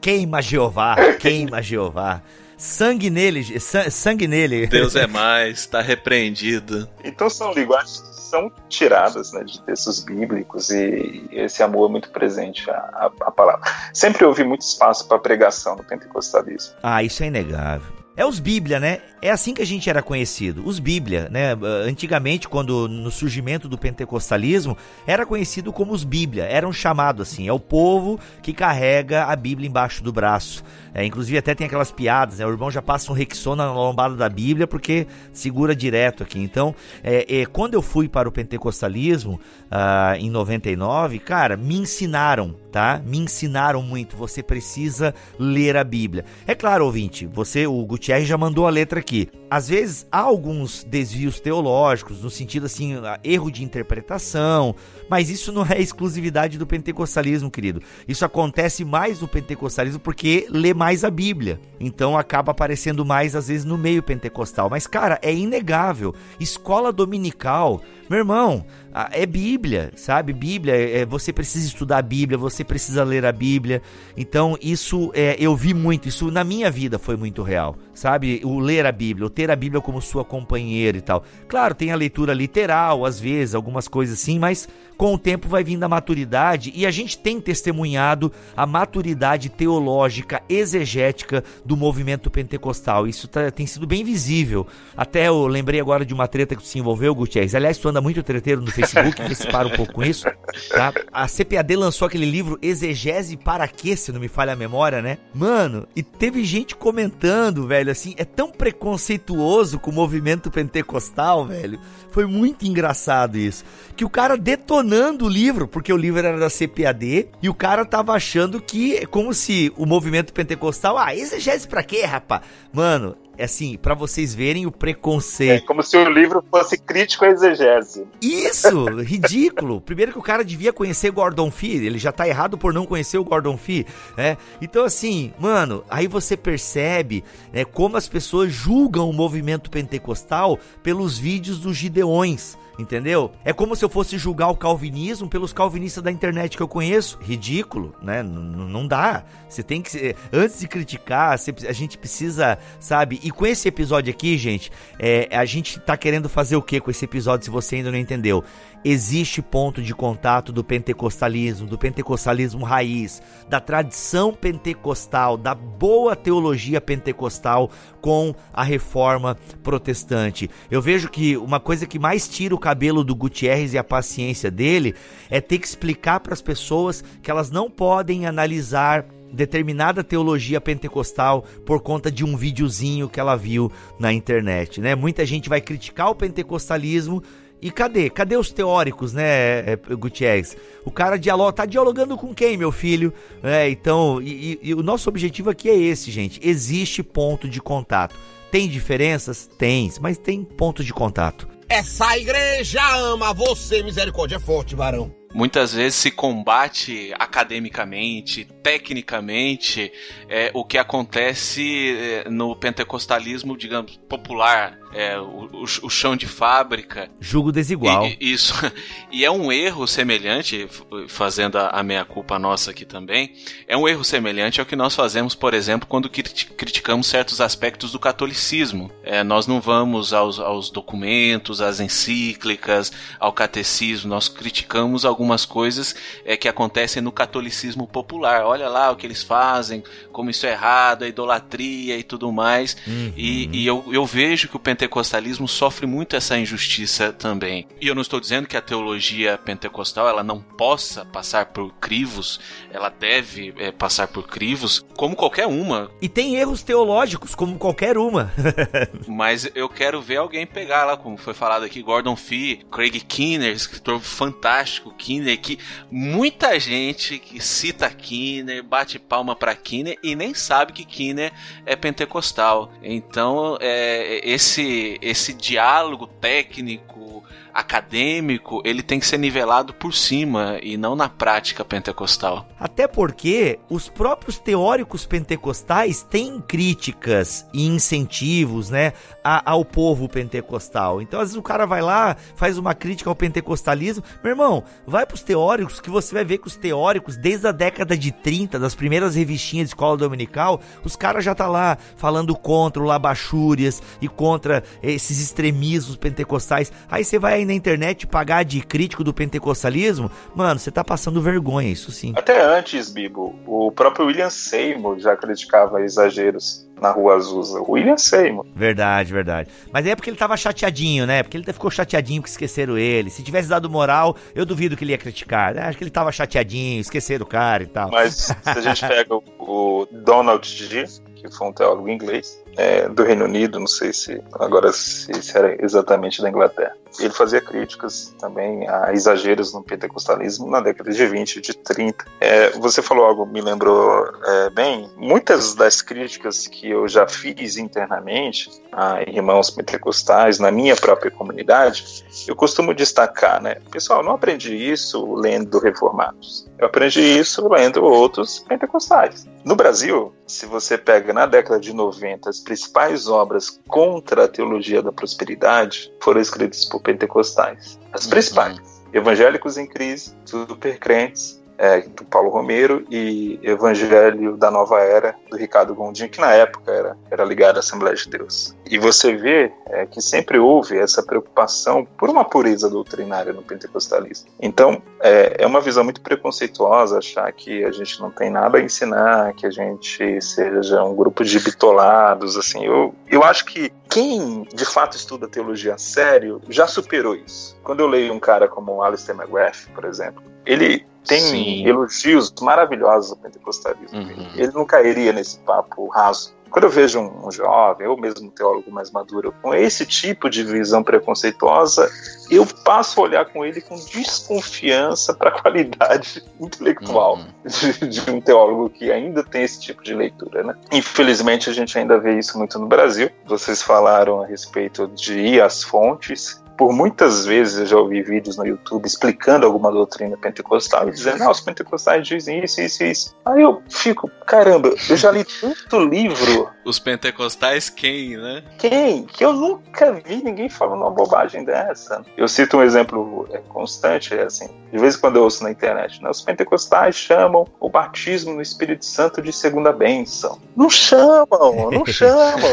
Queima 0.00 0.40
Jeová, 0.42 0.96
queima 1.18 1.62
Jeová. 1.62 2.22
Sangue 2.56 3.10
nele, 3.10 3.58
sangue 3.60 4.28
nele. 4.28 4.66
Deus 4.66 4.94
é 4.94 5.06
mais, 5.06 5.58
está 5.58 5.80
repreendido. 5.80 6.88
Então 7.02 7.28
são 7.28 7.52
linguagens 7.52 8.00
que 8.00 8.14
são 8.14 8.50
tiradas 8.68 9.32
né, 9.32 9.42
de 9.44 9.60
textos 9.62 10.00
bíblicos 10.00 10.70
e 10.70 11.28
esse 11.32 11.62
amor 11.62 11.88
é 11.88 11.92
muito 11.92 12.10
presente 12.10 12.70
à, 12.70 13.10
à 13.20 13.30
palavra. 13.30 13.60
Sempre 13.92 14.24
houve 14.24 14.44
muito 14.44 14.62
espaço 14.62 15.06
para 15.08 15.18
pregação 15.18 15.76
no 15.76 15.84
pentecostalismo. 15.84 16.74
Ah, 16.82 17.02
isso 17.02 17.22
é 17.22 17.26
inegável. 17.26 17.92
É 18.16 18.24
os 18.24 18.38
Bíblia, 18.38 18.78
né? 18.78 19.00
É 19.24 19.30
assim 19.30 19.54
que 19.54 19.62
a 19.62 19.66
gente 19.66 19.88
era 19.88 20.02
conhecido, 20.02 20.62
os 20.66 20.78
Bíblia, 20.78 21.30
né? 21.30 21.56
Antigamente, 21.86 22.46
quando 22.46 22.86
no 22.86 23.10
surgimento 23.10 23.66
do 23.66 23.78
pentecostalismo, 23.78 24.76
era 25.06 25.24
conhecido 25.24 25.72
como 25.72 25.94
os 25.94 26.04
Bíblia, 26.04 26.44
eram 26.44 26.70
chamados 26.74 27.26
assim, 27.26 27.48
é 27.48 27.52
o 27.52 27.58
povo 27.58 28.20
que 28.42 28.52
carrega 28.52 29.24
a 29.24 29.34
Bíblia 29.34 29.66
embaixo 29.66 30.04
do 30.04 30.12
braço. 30.12 30.62
É, 30.92 31.04
inclusive 31.04 31.38
até 31.38 31.54
tem 31.54 31.66
aquelas 31.66 31.90
piadas, 31.90 32.38
né? 32.38 32.46
O 32.46 32.50
irmão 32.50 32.70
já 32.70 32.82
passa 32.82 33.10
um 33.10 33.14
Rexona 33.14 33.64
na 33.64 33.72
lombada 33.72 34.14
da 34.14 34.28
Bíblia 34.28 34.66
porque 34.66 35.08
segura 35.32 35.74
direto 35.74 36.22
aqui. 36.22 36.38
Então, 36.38 36.72
é, 37.02 37.40
é, 37.40 37.46
quando 37.46 37.74
eu 37.74 37.82
fui 37.82 38.08
para 38.08 38.28
o 38.28 38.32
pentecostalismo 38.32 39.40
ah, 39.68 40.14
em 40.18 40.30
99, 40.30 41.18
cara, 41.18 41.56
me 41.56 41.76
ensinaram, 41.76 42.54
tá? 42.70 43.02
Me 43.04 43.18
ensinaram 43.18 43.82
muito. 43.82 44.16
Você 44.16 44.40
precisa 44.40 45.12
ler 45.36 45.76
a 45.76 45.82
Bíblia. 45.82 46.24
É 46.46 46.54
claro, 46.54 46.84
ouvinte, 46.84 47.26
você, 47.26 47.66
o 47.66 47.84
Gutierrez 47.84 48.28
já 48.28 48.38
mandou 48.38 48.64
a 48.64 48.70
letra 48.70 49.00
aqui. 49.00 49.13
Às 49.50 49.68
vezes 49.68 50.06
há 50.10 50.18
alguns 50.18 50.84
desvios 50.84 51.38
teológicos, 51.38 52.22
no 52.22 52.30
sentido 52.30 52.66
assim, 52.66 52.94
erro 53.22 53.50
de 53.50 53.62
interpretação, 53.62 54.74
mas 55.08 55.30
isso 55.30 55.52
não 55.52 55.64
é 55.64 55.78
exclusividade 55.80 56.58
do 56.58 56.66
pentecostalismo, 56.66 57.50
querido. 57.50 57.80
Isso 58.08 58.24
acontece 58.24 58.84
mais 58.84 59.20
no 59.20 59.28
pentecostalismo 59.28 60.00
porque 60.00 60.46
lê 60.50 60.74
mais 60.74 61.04
a 61.04 61.10
Bíblia. 61.10 61.60
Então 61.78 62.16
acaba 62.18 62.52
aparecendo 62.52 63.04
mais 63.04 63.36
às 63.36 63.48
vezes 63.48 63.64
no 63.64 63.78
meio 63.78 64.02
pentecostal. 64.02 64.68
Mas 64.68 64.86
cara, 64.86 65.18
é 65.22 65.32
inegável. 65.32 66.14
Escola 66.40 66.92
dominical, 66.92 67.80
meu 68.08 68.18
irmão, 68.18 68.66
é 69.12 69.26
Bíblia, 69.26 69.92
sabe? 69.96 70.32
Bíblia, 70.32 70.74
é, 70.74 71.04
você 71.04 71.32
precisa 71.32 71.66
estudar 71.66 71.98
a 71.98 72.02
Bíblia, 72.02 72.38
você 72.38 72.62
precisa 72.62 73.02
ler 73.02 73.24
a 73.24 73.32
Bíblia. 73.32 73.82
Então, 74.16 74.56
isso 74.60 75.10
é, 75.14 75.36
eu 75.38 75.56
vi 75.56 75.74
muito, 75.74 76.08
isso 76.08 76.30
na 76.30 76.44
minha 76.44 76.70
vida 76.70 76.98
foi 76.98 77.16
muito 77.16 77.42
real, 77.42 77.76
sabe? 77.94 78.40
O 78.44 78.58
ler 78.58 78.86
a 78.86 78.92
Bíblia, 78.92 79.26
o 79.26 79.30
ter 79.30 79.50
a 79.50 79.56
Bíblia 79.56 79.80
como 79.80 80.00
sua 80.02 80.24
companheira 80.24 80.98
e 80.98 81.00
tal. 81.00 81.24
Claro, 81.48 81.74
tem 81.74 81.92
a 81.92 81.96
leitura 81.96 82.34
literal, 82.34 83.04
às 83.04 83.18
vezes, 83.20 83.54
algumas 83.54 83.88
coisas 83.88 84.20
assim, 84.20 84.38
mas 84.38 84.68
com 84.96 85.14
o 85.14 85.18
tempo 85.18 85.48
vai 85.48 85.64
vindo 85.64 85.82
a 85.82 85.88
maturidade 85.88 86.72
e 86.74 86.86
a 86.86 86.90
gente 86.90 87.18
tem 87.18 87.40
testemunhado 87.40 88.32
a 88.56 88.66
maturidade 88.66 89.48
teológica, 89.48 90.42
exegética 90.48 91.42
do 91.64 91.76
movimento 91.76 92.30
pentecostal. 92.30 93.06
Isso 93.06 93.26
tá, 93.26 93.50
tem 93.50 93.66
sido 93.66 93.86
bem 93.86 94.04
visível. 94.04 94.66
Até 94.96 95.28
eu 95.28 95.46
lembrei 95.46 95.80
agora 95.80 96.04
de 96.04 96.14
uma 96.14 96.28
treta 96.28 96.54
que 96.54 96.66
se 96.66 96.78
envolveu, 96.78 97.14
Gutierrez. 97.14 97.54
Aliás, 97.54 97.78
tu 97.78 97.88
anda 97.88 98.00
muito 98.00 98.22
treteiro 98.22 98.60
no 98.60 98.70
Facebook, 98.70 99.22
que 99.22 99.34
se 99.34 99.46
para 99.48 99.68
um 99.68 99.72
pouco 99.72 99.94
com 99.94 100.04
isso. 100.04 100.26
Tá? 100.70 100.92
A 101.12 101.26
CPAD 101.26 101.76
lançou 101.76 102.06
aquele 102.06 102.26
livro 102.26 102.58
Exegese 102.62 103.36
para 103.36 103.66
quê, 103.66 103.96
se 103.96 104.12
não 104.12 104.20
me 104.20 104.28
falha 104.28 104.52
a 104.52 104.56
memória, 104.56 105.02
né? 105.02 105.18
Mano, 105.34 105.86
e 105.94 106.02
teve 106.02 106.44
gente 106.44 106.76
comentando, 106.76 107.66
velho, 107.66 107.83
assim, 107.90 108.14
é 108.16 108.24
tão 108.24 108.50
preconceituoso 108.50 109.78
com 109.78 109.90
o 109.90 109.94
movimento 109.94 110.50
pentecostal, 110.50 111.46
velho. 111.46 111.78
Foi 112.10 112.26
muito 112.26 112.66
engraçado 112.66 113.36
isso. 113.36 113.64
Que 113.96 114.04
o 114.04 114.10
cara 114.10 114.36
detonando 114.36 115.26
o 115.26 115.28
livro, 115.28 115.66
porque 115.66 115.92
o 115.92 115.96
livro 115.96 116.20
era 116.20 116.38
da 116.38 116.48
CPAD, 116.50 117.28
e 117.42 117.48
o 117.48 117.54
cara 117.54 117.84
tava 117.84 118.12
achando 118.12 118.60
que 118.60 118.96
é 118.96 119.06
como 119.06 119.34
se 119.34 119.72
o 119.76 119.86
movimento 119.86 120.32
pentecostal, 120.32 120.96
ah, 120.98 121.14
exegese 121.14 121.66
pra 121.66 121.82
quê, 121.82 122.04
rapá? 122.04 122.42
Mano, 122.72 123.16
é 123.36 123.44
assim, 123.44 123.76
para 123.76 123.94
vocês 123.94 124.34
verem 124.34 124.66
o 124.66 124.70
preconceito. 124.70 125.62
É 125.62 125.66
como 125.66 125.82
se 125.82 125.96
o 125.96 126.08
livro 126.08 126.44
fosse 126.50 126.78
crítico 126.78 127.24
à 127.24 127.28
exegese. 127.28 128.06
Isso, 128.20 128.86
ridículo. 129.00 129.80
Primeiro 129.80 130.12
que 130.12 130.18
o 130.18 130.22
cara 130.22 130.44
devia 130.44 130.72
conhecer 130.72 131.10
Gordon 131.10 131.50
Fee, 131.50 131.84
ele 131.86 131.98
já 131.98 132.12
tá 132.12 132.28
errado 132.28 132.56
por 132.56 132.72
não 132.72 132.86
conhecer 132.86 133.18
o 133.18 133.24
Gordon 133.24 133.56
Fee, 133.56 133.86
né? 134.16 134.36
Então 134.60 134.84
assim, 134.84 135.32
mano, 135.38 135.84
aí 135.88 136.06
você 136.06 136.36
percebe 136.36 137.24
né, 137.52 137.64
como 137.64 137.96
as 137.96 138.08
pessoas 138.08 138.52
julgam 138.52 139.08
o 139.08 139.12
movimento 139.12 139.70
pentecostal 139.70 140.58
pelos 140.82 141.18
vídeos 141.18 141.58
dos 141.58 141.76
Gideões 141.76 142.56
entendeu? 142.78 143.30
É 143.44 143.52
como 143.52 143.76
se 143.76 143.84
eu 143.84 143.88
fosse 143.88 144.18
julgar 144.18 144.48
o 144.48 144.56
calvinismo 144.56 145.28
pelos 145.28 145.52
calvinistas 145.52 146.02
da 146.02 146.10
internet 146.10 146.56
que 146.56 146.62
eu 146.62 146.68
conheço. 146.68 147.18
Ridículo, 147.20 147.94
né? 148.02 148.20
N 148.20 148.54
não 148.70 148.86
dá. 148.86 149.24
Você 149.48 149.62
tem 149.62 149.82
que. 149.82 150.14
Antes 150.32 150.60
de 150.60 150.68
criticar, 150.68 151.38
a 151.68 151.72
gente 151.72 151.96
precisa, 151.96 152.58
sabe? 152.80 153.20
E 153.22 153.30
com 153.30 153.46
esse 153.46 153.68
episódio 153.68 154.12
aqui, 154.12 154.36
gente, 154.36 154.70
é, 154.98 155.28
a 155.30 155.44
gente 155.44 155.78
tá 155.80 155.96
querendo 155.96 156.28
fazer 156.28 156.56
o 156.56 156.62
que 156.62 156.80
com 156.80 156.90
esse 156.90 157.04
episódio 157.04 157.44
se 157.44 157.50
você 157.50 157.76
ainda 157.76 157.90
não 157.90 157.98
entendeu? 157.98 158.44
Existe 158.84 159.40
ponto 159.40 159.80
de 159.80 159.94
contato 159.94 160.52
do 160.52 160.62
pentecostalismo, 160.62 161.66
do 161.66 161.78
pentecostalismo 161.78 162.64
raiz, 162.64 163.22
da 163.48 163.58
tradição 163.60 164.32
pentecostal, 164.32 165.36
da 165.36 165.54
boa 165.54 166.14
teologia 166.14 166.80
pentecostal 166.80 167.70
com 168.00 168.34
a 168.52 168.62
reforma 168.62 169.36
protestante. 169.62 170.50
Eu 170.70 170.82
vejo 170.82 171.08
que 171.08 171.36
uma 171.36 171.58
coisa 171.58 171.86
que 171.86 171.98
mais 171.98 172.28
tira 172.28 172.54
o 172.54 172.58
cabelo 172.58 173.02
do 173.02 173.14
Gutierrez 173.14 173.72
e 173.72 173.78
a 173.78 173.84
paciência 173.84 174.50
dele 174.50 174.94
é 175.30 175.40
ter 175.40 175.58
que 175.58 175.66
explicar 175.66 176.20
para 176.20 176.34
as 176.34 176.42
pessoas 176.42 177.02
que 177.22 177.30
elas 177.30 177.50
não 177.50 177.70
podem 177.70 178.26
analisar 178.26 179.06
determinada 179.34 180.04
teologia 180.04 180.60
pentecostal 180.60 181.42
por 181.66 181.80
conta 181.80 182.10
de 182.10 182.24
um 182.24 182.36
videozinho 182.36 183.08
que 183.08 183.18
ela 183.18 183.36
viu 183.36 183.70
na 183.98 184.12
internet, 184.12 184.80
né? 184.80 184.94
Muita 184.94 185.26
gente 185.26 185.48
vai 185.48 185.60
criticar 185.60 186.10
o 186.10 186.14
pentecostalismo 186.14 187.22
e 187.64 187.70
cadê? 187.70 188.10
Cadê 188.10 188.36
os 188.36 188.52
teóricos, 188.52 189.14
né, 189.14 189.72
é, 189.72 189.76
Gutierrez? 189.98 190.54
O 190.84 190.90
cara 190.90 191.16
dialoga, 191.16 191.54
tá 191.54 191.64
dialogando 191.64 192.14
com 192.14 192.34
quem, 192.34 192.58
meu 192.58 192.70
filho? 192.70 193.10
É, 193.42 193.70
então, 193.70 194.20
e, 194.20 194.58
e, 194.62 194.68
e 194.68 194.74
o 194.74 194.82
nosso 194.82 195.08
objetivo 195.08 195.48
aqui 195.48 195.70
é 195.70 195.74
esse, 195.74 196.10
gente. 196.10 196.38
Existe 196.46 197.02
ponto 197.02 197.48
de 197.48 197.62
contato. 197.62 198.14
Tem 198.50 198.68
diferenças? 198.68 199.48
Tem, 199.58 199.90
mas 199.98 200.18
tem 200.18 200.44
pontos 200.44 200.84
de 200.84 200.92
contato. 200.92 201.48
Essa 201.66 202.18
igreja 202.18 202.82
ama 202.98 203.32
você, 203.32 203.82
misericórdia 203.82 204.36
é 204.36 204.40
forte, 204.40 204.74
varão 204.74 205.10
muitas 205.34 205.74
vezes 205.74 205.96
se 205.96 206.10
combate 206.12 207.12
academicamente, 207.18 208.46
tecnicamente, 208.62 209.92
é, 210.28 210.50
o 210.54 210.64
que 210.64 210.78
acontece 210.78 211.96
é, 211.98 212.30
no 212.30 212.54
pentecostalismo, 212.54 213.56
digamos, 213.56 213.96
popular, 214.08 214.78
é, 214.94 215.18
o, 215.18 215.64
o, 215.82 215.90
chão 215.90 216.16
de 216.16 216.26
fábrica. 216.26 217.10
Julgo 217.20 217.50
desigual. 217.50 218.06
E, 218.06 218.16
isso. 218.32 218.54
E 219.10 219.24
é 219.24 219.30
um 219.30 219.52
erro 219.52 219.86
semelhante, 219.86 220.66
fazendo 221.06 221.56
a, 221.56 221.68
a 221.68 221.82
meia-culpa 221.84 222.36
nossa 222.36 222.72
aqui 222.72 222.84
também, 222.84 223.32
é 223.68 223.76
um 223.76 223.86
erro 223.86 224.02
semelhante 224.02 224.58
ao 224.58 224.66
que 224.66 224.74
nós 224.74 224.94
fazemos, 224.94 225.36
por 225.36 225.54
exemplo, 225.54 225.86
quando 225.88 226.10
criticamos 226.10 227.06
certos 227.06 227.40
aspectos 227.40 227.92
do 227.92 227.98
catolicismo. 227.98 228.90
É, 229.04 229.22
nós 229.22 229.46
não 229.46 229.60
vamos 229.60 230.12
aos, 230.12 230.40
aos 230.40 230.68
documentos, 230.68 231.60
às 231.60 231.78
encíclicas, 231.78 232.90
ao 233.20 233.32
catecismo, 233.32 234.10
nós 234.10 234.28
criticamos 234.28 235.04
algumas 235.04 235.44
coisas 235.44 235.94
é, 236.24 236.36
que 236.36 236.48
acontecem 236.48 237.00
no 237.00 237.12
catolicismo 237.12 237.86
popular. 237.86 238.44
Olha 238.44 238.68
lá 238.68 238.90
o 238.90 238.96
que 238.96 239.06
eles 239.06 239.22
fazem, 239.22 239.82
como 240.10 240.30
isso 240.30 240.46
é 240.46 240.52
errado, 240.52 241.04
a 241.04 241.08
idolatria 241.08 241.96
e 241.96 242.02
tudo 242.02 242.32
mais. 242.32 242.76
Uhum. 242.86 243.12
E, 243.16 243.48
e 243.52 243.66
eu, 243.66 243.84
eu 243.92 244.04
vejo 244.04 244.48
que 244.48 244.56
o 244.56 244.60
pentecostalismo 244.84 245.48
sofre 245.48 245.86
muito 245.86 246.14
essa 246.16 246.38
injustiça 246.38 247.12
também. 247.12 247.66
E 247.80 247.88
eu 247.88 247.94
não 247.94 248.02
estou 248.02 248.20
dizendo 248.20 248.46
que 248.46 248.56
a 248.56 248.60
teologia 248.60 249.38
pentecostal 249.38 250.08
ela 250.08 250.22
não 250.22 250.40
possa 250.40 251.04
passar 251.04 251.46
por 251.46 251.72
crivos, 251.74 252.38
ela 252.70 252.88
deve 252.88 253.54
é, 253.56 253.72
passar 253.72 254.08
por 254.08 254.26
crivos, 254.26 254.84
como 254.96 255.16
qualquer 255.16 255.46
uma. 255.46 255.90
E 256.00 256.08
tem 256.08 256.36
erros 256.36 256.62
teológicos, 256.62 257.34
como 257.34 257.58
qualquer 257.58 257.96
uma. 257.96 258.32
Mas 259.08 259.50
eu 259.54 259.68
quero 259.68 260.00
ver 260.00 260.16
alguém 260.16 260.46
pegar 260.46 260.84
lá, 260.84 260.96
como 260.96 261.16
foi 261.16 261.34
falado 261.34 261.64
aqui, 261.64 261.82
Gordon 261.82 262.16
Fee, 262.16 262.64
Craig 262.70 263.00
Kinner, 263.00 263.52
escritor 263.52 264.00
fantástico, 264.00 264.92
Kinner, 264.92 265.40
que 265.40 265.58
muita 265.90 266.58
gente 266.58 267.18
que 267.18 267.40
cita 267.40 267.88
Kinner, 267.90 268.62
bate 268.62 268.98
palma 268.98 269.34
para 269.34 269.54
Kinner 269.54 269.98
e 270.02 270.14
nem 270.14 270.34
sabe 270.34 270.72
que 270.72 270.84
Kinner 270.84 271.32
é 271.64 271.74
pentecostal. 271.74 272.70
Então, 272.82 273.56
é, 273.60 274.20
esse 274.24 274.73
esse, 275.00 275.32
diálogo 275.32 276.06
técnico, 276.06 277.22
acadêmico, 277.54 278.60
ele 278.64 278.82
tem 278.82 278.98
que 278.98 279.06
ser 279.06 279.18
nivelado 279.18 279.72
por 279.72 279.94
cima 279.94 280.58
e 280.60 280.76
não 280.76 280.96
na 280.96 281.08
prática 281.08 281.64
pentecostal. 281.64 282.48
Até 282.58 282.88
porque 282.88 283.60
os 283.70 283.88
próprios 283.88 284.38
teóricos 284.38 285.06
pentecostais 285.06 286.02
têm 286.02 286.40
críticas 286.40 287.46
e 287.54 287.66
incentivos, 287.66 288.70
né, 288.70 288.92
ao 289.22 289.64
povo 289.64 290.08
pentecostal. 290.08 291.00
Então, 291.00 291.20
às 291.20 291.28
vezes 291.28 291.36
o 291.36 291.42
cara 291.42 291.64
vai 291.64 291.80
lá, 291.80 292.16
faz 292.34 292.58
uma 292.58 292.74
crítica 292.74 293.08
ao 293.08 293.14
pentecostalismo. 293.14 294.02
Meu 294.22 294.32
irmão, 294.32 294.64
vai 294.86 295.06
pros 295.06 295.22
teóricos 295.22 295.80
que 295.80 295.90
você 295.90 296.12
vai 296.12 296.24
ver 296.24 296.38
que 296.38 296.48
os 296.48 296.56
teóricos, 296.56 297.16
desde 297.16 297.46
a 297.46 297.52
década 297.52 297.96
de 297.96 298.10
30, 298.10 298.58
das 298.58 298.74
primeiras 298.74 299.14
revistinhas 299.14 299.68
de 299.68 299.70
escola 299.74 299.96
dominical, 299.96 300.60
os 300.82 300.96
caras 300.96 301.24
já 301.24 301.34
tá 301.34 301.46
lá 301.46 301.78
falando 301.96 302.34
contra 302.34 302.82
o 302.82 302.86
labachúrias 302.86 303.80
e 304.00 304.08
contra 304.08 304.64
esses 304.82 305.20
extremismos 305.20 305.96
pentecostais. 305.96 306.72
Aí 306.90 307.04
você 307.04 307.18
vai 307.18 307.43
aí 307.44 307.46
na 307.46 307.54
internet 307.54 308.06
pagar 308.06 308.44
de 308.44 308.60
crítico 308.60 309.04
do 309.04 309.14
pentecostalismo, 309.14 310.10
mano, 310.34 310.58
você 310.58 310.70
tá 310.70 310.82
passando 310.82 311.22
vergonha, 311.22 311.70
isso 311.70 311.92
sim. 311.92 312.12
Até 312.16 312.42
antes, 312.42 312.90
Bibo, 312.90 313.38
o 313.46 313.70
próprio 313.70 314.06
William 314.06 314.30
Seymour 314.30 314.98
já 314.98 315.16
criticava 315.16 315.82
exageros 315.82 316.66
na 316.80 316.90
Rua 316.90 317.14
Azusa. 317.14 317.62
William 317.62 317.96
Seymour. 317.96 318.44
Verdade, 318.54 319.12
verdade. 319.12 319.50
Mas 319.72 319.86
é 319.86 319.94
porque 319.94 320.10
ele 320.10 320.16
tava 320.16 320.36
chateadinho, 320.36 321.06
né? 321.06 321.22
Porque 321.22 321.36
ele 321.36 321.52
ficou 321.52 321.70
chateadinho 321.70 322.22
que 322.22 322.28
esqueceram 322.28 322.76
ele. 322.76 323.10
Se 323.10 323.22
tivesse 323.22 323.48
dado 323.48 323.70
moral, 323.70 324.16
eu 324.34 324.44
duvido 324.44 324.76
que 324.76 324.84
ele 324.84 324.92
ia 324.92 324.98
criticar. 324.98 325.54
Né? 325.54 325.62
Acho 325.62 325.78
que 325.78 325.84
ele 325.84 325.90
tava 325.90 326.10
chateadinho, 326.10 326.80
esqueceram 326.80 327.24
o 327.24 327.28
cara 327.28 327.62
e 327.62 327.66
tal. 327.66 327.90
Mas 327.90 328.14
se 328.14 328.34
a 328.44 328.60
gente 328.60 328.84
pega 328.86 329.14
o 329.14 329.86
Donald 329.90 330.46
G., 330.46 330.84
que 331.14 331.30
foi 331.30 331.48
um 331.48 331.52
teólogo 331.52 331.88
inglês, 331.88 332.42
é, 332.56 332.88
do 332.88 333.02
Reino 333.02 333.24
Unido, 333.24 333.58
não 333.58 333.66
sei 333.66 333.92
se 333.92 334.22
agora 334.34 334.72
se, 334.72 335.12
se, 335.22 335.36
era 335.36 335.56
exatamente 335.62 336.22
da 336.22 336.28
Inglaterra. 336.28 336.76
Ele 336.98 337.10
fazia 337.10 337.40
críticas 337.40 338.14
também 338.20 338.68
a 338.68 338.92
exageros 338.92 339.52
no 339.52 339.62
pentecostalismo 339.62 340.48
na 340.48 340.60
década 340.60 340.92
de 340.92 341.06
20, 341.06 341.40
de 341.40 341.54
30. 341.54 342.04
É, 342.20 342.50
você 342.50 342.80
falou 342.80 343.04
algo, 343.04 343.26
me 343.26 343.40
lembrou 343.40 344.06
é, 344.24 344.50
bem, 344.50 344.88
muitas 344.96 345.54
das 345.54 345.82
críticas 345.82 346.46
que 346.46 346.70
eu 346.70 346.86
já 346.86 347.06
fiz 347.08 347.56
internamente 347.56 348.48
a 348.72 349.02
irmãos 349.02 349.50
pentecostais 349.50 350.38
na 350.38 350.52
minha 350.52 350.76
própria 350.76 351.10
comunidade, 351.10 352.04
eu 352.28 352.36
costumo 352.36 352.72
destacar, 352.72 353.42
né? 353.42 353.56
Pessoal, 353.70 354.02
não 354.02 354.12
aprendi 354.12 354.54
isso 354.54 355.14
lendo 355.14 355.58
Reformados. 355.58 356.48
Eu 356.58 356.66
aprendi 356.66 357.00
isso 357.00 357.48
lendo 357.48 357.82
outros 357.84 358.38
pentecostais. 358.40 359.26
No 359.44 359.56
Brasil, 359.56 360.14
se 360.26 360.46
você 360.46 360.78
pega 360.78 361.12
na 361.12 361.26
década 361.26 361.60
de 361.60 361.72
90 361.74 362.30
as 362.30 362.40
principais 362.44 363.08
obras 363.08 363.60
contra 363.66 364.24
a 364.24 364.28
teologia 364.28 364.82
da 364.82 364.92
prosperidade, 364.92 365.92
foram 366.00 366.20
escritas 366.20 366.64
por 366.64 366.80
pentecostais. 366.80 367.78
As 367.92 368.06
principais. 368.06 368.58
Uhum. 368.58 368.64
Evangélicos 368.92 369.56
em 369.56 369.66
crise, 369.66 370.14
supercrentes, 370.24 371.42
é, 371.58 371.80
do 371.80 372.04
Paulo 372.04 372.30
Romero 372.30 372.84
e 372.90 373.38
Evangelho 373.42 374.36
da 374.36 374.50
Nova 374.50 374.80
Era 374.80 375.14
do 375.30 375.36
Ricardo 375.36 375.74
Gondim, 375.74 376.08
que 376.08 376.20
na 376.20 376.32
época 376.32 376.70
era, 376.70 376.96
era 377.10 377.24
ligado 377.24 377.56
à 377.56 377.60
Assembleia 377.60 377.94
de 377.94 378.08
Deus. 378.08 378.54
E 378.68 378.78
você 378.78 379.14
vê 379.14 379.52
é, 379.66 379.86
que 379.86 380.00
sempre 380.00 380.38
houve 380.38 380.78
essa 380.78 381.02
preocupação 381.02 381.86
por 381.96 382.10
uma 382.10 382.24
pureza 382.24 382.68
doutrinária 382.68 383.32
no 383.32 383.42
pentecostalismo. 383.42 384.28
Então, 384.40 384.82
é, 385.00 385.36
é 385.38 385.46
uma 385.46 385.60
visão 385.60 385.84
muito 385.84 386.00
preconceituosa 386.00 386.98
achar 386.98 387.30
que 387.32 387.64
a 387.64 387.70
gente 387.70 388.00
não 388.00 388.10
tem 388.10 388.30
nada 388.30 388.58
a 388.58 388.62
ensinar, 388.62 389.32
que 389.34 389.46
a 389.46 389.50
gente 389.50 390.20
seja 390.20 390.82
um 390.82 390.94
grupo 390.94 391.24
de 391.24 391.38
bitolados, 391.38 392.36
assim. 392.36 392.64
Eu, 392.64 392.94
eu 393.08 393.22
acho 393.22 393.44
que 393.44 393.72
quem 393.88 394.42
de 394.52 394.64
fato 394.64 394.96
estuda 394.96 395.28
teologia 395.28 395.78
sério 395.78 396.40
já 396.48 396.66
superou 396.66 397.14
isso. 397.14 397.56
Quando 397.62 397.80
eu 397.80 397.86
leio 397.86 398.12
um 398.12 398.20
cara 398.20 398.48
como 398.48 398.82
Alistair 398.82 399.16
McGrath, 399.16 399.68
por 399.74 399.84
exemplo, 399.84 400.22
ele 400.44 400.84
tem 401.06 401.20
Sim. 401.20 401.66
elogios 401.66 402.32
maravilhosos 402.40 403.12
ao 403.12 403.16
pentecostalismo. 403.18 403.98
Uhum. 403.98 404.28
Ele 404.34 404.52
não 404.52 404.64
cairia 404.64 405.12
nesse 405.12 405.38
papo 405.40 405.88
raso. 405.88 406.34
Quando 406.54 406.66
eu 406.66 406.70
vejo 406.70 407.00
um, 407.00 407.26
um, 407.26 407.32
jovem, 407.32 407.88
ou 407.88 408.00
mesmo 408.00 408.28
um 408.28 408.30
teólogo 408.30 408.70
mais 408.70 408.88
maduro, 408.88 409.34
com 409.42 409.52
esse 409.52 409.84
tipo 409.84 410.30
de 410.30 410.44
visão 410.44 410.84
preconceituosa, 410.84 411.90
eu 412.30 412.46
passo 412.64 413.00
a 413.00 413.02
olhar 413.02 413.24
com 413.24 413.44
ele 413.44 413.60
com 413.60 413.74
desconfiança 413.74 415.12
para 415.12 415.30
a 415.30 415.40
qualidade 415.42 416.22
intelectual 416.40 417.16
uhum. 417.16 417.26
de, 417.44 417.88
de, 417.88 418.08
um 418.08 418.20
teólogo 418.20 418.70
que 418.70 418.92
ainda 418.92 419.24
tem 419.24 419.42
esse 419.42 419.60
tipo 419.60 419.82
de 419.82 419.94
leitura. 419.94 420.44
Né? 420.44 420.54
Infelizmente, 420.70 421.50
a 421.50 421.52
gente 421.52 421.76
ainda 421.76 421.98
vê 421.98 422.16
isso 422.16 422.38
muito 422.38 422.56
no 422.56 422.66
Brasil. 422.66 423.10
Vocês 423.26 423.60
falaram 423.60 424.22
a 424.22 424.26
respeito 424.26 424.86
de 424.86 425.18
ir 425.18 425.42
às 425.42 425.64
fontes 425.64 426.40
por 426.56 426.72
muitas 426.72 427.26
vezes 427.26 427.58
eu 427.58 427.66
já 427.66 427.76
ouvi 427.76 428.02
vídeos 428.02 428.36
no 428.36 428.46
YouTube 428.46 428.86
explicando 428.86 429.46
alguma 429.46 429.70
doutrina 429.70 430.16
pentecostal 430.16 430.88
e 430.88 430.92
dizendo, 430.92 431.22
ah, 431.24 431.30
os 431.30 431.40
pentecostais 431.40 432.06
dizem 432.06 432.44
isso, 432.44 432.60
isso, 432.60 432.84
isso. 432.84 433.16
Aí 433.24 433.42
eu 433.42 433.62
fico, 433.68 434.10
caramba, 434.26 434.74
eu 434.88 434.96
já 434.96 435.10
li 435.10 435.24
tanto 435.24 435.80
livro. 435.80 436.53
Os 436.64 436.78
pentecostais 436.78 437.68
quem, 437.68 438.16
né? 438.16 438.42
Quem? 438.58 439.04
Que 439.04 439.24
eu 439.24 439.32
nunca 439.32 439.92
vi 439.92 440.22
ninguém 440.22 440.48
falando 440.48 440.80
uma 440.80 440.90
bobagem 440.90 441.44
dessa. 441.44 442.02
Eu 442.16 442.26
cito 442.26 442.56
um 442.56 442.62
exemplo 442.62 443.28
é, 443.30 443.38
constante, 443.48 444.14
é 444.14 444.22
assim, 444.22 444.48
de 444.72 444.78
vez 444.78 444.96
em 444.96 445.00
quando 445.00 445.16
eu 445.16 445.24
ouço 445.24 445.42
na 445.42 445.50
internet, 445.50 446.02
né? 446.02 446.08
Os 446.08 446.22
pentecostais 446.22 446.94
chamam 446.96 447.46
o 447.60 447.68
batismo 447.68 448.32
no 448.32 448.40
Espírito 448.40 448.84
Santo 448.84 449.20
de 449.20 449.32
segunda 449.32 449.72
bênção. 449.72 450.38
Não 450.56 450.70
chamam, 450.70 451.70
não 451.70 451.84
chamam. 451.86 452.50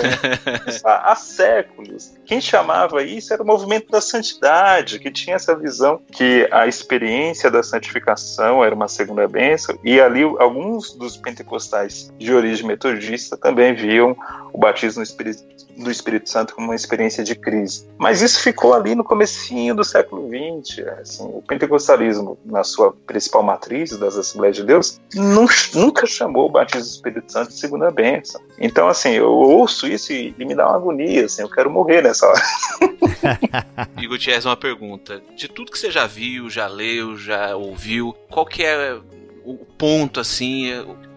há, 0.84 1.12
há 1.12 1.16
séculos. 1.16 2.14
Quem 2.26 2.42
chamava 2.42 3.04
isso 3.04 3.34
era 3.34 3.42
o 3.42 3.46
movimento 3.46 3.90
da 3.90 4.02
santidade, 4.02 5.00
que 5.00 5.12
tinha 5.12 5.36
essa 5.36 5.56
visão 5.56 6.02
que 6.12 6.48
a 6.52 6.68
experiência 6.68 7.50
da 7.50 7.64
santificação 7.64 8.64
era 8.64 8.76
uma 8.76 8.88
segunda 8.88 9.28
bênção, 9.28 9.78
e 9.84 10.00
ali 10.00 10.24
alguns 10.40 10.94
dos 10.94 11.16
pentecostais 11.18 12.12
de 12.18 12.34
origem 12.34 12.66
metodista 12.66 13.38
também 13.38 13.74
viam 13.74 14.01
o 14.10 14.58
batismo 14.58 15.04
do 15.78 15.92
Espírito 15.92 16.30
Santo 16.30 16.54
como 16.54 16.68
uma 16.68 16.76
experiência 16.76 17.24
de 17.24 17.36
crise. 17.36 17.88
Mas 17.98 18.22
isso 18.22 18.42
ficou 18.42 18.74
ali 18.74 18.96
no 18.96 19.04
comecinho 19.04 19.76
do 19.76 19.84
século 19.84 20.30
XX. 20.30 20.88
Assim, 21.00 21.24
o 21.24 21.42
pentecostalismo, 21.42 22.38
na 22.46 22.64
sua 22.64 22.94
principal 23.06 23.44
matriz 23.44 23.98
das 23.98 24.18
Assembleias 24.18 24.56
de 24.58 24.64
Deus, 24.64 25.00
nunca 25.74 26.06
chamou 26.06 26.48
o 26.48 26.52
batismo 26.52 26.82
do 26.82 26.92
Espírito 26.92 27.32
Santo 27.32 27.50
de 27.50 27.60
segunda 27.60 27.90
bênção. 27.92 28.42
Então, 28.60 28.88
assim, 28.88 29.12
eu 29.12 29.32
ouço 29.32 29.88
isso 29.88 30.12
e, 30.14 30.34
me 30.38 30.56
dá 30.56 30.68
uma 30.68 30.76
agonia, 30.76 31.26
assim, 31.26 31.42
eu 31.42 31.50
quero 31.50 31.70
morrer 31.70 32.02
nessa 32.02 32.28
hora. 32.28 32.42
e 34.02 34.08
Gutierrez, 34.08 34.46
uma 34.46 34.58
pergunta. 34.58 35.22
De 35.36 35.48
tudo 35.48 35.72
que 35.72 35.80
você 35.80 35.90
já 35.90 36.06
viu, 36.06 36.50
já 36.50 36.68
leu, 36.68 37.18
já 37.18 37.56
ouviu, 37.56 38.16
qual 38.30 38.46
que 38.46 38.64
é 38.64 39.00
o 39.44 39.58
ponto, 39.82 40.20
assim, 40.20 40.70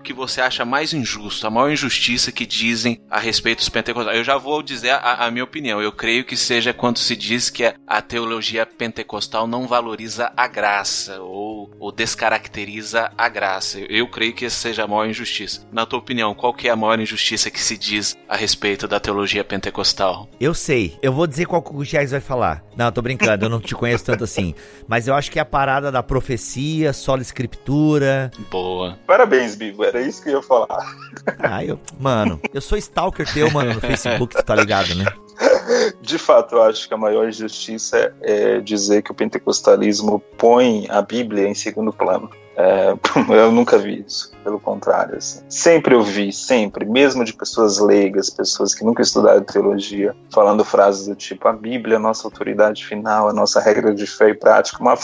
que 0.05 0.13
você 0.13 0.41
acha 0.41 0.65
mais 0.65 0.93
injusto, 0.93 1.47
a 1.47 1.51
maior 1.51 1.71
injustiça 1.71 2.31
que 2.31 2.47
dizem 2.47 3.01
a 3.11 3.19
respeito 3.19 3.59
dos 3.59 3.69
pentecostais? 3.69 4.17
Eu 4.17 4.23
já 4.23 4.37
vou 4.37 4.63
dizer 4.63 4.91
a, 4.91 5.27
a 5.27 5.31
minha 5.31 5.43
opinião. 5.43 5.83
Eu 5.83 5.91
creio 5.91 6.25
que 6.25 6.37
seja 6.37 6.73
quando 6.73 6.99
se 6.99 7.17
diz 7.17 7.51
que 7.51 7.65
a, 7.65 7.75
a 7.87 8.01
teologia 8.03 8.67
pentecostal 8.67 9.47
não 9.47 9.67
valoriza 9.67 10.31
a 10.37 10.47
graça 10.47 11.21
ou, 11.21 11.71
ou 11.81 11.91
descaracteriza 11.91 13.11
a 13.17 13.29
graça. 13.29 13.81
Eu, 13.81 14.05
eu, 14.05 14.07
creio 14.07 14.35
que 14.35 14.45
essa 14.45 14.57
seja 14.57 14.85
a 14.85 14.87
maior 14.87 15.09
injustiça. 15.09 15.67
Na 15.73 15.87
tua 15.87 15.99
opinião, 15.99 16.35
qual 16.35 16.53
que 16.53 16.69
é 16.69 16.71
a 16.71 16.77
maior 16.77 17.01
injustiça 17.01 17.51
que 17.51 17.61
se 17.61 17.79
diz 17.79 18.17
a 18.29 18.37
respeito 18.37 18.87
da 18.87 19.01
teologia 19.01 19.43
pentecostal? 19.43 20.29
Eu 20.39 20.53
sei. 20.53 20.99
Eu 21.03 21.13
vou 21.13 21.27
dizer 21.27 21.47
qual 21.47 21.63
que 21.63 21.71
o 21.71 21.75
Gutierrez 21.75 22.11
vai 22.11 22.21
falar. 22.21 22.63
Não, 22.77 22.93
tô 22.93 23.01
brincando. 23.01 23.47
eu 23.47 23.49
não 23.49 23.61
te 23.61 23.75
conheço 23.75 24.05
tanto 24.05 24.25
assim. 24.25 24.55
Mas 24.87 25.09
eu 25.09 25.15
acho 25.15 25.31
que 25.31 25.39
é 25.39 25.43
a 25.43 25.47
parada 25.47 25.91
da 25.91 26.03
profecia, 26.03 26.93
sola 26.93 27.23
escritura. 27.23 28.31
Boa. 28.55 28.97
Parabéns, 29.05 29.57
Bibo 29.57 29.83
era 29.83 30.01
isso 30.01 30.23
que 30.23 30.29
eu 30.29 30.37
ia 30.37 30.43
falar. 30.43 30.97
Ah, 31.41 31.65
eu, 31.65 31.77
mano, 31.99 32.41
eu 32.53 32.61
sou 32.61 32.79
stalker 32.79 33.27
teu, 33.35 33.51
mano, 33.51 33.75
no 33.75 33.81
Facebook, 33.81 34.37
tu 34.37 34.45
tá 34.45 34.55
ligado, 34.55 34.95
né? 34.95 35.07
De 36.01 36.19
fato, 36.19 36.55
eu 36.55 36.63
acho 36.63 36.87
que 36.87 36.95
a 36.95 36.97
maior 36.97 37.29
injustiça 37.29 38.15
é 38.23 38.61
dizer 38.61 39.03
que 39.03 39.11
o 39.11 39.15
pentecostalismo 39.15 40.21
põe 40.39 40.87
a 40.89 41.03
Bíblia 41.03 41.49
em 41.49 41.55
segundo 41.55 41.93
plano. 41.93 42.31
É, 42.57 42.95
eu 43.31 43.53
nunca 43.53 43.79
vi 43.79 44.05
isso, 44.07 44.33
pelo 44.43 44.61
contrário. 44.61 45.17
Assim. 45.17 45.43
Sempre 45.49 45.95
eu 45.95 46.03
vi, 46.03 46.33
sempre, 46.33 46.85
mesmo 46.85 47.25
de 47.25 47.33
pessoas 47.33 47.79
leigas, 47.79 48.31
pessoas 48.31 48.75
que 48.75 48.85
nunca 48.85 49.03
estudaram 49.03 49.43
teologia, 49.43 50.15
falando 50.33 50.65
frases 50.65 51.07
do 51.07 51.15
tipo: 51.15 51.49
a 51.49 51.53
Bíblia 51.53 51.95
é 51.95 51.97
a 51.97 52.01
nossa 52.01 52.27
autoridade 52.27 52.85
final, 52.85 53.29
a 53.29 53.33
nossa 53.33 53.61
regra 53.61 53.95
de 53.95 54.07
fé 54.07 54.31
e 54.31 54.35
prática. 54.35 54.81
Uma, 54.81 54.95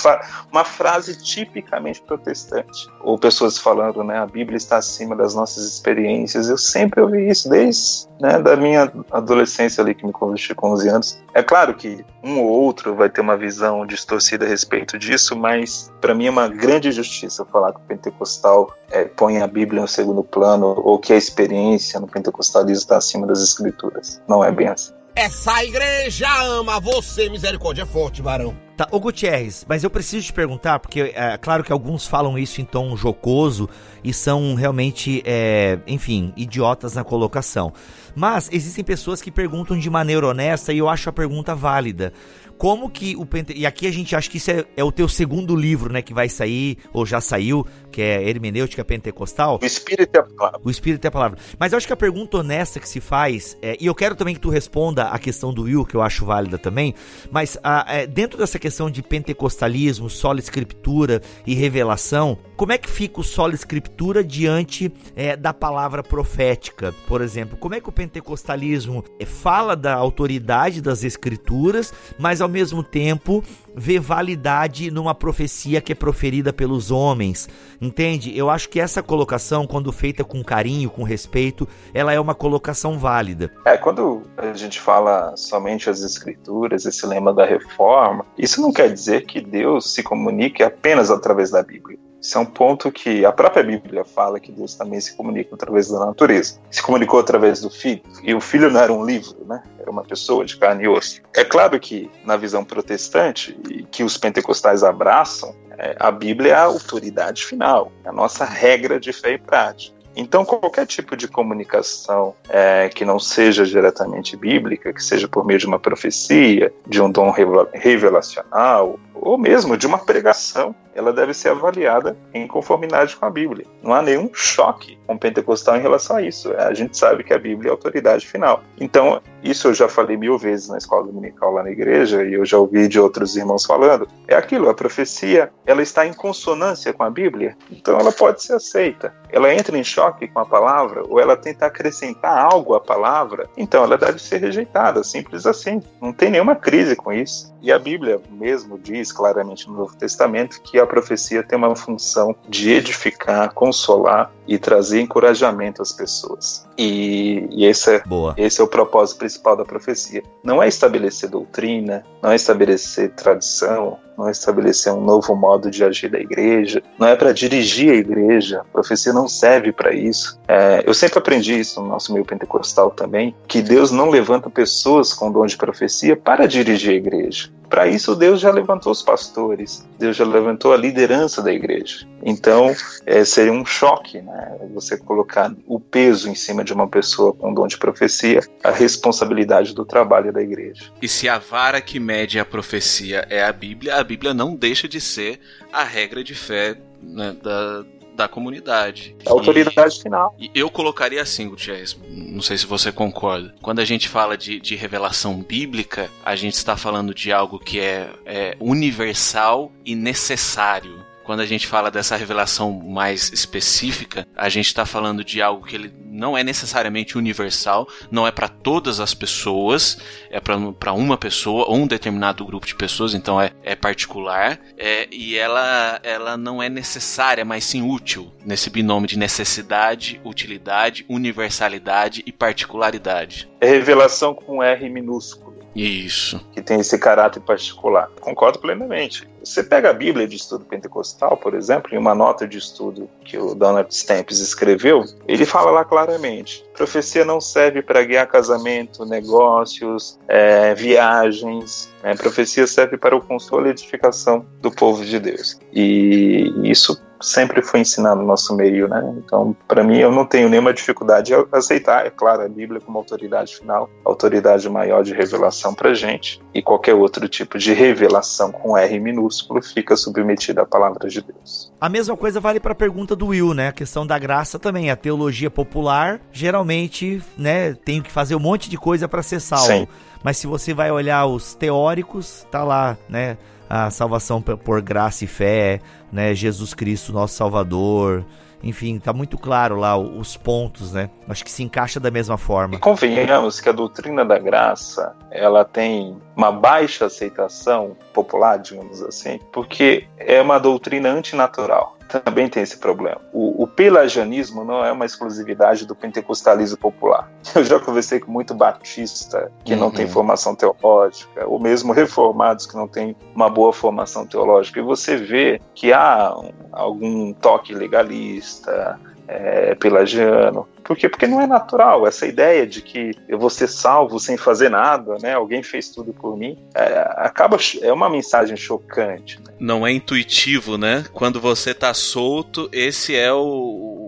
uma 0.52 0.64
frase 0.64 1.20
tipicamente 1.22 2.02
protestante. 2.02 2.88
Ou 3.02 3.18
pessoas 3.18 3.58
falando, 3.58 4.04
né, 4.04 4.18
a 4.18 4.26
Bíblia 4.26 4.56
está 4.56 4.76
acima 4.76 5.16
das 5.16 5.34
nossas 5.34 5.64
experiências. 5.64 6.48
Eu 6.48 6.58
sempre 6.58 7.00
ouvi 7.00 7.28
isso, 7.28 7.48
desde 7.48 8.08
né, 8.20 8.38
da 8.40 8.54
minha 8.54 8.92
adolescência 9.10 9.82
ali, 9.82 9.94
que 9.94 10.06
me 10.06 10.12
converti 10.12 10.54
com 10.54 10.72
11 10.72 10.88
anos. 10.88 11.22
É 11.34 11.42
claro 11.42 11.74
que 11.74 12.04
um 12.22 12.38
ou 12.38 12.46
outro 12.46 12.94
vai 12.94 13.08
ter 13.08 13.20
uma 13.20 13.36
visão 13.36 13.86
distorcida 13.86 14.44
a 14.44 14.48
respeito 14.48 14.98
disso, 14.98 15.36
mas 15.36 15.90
para 16.00 16.14
mim 16.14 16.26
é 16.26 16.30
uma 16.30 16.48
grande 16.48 16.92
justiça 16.92 17.44
falar 17.46 17.72
que 17.72 17.78
o 17.78 17.84
pentecostal 17.84 18.74
é, 18.90 19.04
põe 19.04 19.38
a 19.38 19.46
Bíblia 19.46 19.82
no 19.82 19.88
segundo 19.88 20.22
plano 20.22 20.74
ou 20.84 20.98
que 20.98 21.12
a 21.12 21.16
experiência 21.16 21.98
no 21.98 22.06
pentecostalismo 22.06 22.82
está 22.82 22.96
acima 22.98 23.26
das 23.26 23.42
escrituras. 23.42 24.22
Não 24.28 24.44
é 24.44 24.52
bem 24.52 24.68
assim. 24.68 24.92
Essa 25.14 25.64
igreja 25.64 26.28
ama 26.44 26.78
você, 26.78 27.28
misericórdia 27.28 27.82
é 27.82 27.86
forte, 27.86 28.22
varão. 28.22 28.56
Tá, 28.76 28.88
ô 28.90 28.98
Gutierrez, 28.98 29.66
mas 29.68 29.84
eu 29.84 29.90
preciso 29.90 30.24
te 30.24 30.32
perguntar, 30.32 30.78
porque 30.78 31.12
é 31.14 31.36
claro 31.36 31.62
que 31.62 31.70
alguns 31.70 32.06
falam 32.06 32.38
isso 32.38 32.62
em 32.62 32.64
tom 32.64 32.96
jocoso 32.96 33.68
e 34.02 34.12
são 34.12 34.54
realmente, 34.54 35.22
é, 35.24 35.78
enfim, 35.86 36.32
idiotas 36.36 36.94
na 36.94 37.04
colocação. 37.04 37.72
Mas 38.14 38.48
existem 38.52 38.84
pessoas 38.84 39.22
que 39.22 39.30
perguntam 39.30 39.78
de 39.78 39.88
maneira 39.88 40.26
honesta 40.26 40.72
e 40.72 40.78
eu 40.78 40.88
acho 40.88 41.08
a 41.08 41.12
pergunta 41.12 41.54
válida 41.54 42.12
como 42.60 42.90
que 42.90 43.16
o 43.16 43.24
Pente... 43.24 43.54
E 43.56 43.64
aqui 43.64 43.86
a 43.86 43.90
gente 43.90 44.14
acha 44.14 44.28
que 44.28 44.36
isso 44.36 44.50
é, 44.50 44.66
é, 44.76 44.84
o 44.84 44.92
teu 44.92 45.08
segundo 45.08 45.56
livro, 45.56 45.90
né? 45.90 46.02
Que 46.02 46.12
vai 46.12 46.28
sair, 46.28 46.76
ou 46.92 47.06
já 47.06 47.18
saiu, 47.18 47.66
que 47.90 48.02
é 48.02 48.28
Hermenêutica 48.28 48.84
Pentecostal. 48.84 49.58
O 49.62 49.64
Espírito 49.64 50.14
é 50.14 50.18
a 50.18 50.22
palavra. 50.24 50.60
O 50.62 50.70
Espírito 50.70 51.02
é 51.06 51.08
a 51.08 51.10
palavra. 51.10 51.38
Mas 51.58 51.72
eu 51.72 51.78
acho 51.78 51.86
que 51.86 51.92
a 51.94 51.96
pergunta 51.96 52.36
honesta 52.36 52.78
que 52.78 52.86
se 52.86 53.00
faz, 53.00 53.56
é, 53.62 53.78
e 53.80 53.86
eu 53.86 53.94
quero 53.94 54.14
também 54.14 54.34
que 54.34 54.40
tu 54.42 54.50
responda 54.50 55.04
a 55.04 55.18
questão 55.18 55.54
do 55.54 55.62
Will, 55.62 55.86
que 55.86 55.94
eu 55.94 56.02
acho 56.02 56.26
válida 56.26 56.58
também, 56.58 56.94
mas 57.30 57.56
a, 57.64 57.86
é, 57.88 58.06
dentro 58.06 58.38
dessa 58.38 58.58
questão 58.58 58.90
de 58.90 59.02
pentecostalismo, 59.02 60.10
sola 60.10 60.38
escritura 60.38 61.22
e 61.46 61.54
revelação, 61.54 62.36
como 62.58 62.72
é 62.72 62.76
que 62.76 62.90
fica 62.90 63.20
o 63.20 63.24
sola 63.24 63.54
escritura 63.54 63.89
diante 64.26 64.92
é, 65.14 65.36
da 65.36 65.52
palavra 65.52 66.02
profética? 66.02 66.94
Por 67.06 67.20
exemplo, 67.20 67.56
como 67.58 67.74
é 67.74 67.80
que 67.80 67.88
o 67.88 67.92
pentecostalismo 67.92 69.04
é, 69.18 69.26
fala 69.26 69.76
da 69.76 69.94
autoridade 69.94 70.80
das 70.80 71.04
escrituras, 71.04 71.92
mas 72.18 72.40
ao 72.40 72.48
mesmo 72.48 72.82
tempo 72.82 73.44
vê 73.74 73.98
validade 73.98 74.90
numa 74.90 75.14
profecia 75.14 75.80
que 75.80 75.92
é 75.92 75.94
proferida 75.94 76.52
pelos 76.52 76.90
homens. 76.90 77.48
Entende? 77.80 78.36
Eu 78.36 78.50
acho 78.50 78.68
que 78.68 78.80
essa 78.80 79.02
colocação, 79.02 79.66
quando 79.66 79.92
feita 79.92 80.24
com 80.24 80.42
carinho, 80.42 80.90
com 80.90 81.02
respeito, 81.02 81.68
ela 81.94 82.12
é 82.12 82.20
uma 82.20 82.34
colocação 82.34 82.98
válida. 82.98 83.50
É, 83.64 83.76
quando 83.76 84.22
a 84.36 84.52
gente 84.52 84.80
fala 84.80 85.34
somente 85.36 85.88
as 85.88 86.02
escrituras, 86.02 86.84
esse 86.84 87.06
lema 87.06 87.32
da 87.32 87.44
reforma, 87.44 88.24
isso 88.36 88.60
não 88.60 88.72
quer 88.72 88.92
dizer 88.92 89.24
que 89.26 89.40
Deus 89.40 89.94
se 89.94 90.02
comunique 90.02 90.62
apenas 90.62 91.10
através 91.10 91.50
da 91.50 91.62
Bíblia. 91.62 91.98
Isso 92.20 92.36
é 92.36 92.40
um 92.40 92.46
ponto 92.46 92.92
que 92.92 93.24
a 93.24 93.32
própria 93.32 93.62
Bíblia 93.62 94.04
fala 94.04 94.38
que 94.38 94.52
Deus 94.52 94.74
também 94.74 95.00
se 95.00 95.16
comunica 95.16 95.54
através 95.54 95.88
da 95.88 96.04
natureza. 96.04 96.60
Se 96.70 96.82
comunicou 96.82 97.18
através 97.18 97.60
do 97.60 97.70
Filho. 97.70 98.02
E 98.22 98.34
o 98.34 98.40
Filho 98.40 98.70
não 98.70 98.80
era 98.80 98.92
um 98.92 99.04
livro, 99.04 99.36
né? 99.46 99.62
Era 99.78 99.90
uma 99.90 100.02
pessoa 100.02 100.44
de 100.44 100.56
carne 100.56 100.84
e 100.84 100.88
osso. 100.88 101.22
É 101.34 101.44
claro 101.44 101.80
que, 101.80 102.10
na 102.24 102.36
visão 102.36 102.64
protestante, 102.64 103.58
que 103.90 104.04
os 104.04 104.18
pentecostais 104.18 104.82
abraçam, 104.82 105.54
é, 105.78 105.96
a 105.98 106.10
Bíblia 106.10 106.52
é 106.52 106.56
a 106.56 106.64
autoridade 106.64 107.44
final, 107.44 107.90
é 108.04 108.10
a 108.10 108.12
nossa 108.12 108.44
regra 108.44 109.00
de 109.00 109.12
fé 109.14 109.32
e 109.32 109.38
prática. 109.38 109.98
Então, 110.14 110.44
qualquer 110.44 110.86
tipo 110.86 111.16
de 111.16 111.28
comunicação 111.28 112.34
é, 112.48 112.88
que 112.88 113.04
não 113.04 113.18
seja 113.18 113.64
diretamente 113.64 114.36
bíblica, 114.36 114.92
que 114.92 115.02
seja 115.02 115.28
por 115.28 115.44
meio 115.46 115.58
de 115.58 115.66
uma 115.66 115.78
profecia, 115.78 116.72
de 116.86 117.00
um 117.00 117.10
dom 117.10 117.32
revelacional, 117.72 118.98
ou 119.14 119.38
mesmo 119.38 119.76
de 119.76 119.86
uma 119.86 119.98
pregação, 119.98 120.74
ela 120.94 121.12
deve 121.12 121.34
ser 121.34 121.50
avaliada 121.50 122.16
em 122.34 122.46
conformidade 122.46 123.16
com 123.16 123.26
a 123.26 123.30
Bíblia. 123.30 123.66
Não 123.82 123.94
há 123.94 124.02
nenhum 124.02 124.30
choque 124.32 124.98
com 125.06 125.14
o 125.14 125.18
pentecostal 125.18 125.76
em 125.76 125.80
relação 125.80 126.16
a 126.16 126.22
isso. 126.22 126.52
A 126.54 126.74
gente 126.74 126.96
sabe 126.96 127.24
que 127.24 127.32
a 127.32 127.38
Bíblia 127.38 127.68
é 127.68 127.70
a 127.70 127.74
autoridade 127.74 128.26
final. 128.26 128.62
Então, 128.78 129.20
isso 129.42 129.68
eu 129.68 129.74
já 129.74 129.88
falei 129.88 130.16
mil 130.16 130.36
vezes 130.36 130.68
na 130.68 130.78
escola 130.78 131.06
dominical 131.06 131.52
lá 131.52 131.62
na 131.62 131.70
igreja 131.70 132.24
e 132.24 132.34
eu 132.34 132.44
já 132.44 132.58
ouvi 132.58 132.88
de 132.88 133.00
outros 133.00 133.36
irmãos 133.36 133.64
falando. 133.64 134.06
É 134.28 134.34
aquilo, 134.34 134.68
a 134.68 134.74
profecia, 134.74 135.50
ela 135.64 135.82
está 135.82 136.06
em 136.06 136.12
consonância 136.12 136.92
com 136.92 137.02
a 137.02 137.10
Bíblia, 137.10 137.56
então 137.70 137.98
ela 137.98 138.12
pode 138.12 138.42
ser 138.42 138.54
aceita. 138.54 139.14
Ela 139.30 139.54
entra 139.54 139.78
em 139.78 139.84
choque 139.84 140.28
com 140.28 140.40
a 140.40 140.46
palavra 140.46 141.02
ou 141.08 141.20
ela 141.20 141.36
tenta 141.36 141.66
acrescentar 141.66 142.36
algo 142.36 142.74
à 142.74 142.80
palavra, 142.80 143.48
então 143.56 143.84
ela 143.84 143.96
deve 143.96 144.20
ser 144.20 144.38
rejeitada, 144.38 145.02
simples 145.04 145.46
assim. 145.46 145.80
Não 146.00 146.12
tem 146.12 146.30
nenhuma 146.30 146.56
crise 146.56 146.96
com 146.96 147.12
isso. 147.12 147.54
E 147.62 147.70
a 147.70 147.78
Bíblia 147.78 148.20
mesmo 148.30 148.78
diz 148.78 149.12
claramente 149.12 149.68
no 149.68 149.76
Novo 149.76 149.96
Testamento 149.96 150.60
que 150.62 150.79
a 150.80 150.86
profecia 150.86 151.42
tem 151.42 151.56
uma 151.56 151.74
função 151.76 152.34
de 152.48 152.70
edificar, 152.72 153.52
consolar 153.52 154.32
e 154.46 154.58
trazer 154.58 155.00
encorajamento 155.00 155.82
às 155.82 155.92
pessoas. 155.92 156.66
E, 156.76 157.46
e 157.50 157.64
esse, 157.64 157.96
é, 157.96 158.02
Boa. 158.04 158.34
esse 158.36 158.60
é 158.60 158.64
o 158.64 158.68
propósito 158.68 159.18
principal 159.18 159.56
da 159.56 159.64
profecia. 159.64 160.22
Não 160.42 160.62
é 160.62 160.68
estabelecer 160.68 161.28
doutrina, 161.28 162.04
não 162.22 162.30
é 162.30 162.36
estabelecer 162.36 163.10
tradição, 163.10 163.98
não 164.20 164.28
é 164.28 164.30
estabelecer 164.30 164.92
um 164.92 165.00
novo 165.00 165.34
modo 165.34 165.70
de 165.70 165.82
agir 165.82 166.10
da 166.10 166.20
igreja, 166.20 166.82
não 166.98 167.08
é 167.08 167.16
para 167.16 167.32
dirigir 167.32 167.90
a 167.90 167.96
igreja. 167.96 168.60
A 168.60 168.64
profecia 168.64 169.12
não 169.12 169.26
serve 169.26 169.72
para 169.72 169.94
isso. 169.94 170.38
É, 170.46 170.82
eu 170.86 170.92
sempre 170.92 171.18
aprendi 171.18 171.58
isso 171.58 171.80
no 171.80 171.88
nosso 171.88 172.12
meio 172.12 172.24
pentecostal 172.24 172.90
também, 172.90 173.34
que 173.48 173.62
Deus 173.62 173.90
não 173.90 174.10
levanta 174.10 174.50
pessoas 174.50 175.14
com 175.14 175.32
dom 175.32 175.46
de 175.46 175.56
profecia 175.56 176.14
para 176.14 176.46
dirigir 176.46 176.90
a 176.90 176.94
igreja. 176.94 177.50
Para 177.70 177.86
isso, 177.86 178.16
Deus 178.16 178.40
já 178.40 178.50
levantou 178.50 178.90
os 178.90 179.00
pastores, 179.00 179.86
Deus 179.96 180.16
já 180.16 180.24
levantou 180.24 180.72
a 180.72 180.76
liderança 180.76 181.40
da 181.40 181.52
igreja. 181.52 182.04
Então, 182.20 182.74
é, 183.06 183.24
seria 183.24 183.52
um 183.52 183.64
choque 183.64 184.20
né, 184.20 184.58
você 184.74 184.98
colocar 184.98 185.54
o 185.68 185.78
peso 185.78 186.28
em 186.28 186.34
cima 186.34 186.64
de 186.64 186.72
uma 186.72 186.88
pessoa 186.88 187.32
com 187.32 187.54
dom 187.54 187.68
de 187.68 187.78
profecia, 187.78 188.40
a 188.64 188.72
responsabilidade 188.72 189.72
do 189.72 189.84
trabalho 189.84 190.32
da 190.32 190.42
igreja. 190.42 190.90
E 191.00 191.06
se 191.06 191.28
a 191.28 191.38
vara 191.38 191.80
que 191.80 192.00
mede 192.00 192.40
a 192.40 192.44
profecia 192.44 193.24
é 193.30 193.44
a 193.44 193.52
Bíblia, 193.52 193.94
a 193.94 194.02
Bíblia 194.10 194.34
não 194.34 194.56
deixa 194.56 194.88
de 194.88 195.00
ser 195.00 195.38
a 195.72 195.84
regra 195.84 196.24
de 196.24 196.34
fé 196.34 196.76
né, 197.00 197.32
da, 197.40 197.84
da 198.16 198.26
comunidade. 198.26 199.14
A 199.24 199.30
autoridade 199.30 199.98
e, 199.98 200.02
final. 200.02 200.34
E 200.36 200.50
eu 200.52 200.68
colocaria 200.68 201.22
assim, 201.22 201.48
Gutierrez, 201.48 201.96
não 202.08 202.42
sei 202.42 202.58
se 202.58 202.66
você 202.66 202.90
concorda. 202.90 203.54
Quando 203.62 203.78
a 203.78 203.84
gente 203.84 204.08
fala 204.08 204.36
de, 204.36 204.58
de 204.58 204.74
revelação 204.74 205.40
bíblica, 205.40 206.10
a 206.24 206.34
gente 206.34 206.54
está 206.54 206.76
falando 206.76 207.14
de 207.14 207.32
algo 207.32 207.60
que 207.60 207.78
é, 207.78 208.10
é 208.26 208.56
universal 208.58 209.70
e 209.84 209.94
necessário 209.94 211.08
quando 211.30 211.42
a 211.42 211.46
gente 211.46 211.68
fala 211.68 211.92
dessa 211.92 212.16
revelação 212.16 212.72
mais 212.72 213.32
específica, 213.32 214.26
a 214.36 214.48
gente 214.48 214.66
está 214.66 214.84
falando 214.84 215.22
de 215.22 215.40
algo 215.40 215.64
que 215.64 215.76
ele 215.76 215.94
não 216.04 216.36
é 216.36 216.42
necessariamente 216.42 217.16
universal, 217.16 217.86
não 218.10 218.26
é 218.26 218.32
para 218.32 218.48
todas 218.48 218.98
as 218.98 219.14
pessoas, 219.14 219.96
é 220.28 220.40
para 220.40 220.92
uma 220.92 221.16
pessoa 221.16 221.66
ou 221.68 221.76
um 221.76 221.86
determinado 221.86 222.44
grupo 222.44 222.66
de 222.66 222.74
pessoas, 222.74 223.14
então 223.14 223.40
é, 223.40 223.52
é 223.62 223.76
particular, 223.76 224.58
é, 224.76 225.06
e 225.12 225.38
ela, 225.38 226.00
ela 226.02 226.36
não 226.36 226.60
é 226.60 226.68
necessária, 226.68 227.44
mas 227.44 227.62
sim 227.62 227.80
útil, 227.80 228.32
nesse 228.44 228.68
binômio 228.68 229.06
de 229.06 229.16
necessidade, 229.16 230.20
utilidade, 230.24 231.06
universalidade 231.08 232.24
e 232.26 232.32
particularidade. 232.32 233.48
É 233.60 233.68
revelação 233.68 234.34
com 234.34 234.60
R 234.60 234.88
minúsculo. 234.88 235.60
Isso. 235.76 236.44
Que 236.52 236.60
tem 236.60 236.80
esse 236.80 236.98
caráter 236.98 237.38
particular. 237.40 238.10
Concordo 238.20 238.58
plenamente. 238.58 239.29
Você 239.42 239.62
pega 239.62 239.90
a 239.90 239.92
Bíblia 239.92 240.26
de 240.26 240.36
Estudo 240.36 240.64
Pentecostal, 240.64 241.36
por 241.36 241.54
exemplo, 241.54 241.94
em 241.94 241.98
uma 241.98 242.14
nota 242.14 242.46
de 242.46 242.58
estudo 242.58 243.08
que 243.24 243.38
o 243.38 243.54
Donald 243.54 243.92
Stamps 243.94 244.38
escreveu, 244.38 245.04
ele 245.26 245.44
fala 245.44 245.70
lá 245.70 245.84
claramente: 245.84 246.64
profecia 246.76 247.24
não 247.24 247.40
serve 247.40 247.82
para 247.82 248.02
guiar 248.04 248.26
casamento, 248.26 249.04
negócios, 249.04 250.18
é, 250.28 250.74
viagens. 250.74 251.90
Né? 252.02 252.14
Profecia 252.14 252.66
serve 252.66 252.96
para 252.96 253.16
o 253.16 253.20
consolo 253.20 253.66
e 253.66 253.70
edificação 253.70 254.44
do 254.60 254.70
povo 254.70 255.04
de 255.04 255.18
Deus. 255.18 255.58
E 255.72 256.52
isso 256.64 257.00
sempre 257.20 257.62
foi 257.62 257.80
ensinado 257.80 258.20
no 258.20 258.26
nosso 258.26 258.54
meio, 258.54 258.88
né? 258.88 259.14
Então, 259.18 259.54
para 259.68 259.82
mim, 259.82 259.98
eu 259.98 260.10
não 260.10 260.24
tenho 260.24 260.48
nenhuma 260.48 260.72
dificuldade 260.72 261.32
em 261.32 261.46
aceitar, 261.52 262.06
é 262.06 262.10
claro, 262.10 262.42
a 262.42 262.48
Bíblia 262.48 262.80
como 262.80 262.98
autoridade 262.98 263.56
final, 263.56 263.88
autoridade 264.04 264.68
maior 264.68 265.02
de 265.02 265.12
revelação 265.12 265.74
para 265.74 265.94
gente, 265.94 266.40
e 266.54 266.62
qualquer 266.62 266.94
outro 266.94 267.28
tipo 267.28 267.58
de 267.58 267.72
revelação 267.72 268.50
com 268.50 268.76
R 268.76 268.98
minúsculo 268.98 269.62
fica 269.62 269.96
submetida 269.96 270.62
à 270.62 270.66
palavra 270.66 271.08
de 271.08 271.20
Deus. 271.20 271.72
A 271.80 271.88
mesma 271.88 272.16
coisa 272.16 272.40
vale 272.40 272.60
para 272.60 272.72
a 272.72 272.74
pergunta 272.74 273.14
do 273.16 273.28
Will, 273.28 273.54
né? 273.54 273.68
A 273.68 273.72
questão 273.72 274.06
da 274.06 274.18
graça 274.18 274.58
também. 274.58 274.90
A 274.90 274.96
teologia 274.96 275.50
popular, 275.50 276.20
geralmente, 276.32 277.22
né, 277.36 277.74
tem 277.74 278.02
que 278.02 278.10
fazer 278.10 278.34
um 278.34 278.40
monte 278.40 278.68
de 278.68 278.76
coisa 278.76 279.08
para 279.08 279.22
ser 279.22 279.40
salvo. 279.40 279.66
Sim. 279.66 279.88
Mas 280.22 280.36
se 280.36 280.46
você 280.46 280.74
vai 280.74 280.90
olhar 280.90 281.26
os 281.26 281.54
teóricos, 281.54 282.46
tá 282.50 282.62
lá, 282.62 282.96
né? 283.08 283.38
A 283.70 283.88
salvação 283.88 284.42
por 284.42 284.82
graça 284.82 285.24
e 285.24 285.28
fé, 285.28 285.80
né? 286.12 286.34
Jesus 286.34 286.74
Cristo, 286.74 287.12
nosso 287.12 287.34
Salvador. 287.34 288.24
Enfim, 288.62 288.98
tá 288.98 289.12
muito 289.12 289.38
claro 289.38 289.76
lá 289.76 289.96
os 289.96 290.36
pontos, 290.36 290.92
né? 290.92 291.08
Acho 291.28 291.44
que 291.44 291.50
se 291.50 291.62
encaixa 291.62 291.98
da 291.98 292.10
mesma 292.10 292.36
forma. 292.36 292.74
E 292.74 292.78
convenhamos 292.78 293.58
que 293.60 293.68
a 293.68 293.72
doutrina 293.72 294.24
da 294.24 294.38
graça, 294.38 295.14
ela 295.30 295.64
tem 295.64 296.18
uma 296.36 296.52
baixa 296.52 297.06
aceitação 297.06 297.96
popular, 298.12 298.58
digamos 298.58 299.00
assim, 299.02 299.38
porque 299.50 300.06
é 300.18 300.42
uma 300.42 300.58
doutrina 300.58 301.08
antinatural 301.08 301.96
também 302.18 302.48
tem 302.48 302.62
esse 302.62 302.76
problema. 302.76 303.20
O, 303.32 303.62
o, 303.62 303.66
pelagianismo 303.66 304.64
não 304.64 304.84
é 304.84 304.90
uma 304.90 305.04
exclusividade 305.04 305.86
do 305.86 305.94
pentecostalismo 305.94 306.76
popular. 306.76 307.30
Eu 307.54 307.64
já 307.64 307.78
conversei 307.78 308.18
com 308.18 308.30
muito 308.30 308.54
batista 308.54 309.50
que 309.64 309.74
uhum. 309.74 309.80
não 309.80 309.90
tem 309.90 310.06
uhum. 310.06 310.10
formação 310.10 310.54
teológica, 310.54 311.46
ou 311.46 311.60
mesmo 311.60 311.92
reformados 311.92 312.66
que 312.66 312.74
não 312.74 312.88
têm 312.88 313.16
uma 313.34 313.48
boa 313.48 313.72
formação 313.72 314.26
teológica, 314.26 314.80
e 314.80 314.82
você 314.82 315.16
vê 315.16 315.60
que 315.74 315.92
há 315.92 316.34
algum 316.72 317.32
toque 317.32 317.74
legalista, 317.74 318.98
é 319.28 319.74
pelagiano. 319.76 320.66
Por 320.84 320.96
quê? 320.96 321.08
Porque 321.08 321.26
não 321.26 321.40
é 321.40 321.46
natural. 321.46 322.06
Essa 322.06 322.26
ideia 322.26 322.66
de 322.66 322.82
que 322.82 323.12
eu 323.28 323.38
vou 323.38 323.50
ser 323.50 323.68
salvo 323.68 324.18
sem 324.18 324.36
fazer 324.36 324.68
nada, 324.68 325.16
né? 325.22 325.34
Alguém 325.34 325.62
fez 325.62 325.88
tudo 325.88 326.12
por 326.12 326.36
mim, 326.36 326.58
é, 326.74 326.98
acaba 327.16 327.56
é 327.80 327.92
uma 327.92 328.08
mensagem 328.10 328.56
chocante. 328.56 329.38
Né? 329.38 329.54
Não 329.58 329.86
é 329.86 329.92
intuitivo, 329.92 330.76
né? 330.76 331.04
Quando 331.12 331.40
você 331.40 331.74
tá 331.74 331.92
solto, 331.94 332.68
esse 332.72 333.14
é 333.14 333.32
o, 333.32 333.40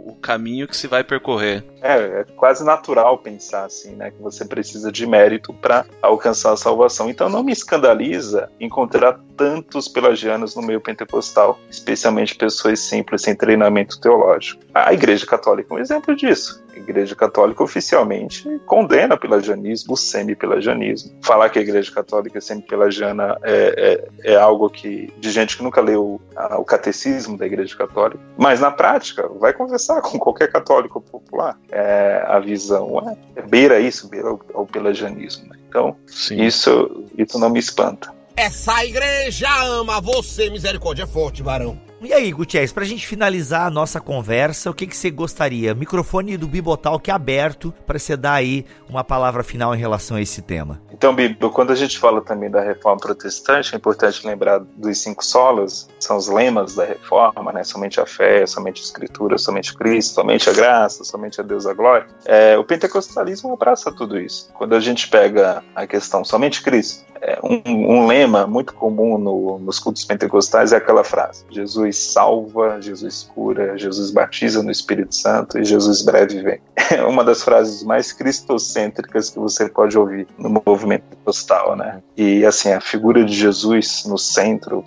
o 0.07 0.17
caminho 0.21 0.69
que 0.69 0.77
se 0.77 0.87
vai 0.87 1.05
percorrer. 1.05 1.65
É, 1.83 2.21
é 2.21 2.25
quase 2.37 2.65
natural 2.65 3.19
pensar 3.19 3.65
assim, 3.65 3.95
né? 3.97 4.11
Que 4.11 4.23
você 4.23 4.45
precisa 4.45 4.91
de 4.91 5.07
mérito 5.07 5.53
para 5.53 5.85
alcançar 6.01 6.53
a 6.53 6.57
salvação. 6.57 7.11
Então 7.11 7.29
não 7.29 7.43
me 7.43 7.53
escandaliza 7.53 8.49
encontrar 8.61 9.19
tantos 9.37 9.89
pelagianos 9.89 10.55
no 10.55 10.63
meio 10.63 10.81
pentecostal, 10.81 11.59
especialmente 11.71 12.35
pessoas 12.35 12.81
simples 12.81 13.23
sem 13.23 13.35
treinamento 13.35 14.01
teológico. 14.01 14.63
A 14.73 14.93
Igreja 14.93 15.27
Católica 15.27 15.75
é 15.75 15.77
um 15.77 15.81
exemplo 15.81 16.15
disso. 16.15 16.63
A 16.83 16.91
Igreja 16.91 17.15
Católica 17.15 17.63
oficialmente 17.63 18.61
condena 18.67 19.15
o 19.15 19.19
pelagianismo, 19.19 19.95
o 19.95 19.97
semi-pelagianismo. 19.97 21.13
Falar 21.23 21.49
que 21.49 21.59
a 21.59 21.63
Igreja 21.63 21.93
Católica 21.93 22.39
é 22.39 22.41
semi-pelagiana 22.41 23.39
é, 23.43 24.09
é, 24.25 24.33
é, 24.33 24.37
algo 24.37 24.69
que 24.69 25.13
de 25.19 25.31
gente 25.31 25.57
que 25.57 25.63
nunca 25.63 25.81
leu 25.81 26.21
a, 26.35 26.59
o 26.59 26.65
catecismo 26.65 27.39
da 27.39 27.47
Igreja 27.47 27.77
Católica. 27.77 28.21
Mas 28.37 28.61
na 28.61 28.71
prática, 28.71 29.29
vai 29.29 29.53
conversar 29.53 30.03
com 30.03 30.19
qualquer 30.19 30.51
católico 30.51 31.01
popular. 31.01 31.57
É, 31.71 32.25
a 32.27 32.41
visão 32.41 32.99
é, 33.09 33.41
é 33.41 33.43
beira 33.43 33.79
isso, 33.79 34.09
beira 34.09 34.33
o, 34.33 34.41
o 34.55 34.67
pelagianismo. 34.67 35.49
Né? 35.49 35.57
Então, 35.69 35.97
isso, 36.33 37.05
isso 37.17 37.39
não 37.39 37.49
me 37.49 37.61
espanta. 37.61 38.13
Essa 38.37 38.85
igreja 38.85 39.49
ama 39.65 40.01
você, 40.01 40.51
misericórdia 40.51 41.05
é 41.05 41.07
forte, 41.07 41.43
varão. 41.43 41.79
E 42.05 42.13
aí, 42.13 42.33
Gutierrez, 42.33 42.73
pra 42.73 42.85
gente 42.85 43.07
finalizar 43.07 43.65
a 43.65 43.71
nossa 43.71 44.01
conversa, 44.01 44.69
o 44.69 44.75
que, 44.75 44.89
que 44.89 44.97
você 44.97 45.09
gostaria? 45.09 45.73
Microfone 45.73 46.37
do 46.37 46.49
Bibotalk 46.49 47.09
é 47.09 47.15
aberto 47.15 47.73
para 47.87 47.97
você 47.97 48.17
dar 48.17 48.35
aí 48.35 48.67
uma 48.89 49.05
palavra 49.05 49.45
final 49.45 49.73
em 49.73 49.79
relação 49.79 50.17
a 50.17 50.21
esse 50.21 50.43
tema. 50.43 50.83
Então, 50.93 51.15
Bibo, 51.15 51.49
quando 51.51 51.71
a 51.71 51.77
gente 51.77 51.97
fala 52.01 52.21
também 52.21 52.51
da 52.51 52.61
reforma 52.61 52.99
protestante, 52.99 53.73
é 53.73 53.77
importante 53.77 54.27
lembrar 54.27 54.59
dos 54.59 54.99
cinco 54.99 55.25
solas, 55.25 55.89
são 56.01 56.17
os 56.17 56.27
lemas 56.27 56.75
da 56.75 56.85
reforma, 56.85 57.53
né? 57.53 57.63
Somente 57.63 58.01
a 58.01 58.07
fé, 58.07 58.45
somente 58.47 58.81
a 58.81 58.85
escritura, 58.85 59.39
somente 59.39 59.73
Cristo, 59.73 60.15
somente 60.15 60.51
a 60.51 60.53
graça, 60.53 61.05
somente 61.05 61.41
a 61.41 61.45
Deus 61.45 61.67
a 61.67 61.73
glória. 61.73 62.09
É, 62.25 62.59
o 62.59 62.65
pentecostalismo 62.65 63.53
abraça 63.53 63.93
tudo 63.93 64.19
isso. 64.19 64.51
Quando 64.55 64.75
a 64.75 64.81
gente 64.81 65.09
pega 65.09 65.63
a 65.73 65.87
questão 65.87 66.25
somente 66.25 66.63
Cristo, 66.63 67.05
é, 67.23 67.39
um, 67.41 67.63
um, 67.67 68.07
lema 68.07 68.49
muito 68.49 68.75
comum 68.75 69.17
no, 69.17 69.59
nos 69.61 69.79
cultos 69.79 70.05
pentecostais 70.05 70.73
é 70.73 70.77
aquela 70.77 71.05
frase: 71.05 71.45
Jesus 71.51 71.92
salva, 71.93 72.81
Jesus 72.81 73.29
cura, 73.35 73.77
Jesus 73.77 74.11
batiza 74.11 74.63
no 74.63 74.71
Espírito 74.71 75.15
Santo 75.15 75.59
e 75.59 75.65
Jesus 75.65 76.03
breve 76.03 76.43
vem. 76.43 76.61
É 76.93 77.03
uma 77.05 77.25
das 77.25 77.43
frases 77.43 77.83
mais 77.83 78.13
cristocêntricas 78.13 79.31
que 79.31 79.39
você 79.39 79.69
pode 79.69 79.97
ouvir 79.97 80.27
no 80.39 80.63
movimento 80.67 81.05
pentecostal, 81.05 81.75
né? 81.75 82.03
E 82.17 82.45
assim, 82.45 82.71
a 82.71 82.81
figura 82.81 83.25
de 83.25 83.33
Jesus 83.33 84.05
no 84.07 84.19
centro, 84.19 84.85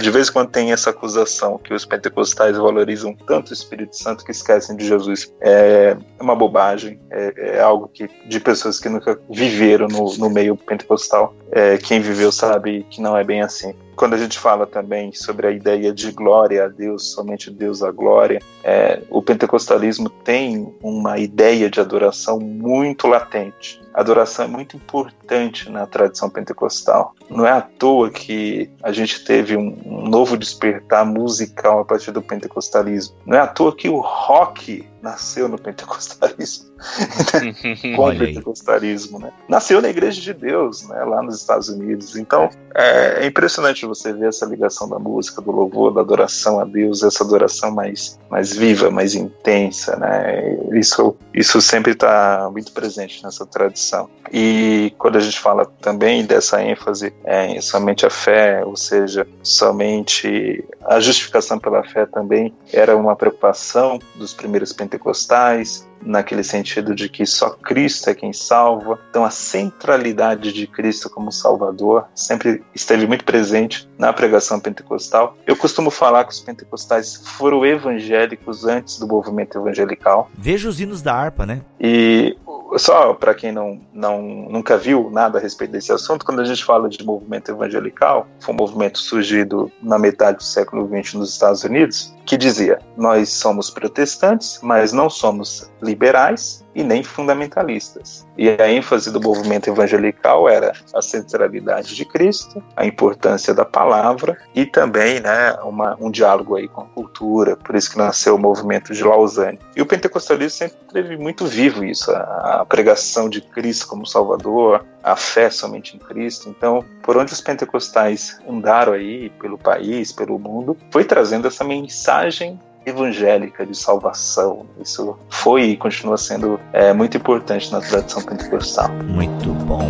de 0.00 0.10
vez 0.10 0.28
em 0.28 0.32
quando 0.32 0.50
tem 0.50 0.72
essa 0.72 0.90
acusação 0.90 1.58
que 1.58 1.72
os 1.72 1.86
pentecostais 1.86 2.56
valorizam 2.56 3.14
tanto 3.26 3.50
o 3.50 3.52
Espírito 3.54 3.96
Santo 3.96 4.24
que 4.24 4.32
esquecem 4.32 4.76
de 4.76 4.86
Jesus. 4.86 5.32
É 5.40 5.96
uma 6.20 6.36
bobagem, 6.36 7.00
é, 7.10 7.56
é 7.56 7.60
algo 7.60 7.88
que 7.88 8.08
de 8.28 8.40
pessoas 8.40 8.78
que 8.78 8.88
nunca 8.88 9.18
viveram 9.30 9.88
no, 9.88 10.14
no 10.16 10.28
meio 10.28 10.56
pentecostal. 10.56 11.34
É, 11.50 11.78
quem 11.78 12.00
viveu 12.00 12.30
sabe 12.30 12.86
que 12.90 13.00
não 13.00 13.16
é 13.16 13.24
bem 13.24 13.40
assim. 13.40 13.74
Quando 13.96 14.12
a 14.12 14.18
gente 14.18 14.38
fala 14.38 14.66
também 14.66 15.10
sobre 15.12 15.46
a 15.46 15.50
ideia 15.50 15.90
de 15.90 16.12
glória 16.12 16.64
a 16.64 16.68
Deus, 16.68 17.12
somente 17.12 17.50
Deus 17.50 17.82
a 17.82 17.90
glória, 17.90 18.42
é, 18.62 19.00
o 19.08 19.22
pentecostalismo 19.22 20.10
tem 20.10 20.70
uma 20.82 21.18
ideia 21.18 21.70
de 21.70 21.80
adoração 21.80 22.38
muito 22.38 23.06
latente. 23.06 23.80
A 23.96 24.00
adoração 24.00 24.44
é 24.44 24.48
muito 24.48 24.76
importante 24.76 25.70
na 25.70 25.86
tradição 25.86 26.28
pentecostal. 26.28 27.14
Não 27.30 27.46
é 27.46 27.50
à 27.50 27.62
toa 27.62 28.10
que 28.10 28.70
a 28.82 28.92
gente 28.92 29.24
teve 29.24 29.56
um, 29.56 29.74
um 29.86 30.06
novo 30.06 30.36
despertar 30.36 31.06
musical 31.06 31.80
a 31.80 31.84
partir 31.84 32.12
do 32.12 32.20
pentecostalismo. 32.20 33.16
Não 33.24 33.38
é 33.38 33.40
à 33.40 33.46
toa 33.46 33.74
que 33.74 33.88
o 33.88 33.98
rock 34.00 34.86
nasceu 35.06 35.48
no 35.48 35.56
pentecostalismo. 35.56 36.66
Com 37.96 38.08
o 38.08 38.18
pentecostalismo, 38.18 39.18
né? 39.18 39.32
Nasceu 39.48 39.80
na 39.80 39.88
Igreja 39.88 40.20
de 40.20 40.34
Deus, 40.34 40.86
né? 40.88 41.04
lá 41.04 41.22
nos 41.22 41.36
Estados 41.36 41.68
Unidos. 41.68 42.16
Então, 42.16 42.50
é, 42.74 43.22
é, 43.22 43.26
impressionante 43.26 43.86
você 43.86 44.12
ver 44.12 44.28
essa 44.28 44.44
ligação 44.44 44.88
da 44.88 44.98
música, 44.98 45.40
do 45.40 45.52
louvor, 45.52 45.94
da 45.94 46.00
adoração 46.00 46.58
a 46.58 46.64
Deus, 46.64 47.02
essa 47.02 47.22
adoração 47.22 47.70
mais, 47.70 48.18
mais 48.28 48.52
viva, 48.52 48.90
mais 48.90 49.14
intensa, 49.14 49.96
né? 49.96 50.58
Isso, 50.72 51.16
isso 51.32 51.60
sempre 51.60 51.92
está 51.92 52.50
muito 52.52 52.72
presente 52.72 53.22
nessa 53.22 53.46
tradição. 53.46 53.85
E 54.32 54.92
quando 54.98 55.16
a 55.16 55.20
gente 55.20 55.38
fala 55.38 55.66
também 55.80 56.24
dessa 56.24 56.62
ênfase 56.62 57.12
é, 57.24 57.46
em 57.46 57.60
somente 57.60 58.04
a 58.04 58.10
fé, 58.10 58.64
ou 58.64 58.76
seja, 58.76 59.26
somente 59.42 60.64
a 60.84 60.98
justificação 61.00 61.58
pela 61.58 61.82
fé 61.84 62.06
também 62.06 62.54
era 62.72 62.96
uma 62.96 63.14
preocupação 63.14 63.98
dos 64.16 64.34
primeiros 64.34 64.72
pentecostais, 64.72 65.86
naquele 66.02 66.42
sentido 66.42 66.94
de 66.94 67.08
que 67.08 67.26
só 67.26 67.50
Cristo 67.50 68.10
é 68.10 68.14
quem 68.14 68.32
salva. 68.32 68.98
Então 69.10 69.24
a 69.24 69.30
centralidade 69.30 70.52
de 70.52 70.66
Cristo 70.66 71.10
como 71.10 71.32
Salvador 71.32 72.06
sempre 72.14 72.62
esteve 72.74 73.06
muito 73.06 73.24
presente 73.24 73.88
na 73.98 74.12
pregação 74.12 74.60
pentecostal. 74.60 75.36
Eu 75.46 75.56
costumo 75.56 75.90
falar 75.90 76.24
que 76.24 76.32
os 76.32 76.40
pentecostais 76.40 77.16
foram 77.16 77.64
evangélicos 77.64 78.64
antes 78.64 78.98
do 78.98 79.06
movimento 79.06 79.58
evangelical. 79.58 80.30
Veja 80.36 80.68
os 80.68 80.80
hinos 80.80 81.02
da 81.02 81.14
harpa, 81.14 81.46
né? 81.46 81.60
E 81.80 82.36
só 82.76 83.14
para 83.14 83.34
quem 83.34 83.52
não, 83.52 83.80
não 83.92 84.22
nunca 84.22 84.76
viu 84.76 85.10
nada 85.10 85.38
a 85.38 85.40
respeito 85.40 85.72
desse 85.72 85.92
assunto, 85.92 86.24
quando 86.24 86.40
a 86.40 86.44
gente 86.44 86.64
fala 86.64 86.88
de 86.88 87.04
movimento 87.04 87.50
evangelical, 87.50 88.26
foi 88.40 88.54
um 88.54 88.58
movimento 88.58 88.98
surgido 88.98 89.70
na 89.82 89.98
metade 89.98 90.38
do 90.38 90.44
século 90.44 90.88
XX 90.88 91.14
nos 91.14 91.32
Estados 91.32 91.62
Unidos, 91.64 92.14
que 92.26 92.36
dizia: 92.36 92.80
nós 92.96 93.30
somos 93.30 93.70
protestantes, 93.70 94.58
mas 94.62 94.92
não 94.92 95.08
somos 95.08 95.70
liberais 95.80 96.66
e 96.74 96.82
nem 96.82 97.02
fundamentalistas. 97.02 98.26
E 98.36 98.50
a 98.50 98.70
ênfase 98.70 99.10
do 99.10 99.20
movimento 99.20 99.70
evangelical 99.70 100.46
era 100.46 100.72
a 100.92 101.00
centralidade 101.00 101.94
de 101.94 102.04
Cristo, 102.04 102.62
a 102.76 102.84
importância 102.84 103.54
da 103.54 103.64
palavra 103.64 104.36
e 104.54 104.66
também 104.66 105.20
né, 105.20 105.52
uma, 105.62 105.96
um 105.98 106.10
diálogo 106.10 106.56
aí 106.56 106.68
com 106.68 106.82
a 106.82 106.86
cultura, 106.86 107.56
por 107.56 107.74
isso 107.74 107.90
que 107.90 107.96
nasceu 107.96 108.34
o 108.34 108.38
movimento 108.38 108.92
de 108.92 109.02
Lausanne. 109.02 109.58
E 109.74 109.80
o 109.80 109.86
pentecostalismo 109.86 110.58
sempre 110.58 110.76
teve 110.92 111.16
muito 111.16 111.46
vivo 111.46 111.82
isso, 111.82 112.10
a, 112.10 112.60
a 112.60 112.66
pregação 112.66 113.30
de 113.30 113.40
Cristo 113.40 113.86
como 113.86 114.06
Salvador, 114.06 114.84
a 115.06 115.14
fé 115.14 115.48
somente 115.48 115.96
em 115.96 116.00
Cristo. 116.00 116.48
Então, 116.48 116.84
por 117.00 117.16
onde 117.16 117.32
os 117.32 117.40
pentecostais 117.40 118.40
andaram 118.46 118.92
aí, 118.92 119.30
pelo 119.40 119.56
país, 119.56 120.10
pelo 120.10 120.36
mundo, 120.36 120.76
foi 120.90 121.04
trazendo 121.04 121.46
essa 121.46 121.62
mensagem 121.62 122.60
evangélica 122.84 123.64
de 123.64 123.76
salvação. 123.76 124.66
Isso 124.80 125.16
foi 125.28 125.62
e 125.62 125.76
continua 125.76 126.18
sendo 126.18 126.58
é, 126.72 126.92
muito 126.92 127.16
importante 127.16 127.70
na 127.70 127.80
tradição 127.80 128.20
pentecostal. 128.20 128.88
Muito 129.04 129.50
bom. 129.64 129.88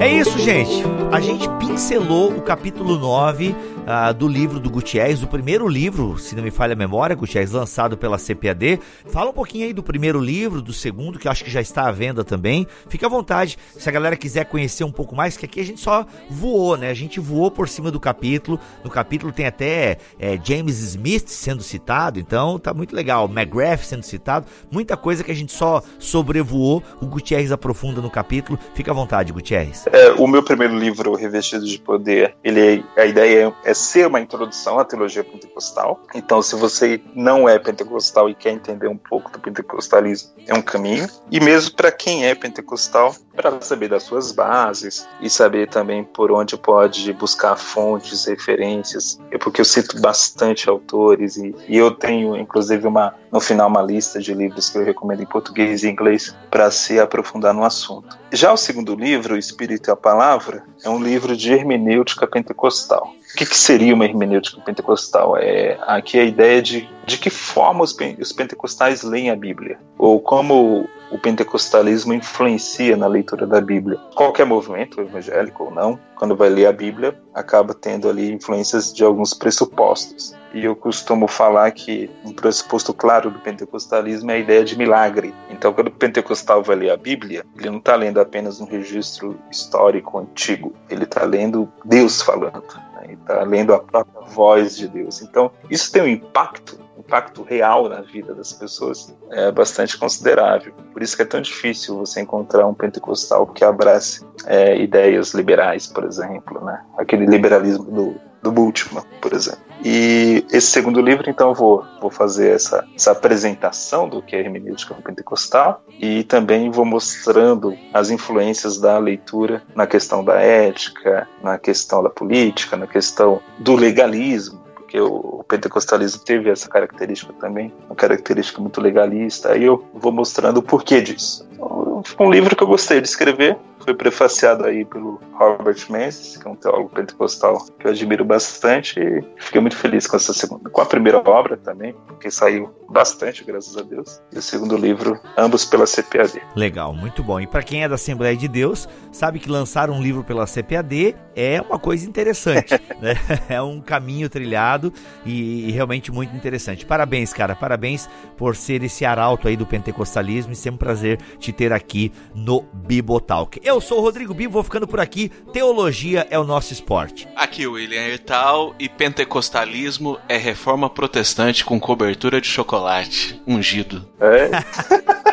É 0.00 0.08
isso, 0.08 0.36
gente. 0.40 0.97
A 1.10 1.20
gente 1.20 1.48
pincelou 1.58 2.30
o 2.30 2.42
capítulo 2.42 2.98
9 2.98 3.56
uh, 3.88 4.12
do 4.12 4.28
livro 4.28 4.60
do 4.60 4.68
Gutierrez, 4.68 5.22
o 5.22 5.26
primeiro 5.26 5.66
livro, 5.66 6.18
se 6.18 6.36
não 6.36 6.42
me 6.42 6.50
falha 6.50 6.74
a 6.74 6.76
memória, 6.76 7.16
Gutierrez, 7.16 7.52
lançado 7.52 7.96
pela 7.96 8.18
CPAD. 8.18 8.78
Fala 9.06 9.30
um 9.30 9.32
pouquinho 9.32 9.64
aí 9.64 9.72
do 9.72 9.82
primeiro 9.82 10.20
livro, 10.20 10.60
do 10.60 10.72
segundo, 10.72 11.18
que 11.18 11.26
eu 11.26 11.32
acho 11.32 11.42
que 11.42 11.50
já 11.50 11.60
está 11.60 11.88
à 11.88 11.90
venda 11.90 12.22
também. 12.22 12.66
Fica 12.88 13.06
à 13.06 13.08
vontade, 13.08 13.56
se 13.76 13.88
a 13.88 13.92
galera 13.92 14.16
quiser 14.16 14.44
conhecer 14.44 14.84
um 14.84 14.92
pouco 14.92 15.16
mais, 15.16 15.36
que 15.36 15.46
aqui 15.46 15.60
a 15.60 15.64
gente 15.64 15.80
só 15.80 16.06
voou, 16.28 16.76
né? 16.76 16.90
A 16.90 16.94
gente 16.94 17.18
voou 17.18 17.50
por 17.50 17.68
cima 17.68 17.90
do 17.90 17.98
capítulo. 17.98 18.60
No 18.84 18.90
capítulo 18.90 19.32
tem 19.32 19.46
até 19.46 19.96
é, 20.18 20.38
James 20.42 20.78
Smith 20.80 21.28
sendo 21.28 21.62
citado, 21.62 22.20
então 22.20 22.58
tá 22.58 22.74
muito 22.74 22.94
legal. 22.94 23.26
McGrath 23.28 23.84
sendo 23.84 24.02
citado, 24.02 24.46
muita 24.70 24.96
coisa 24.96 25.24
que 25.24 25.30
a 25.30 25.34
gente 25.34 25.52
só 25.52 25.82
sobrevoou. 25.98 26.82
O 27.00 27.06
Gutierrez 27.06 27.50
aprofunda 27.50 28.00
no 28.00 28.10
capítulo. 28.10 28.58
Fica 28.74 28.90
à 28.90 28.94
vontade, 28.94 29.32
Gutierrez. 29.32 29.86
É, 29.92 30.10
o 30.12 30.26
meu 30.26 30.42
primeiro 30.42 30.76
livro, 30.76 31.14
Revestido 31.14 31.64
de 31.64 31.78
Poder, 31.78 32.34
ele, 32.44 32.84
a 32.96 33.06
ideia 33.06 33.54
é, 33.64 33.70
é 33.70 33.74
ser 33.78 34.06
uma 34.06 34.20
introdução 34.20 34.78
à 34.78 34.84
teologia 34.84 35.24
pentecostal. 35.24 36.00
Então, 36.14 36.42
se 36.42 36.54
você 36.56 37.00
não 37.14 37.48
é 37.48 37.58
pentecostal 37.58 38.28
e 38.28 38.34
quer 38.34 38.50
entender 38.50 38.88
um 38.88 38.96
pouco 38.96 39.30
do 39.30 39.38
pentecostalismo, 39.38 40.30
é 40.46 40.54
um 40.54 40.62
caminho. 40.62 41.08
E 41.30 41.40
mesmo 41.40 41.74
para 41.74 41.92
quem 41.92 42.26
é 42.26 42.34
pentecostal, 42.34 43.14
para 43.34 43.60
saber 43.60 43.88
das 43.88 44.02
suas 44.02 44.32
bases 44.32 45.08
e 45.20 45.30
saber 45.30 45.68
também 45.68 46.02
por 46.02 46.32
onde 46.32 46.56
pode 46.56 47.12
buscar 47.12 47.56
fontes, 47.56 48.24
referências. 48.24 49.20
É 49.30 49.38
porque 49.38 49.60
eu 49.60 49.64
cito 49.64 50.00
bastante 50.00 50.68
autores 50.68 51.36
e, 51.36 51.54
e 51.68 51.76
eu 51.76 51.92
tenho, 51.92 52.36
inclusive, 52.36 52.86
uma 52.86 53.14
no 53.32 53.40
final 53.40 53.68
uma 53.68 53.82
lista 53.82 54.20
de 54.20 54.34
livros 54.34 54.70
que 54.70 54.78
eu 54.78 54.84
recomendo 54.84 55.22
em 55.22 55.26
português 55.26 55.82
e 55.82 55.88
inglês 55.88 56.34
para 56.50 56.70
se 56.70 56.98
aprofundar 56.98 57.54
no 57.54 57.64
assunto. 57.64 58.18
Já 58.32 58.52
o 58.52 58.56
segundo 58.56 58.94
livro, 58.94 59.34
O 59.34 59.38
Espírito 59.38 59.88
e 59.88 59.92
a 59.92 59.96
Palavra, 59.96 60.64
é 60.84 60.88
um 60.88 61.02
livro 61.02 61.36
de 61.36 61.52
hermenêutica 61.52 62.26
pentecostal. 62.26 63.12
O 63.32 63.36
que, 63.36 63.44
que 63.44 63.56
seria 63.56 63.94
uma 63.94 64.04
hermenêutica 64.04 64.60
pentecostal? 64.60 65.36
É 65.36 65.78
aqui 65.86 66.18
a 66.18 66.24
ideia 66.24 66.62
de, 66.62 66.88
de 67.06 67.18
que 67.18 67.30
forma 67.30 67.84
os, 67.84 67.94
os 68.20 68.32
pentecostais 68.32 69.02
leem 69.02 69.30
a 69.30 69.36
Bíblia, 69.36 69.78
ou 69.98 70.18
como 70.20 70.88
o 71.10 71.18
pentecostalismo 71.18 72.12
influencia 72.12 72.96
na 72.96 73.06
leitura 73.06 73.46
da 73.46 73.60
Bíblia. 73.60 73.98
Qualquer 74.14 74.44
movimento, 74.44 75.00
evangélico 75.00 75.64
ou 75.64 75.70
não, 75.70 75.98
quando 76.16 76.36
vai 76.36 76.48
ler 76.48 76.66
a 76.66 76.72
Bíblia, 76.72 77.18
acaba 77.34 77.74
tendo 77.74 78.08
ali 78.08 78.30
influências 78.32 78.92
de 78.92 79.04
alguns 79.04 79.32
pressupostos. 79.34 80.34
E 80.52 80.64
eu 80.64 80.74
costumo 80.74 81.28
falar 81.28 81.70
que 81.72 82.10
um 82.24 82.32
pressuposto 82.32 82.94
claro 82.94 83.30
do 83.30 83.38
pentecostalismo 83.38 84.30
é 84.30 84.34
a 84.34 84.38
ideia 84.38 84.64
de 84.64 84.76
milagre. 84.76 85.34
Então, 85.50 85.72
quando 85.72 85.88
o 85.88 85.92
pentecostal 85.92 86.62
vai 86.62 86.76
ler 86.76 86.90
a 86.90 86.96
Bíblia, 86.96 87.44
ele 87.56 87.70
não 87.70 87.78
está 87.78 87.94
lendo 87.94 88.20
apenas 88.20 88.60
um 88.60 88.64
registro 88.64 89.38
histórico 89.50 90.18
antigo, 90.18 90.72
ele 90.88 91.04
está 91.04 91.24
lendo 91.24 91.70
Deus 91.84 92.22
falando, 92.22 92.64
né? 92.94 93.12
está 93.12 93.42
lendo 93.42 93.74
a 93.74 93.78
própria 93.78 94.26
voz 94.28 94.76
de 94.76 94.88
Deus. 94.88 95.20
Então, 95.22 95.50
isso 95.70 95.92
tem 95.92 96.02
um 96.02 96.08
impacto 96.08 96.88
impacto 96.98 97.42
real 97.42 97.88
na 97.88 98.02
vida 98.02 98.34
das 98.34 98.52
pessoas 98.52 99.16
é 99.30 99.50
bastante 99.50 99.96
considerável. 99.96 100.74
Por 100.92 101.02
isso 101.02 101.16
que 101.16 101.22
é 101.22 101.24
tão 101.24 101.40
difícil 101.40 101.96
você 101.96 102.20
encontrar 102.20 102.66
um 102.66 102.74
pentecostal 102.74 103.46
que 103.46 103.64
abrace 103.64 104.26
é, 104.46 104.76
ideias 104.78 105.32
liberais, 105.32 105.86
por 105.86 106.04
exemplo, 106.04 106.62
né? 106.62 106.84
aquele 106.98 107.24
liberalismo 107.24 107.84
do, 107.84 108.20
do 108.42 108.52
Bultmann, 108.52 109.04
por 109.20 109.32
exemplo. 109.32 109.68
E 109.84 110.44
esse 110.50 110.66
segundo 110.68 111.00
livro, 111.00 111.30
então, 111.30 111.50
eu 111.50 111.54
vou, 111.54 111.84
vou 112.00 112.10
fazer 112.10 112.50
essa, 112.50 112.84
essa 112.94 113.12
apresentação 113.12 114.08
do 114.08 114.20
que 114.20 114.34
é 114.34 114.40
hermenêutica 114.40 114.94
pentecostal 114.94 115.82
e 116.00 116.24
também 116.24 116.70
vou 116.70 116.84
mostrando 116.84 117.76
as 117.94 118.10
influências 118.10 118.78
da 118.78 118.98
leitura 118.98 119.62
na 119.74 119.86
questão 119.86 120.24
da 120.24 120.40
ética, 120.40 121.28
na 121.42 121.58
questão 121.58 122.02
da 122.02 122.10
política, 122.10 122.76
na 122.76 122.86
questão 122.86 123.40
do 123.58 123.76
legalismo, 123.76 124.60
porque 124.74 125.00
o 125.00 125.44
pentecostalismo 125.46 126.22
teve 126.24 126.50
essa 126.50 126.68
característica 126.68 127.32
também, 127.34 127.72
uma 127.86 127.94
característica 127.94 128.60
muito 128.60 128.80
legalista. 128.80 129.52
Aí 129.52 129.62
eu 129.62 129.84
vou 129.92 130.10
mostrando 130.10 130.58
o 130.58 130.62
porquê 130.62 131.00
disso. 131.00 131.46
Então, 131.52 132.02
um 132.20 132.30
livro 132.30 132.56
que 132.56 132.62
eu 132.62 132.66
gostei 132.66 133.00
de 133.00 133.06
escrever, 133.06 133.58
foi 133.88 133.94
prefaciado 133.94 134.66
aí 134.66 134.84
pelo 134.84 135.18
Robert 135.32 135.78
Menzies, 135.88 136.36
que 136.36 136.46
é 136.46 136.50
um 136.50 136.54
teólogo 136.54 136.90
pentecostal 136.90 137.64
que 137.78 137.86
eu 137.86 137.90
admiro 137.90 138.22
bastante 138.22 139.00
e 139.00 139.24
fiquei 139.38 139.62
muito 139.62 139.76
feliz 139.76 140.06
com 140.06 140.16
essa 140.16 140.34
segunda, 140.34 140.68
com 140.68 140.80
a 140.82 140.84
primeira 140.84 141.18
obra 141.18 141.56
também, 141.56 141.94
porque 142.06 142.30
saiu 142.30 142.70
bastante, 142.88 143.44
graças 143.44 143.76
a 143.76 143.82
Deus, 143.82 144.20
e 144.32 144.38
o 144.38 144.42
segundo 144.42 144.76
livro, 144.76 145.18
ambos 145.36 145.64
pela 145.64 145.84
CPAD. 145.86 146.40
Legal, 146.56 146.94
muito 146.94 147.22
bom. 147.22 147.38
E 147.38 147.46
para 147.46 147.62
quem 147.62 147.82
é 147.82 147.88
da 147.88 147.94
Assembleia 147.94 148.36
de 148.36 148.48
Deus, 148.48 148.88
sabe 149.12 149.38
que 149.38 149.48
lançar 149.48 149.90
um 149.90 150.02
livro 150.02 150.24
pela 150.24 150.46
CPAD 150.46 151.14
é 151.36 151.60
uma 151.60 151.78
coisa 151.78 152.08
interessante, 152.08 152.74
né? 153.00 153.14
É 153.48 153.60
um 153.60 153.80
caminho 153.80 154.28
trilhado 154.28 154.92
e, 155.24 155.68
e 155.68 155.70
realmente 155.70 156.10
muito 156.10 156.34
interessante. 156.34 156.84
Parabéns, 156.84 157.32
cara, 157.32 157.54
parabéns 157.54 158.08
por 158.36 158.56
ser 158.56 158.82
esse 158.82 159.04
arauto 159.04 159.48
aí 159.48 159.56
do 159.56 159.66
pentecostalismo 159.66 160.52
e 160.52 160.56
sempre 160.56 160.74
um 160.74 160.78
prazer 160.78 161.18
te 161.38 161.52
ter 161.52 161.72
aqui 161.72 162.10
no 162.34 162.62
Bibotalk. 162.72 163.60
Eu 163.62 163.77
sou 163.80 163.98
o 163.98 164.00
Rodrigo 164.00 164.34
Bibo, 164.34 164.52
vou 164.52 164.62
ficando 164.62 164.86
por 164.86 165.00
aqui. 165.00 165.28
Teologia 165.52 166.26
é 166.30 166.38
o 166.38 166.44
nosso 166.44 166.72
esporte. 166.72 167.28
Aqui 167.36 167.66
o 167.66 167.72
William 167.72 168.02
Hertal 168.02 168.74
e 168.78 168.88
pentecostalismo 168.88 170.18
é 170.28 170.36
reforma 170.36 170.88
protestante 170.88 171.64
com 171.64 171.78
cobertura 171.78 172.40
de 172.40 172.46
chocolate 172.46 173.40
ungido. 173.46 174.08
É? 174.20 174.50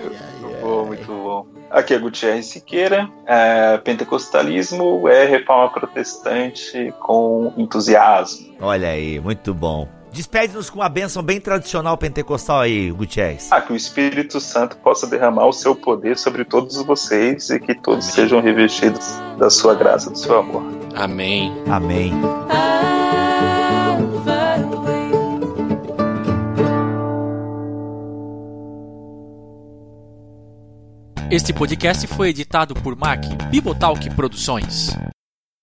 muito 0.00 0.60
bom, 0.60 0.86
muito 0.86 1.06
bom. 1.06 1.46
Aqui 1.70 1.94
é 1.94 1.98
Gutierrez 1.98 2.46
Siqueira. 2.46 3.08
É, 3.26 3.78
pentecostalismo 3.78 5.08
é 5.08 5.24
reforma 5.24 5.70
protestante 5.70 6.92
com 7.00 7.52
entusiasmo. 7.56 8.56
Olha 8.60 8.88
aí, 8.88 9.20
muito 9.20 9.54
bom. 9.54 9.99
Despede-nos 10.12 10.68
com 10.68 10.80
uma 10.80 10.88
bênção 10.88 11.22
bem 11.22 11.40
tradicional 11.40 11.96
pentecostal 11.96 12.60
aí, 12.60 12.90
Gutierrez. 12.90 13.48
Ah, 13.50 13.60
que 13.60 13.72
o 13.72 13.76
Espírito 13.76 14.40
Santo 14.40 14.76
possa 14.78 15.06
derramar 15.06 15.46
o 15.46 15.52
seu 15.52 15.74
poder 15.74 16.18
sobre 16.18 16.44
todos 16.44 16.76
vocês 16.82 17.48
e 17.50 17.60
que 17.60 17.74
todos 17.74 18.06
Amém. 18.06 18.14
sejam 18.14 18.40
revestidos 18.40 19.06
da 19.38 19.48
sua 19.48 19.74
graça, 19.74 20.10
do 20.10 20.18
seu 20.18 20.38
amor. 20.38 20.62
Amém. 20.94 21.52
Amém. 21.68 22.12
Este 31.30 31.52
podcast 31.52 32.04
foi 32.08 32.30
editado 32.30 32.74
por 32.74 32.96
Mac 32.96 33.24
Bibotalk 33.50 34.10
Produções. 34.16 34.90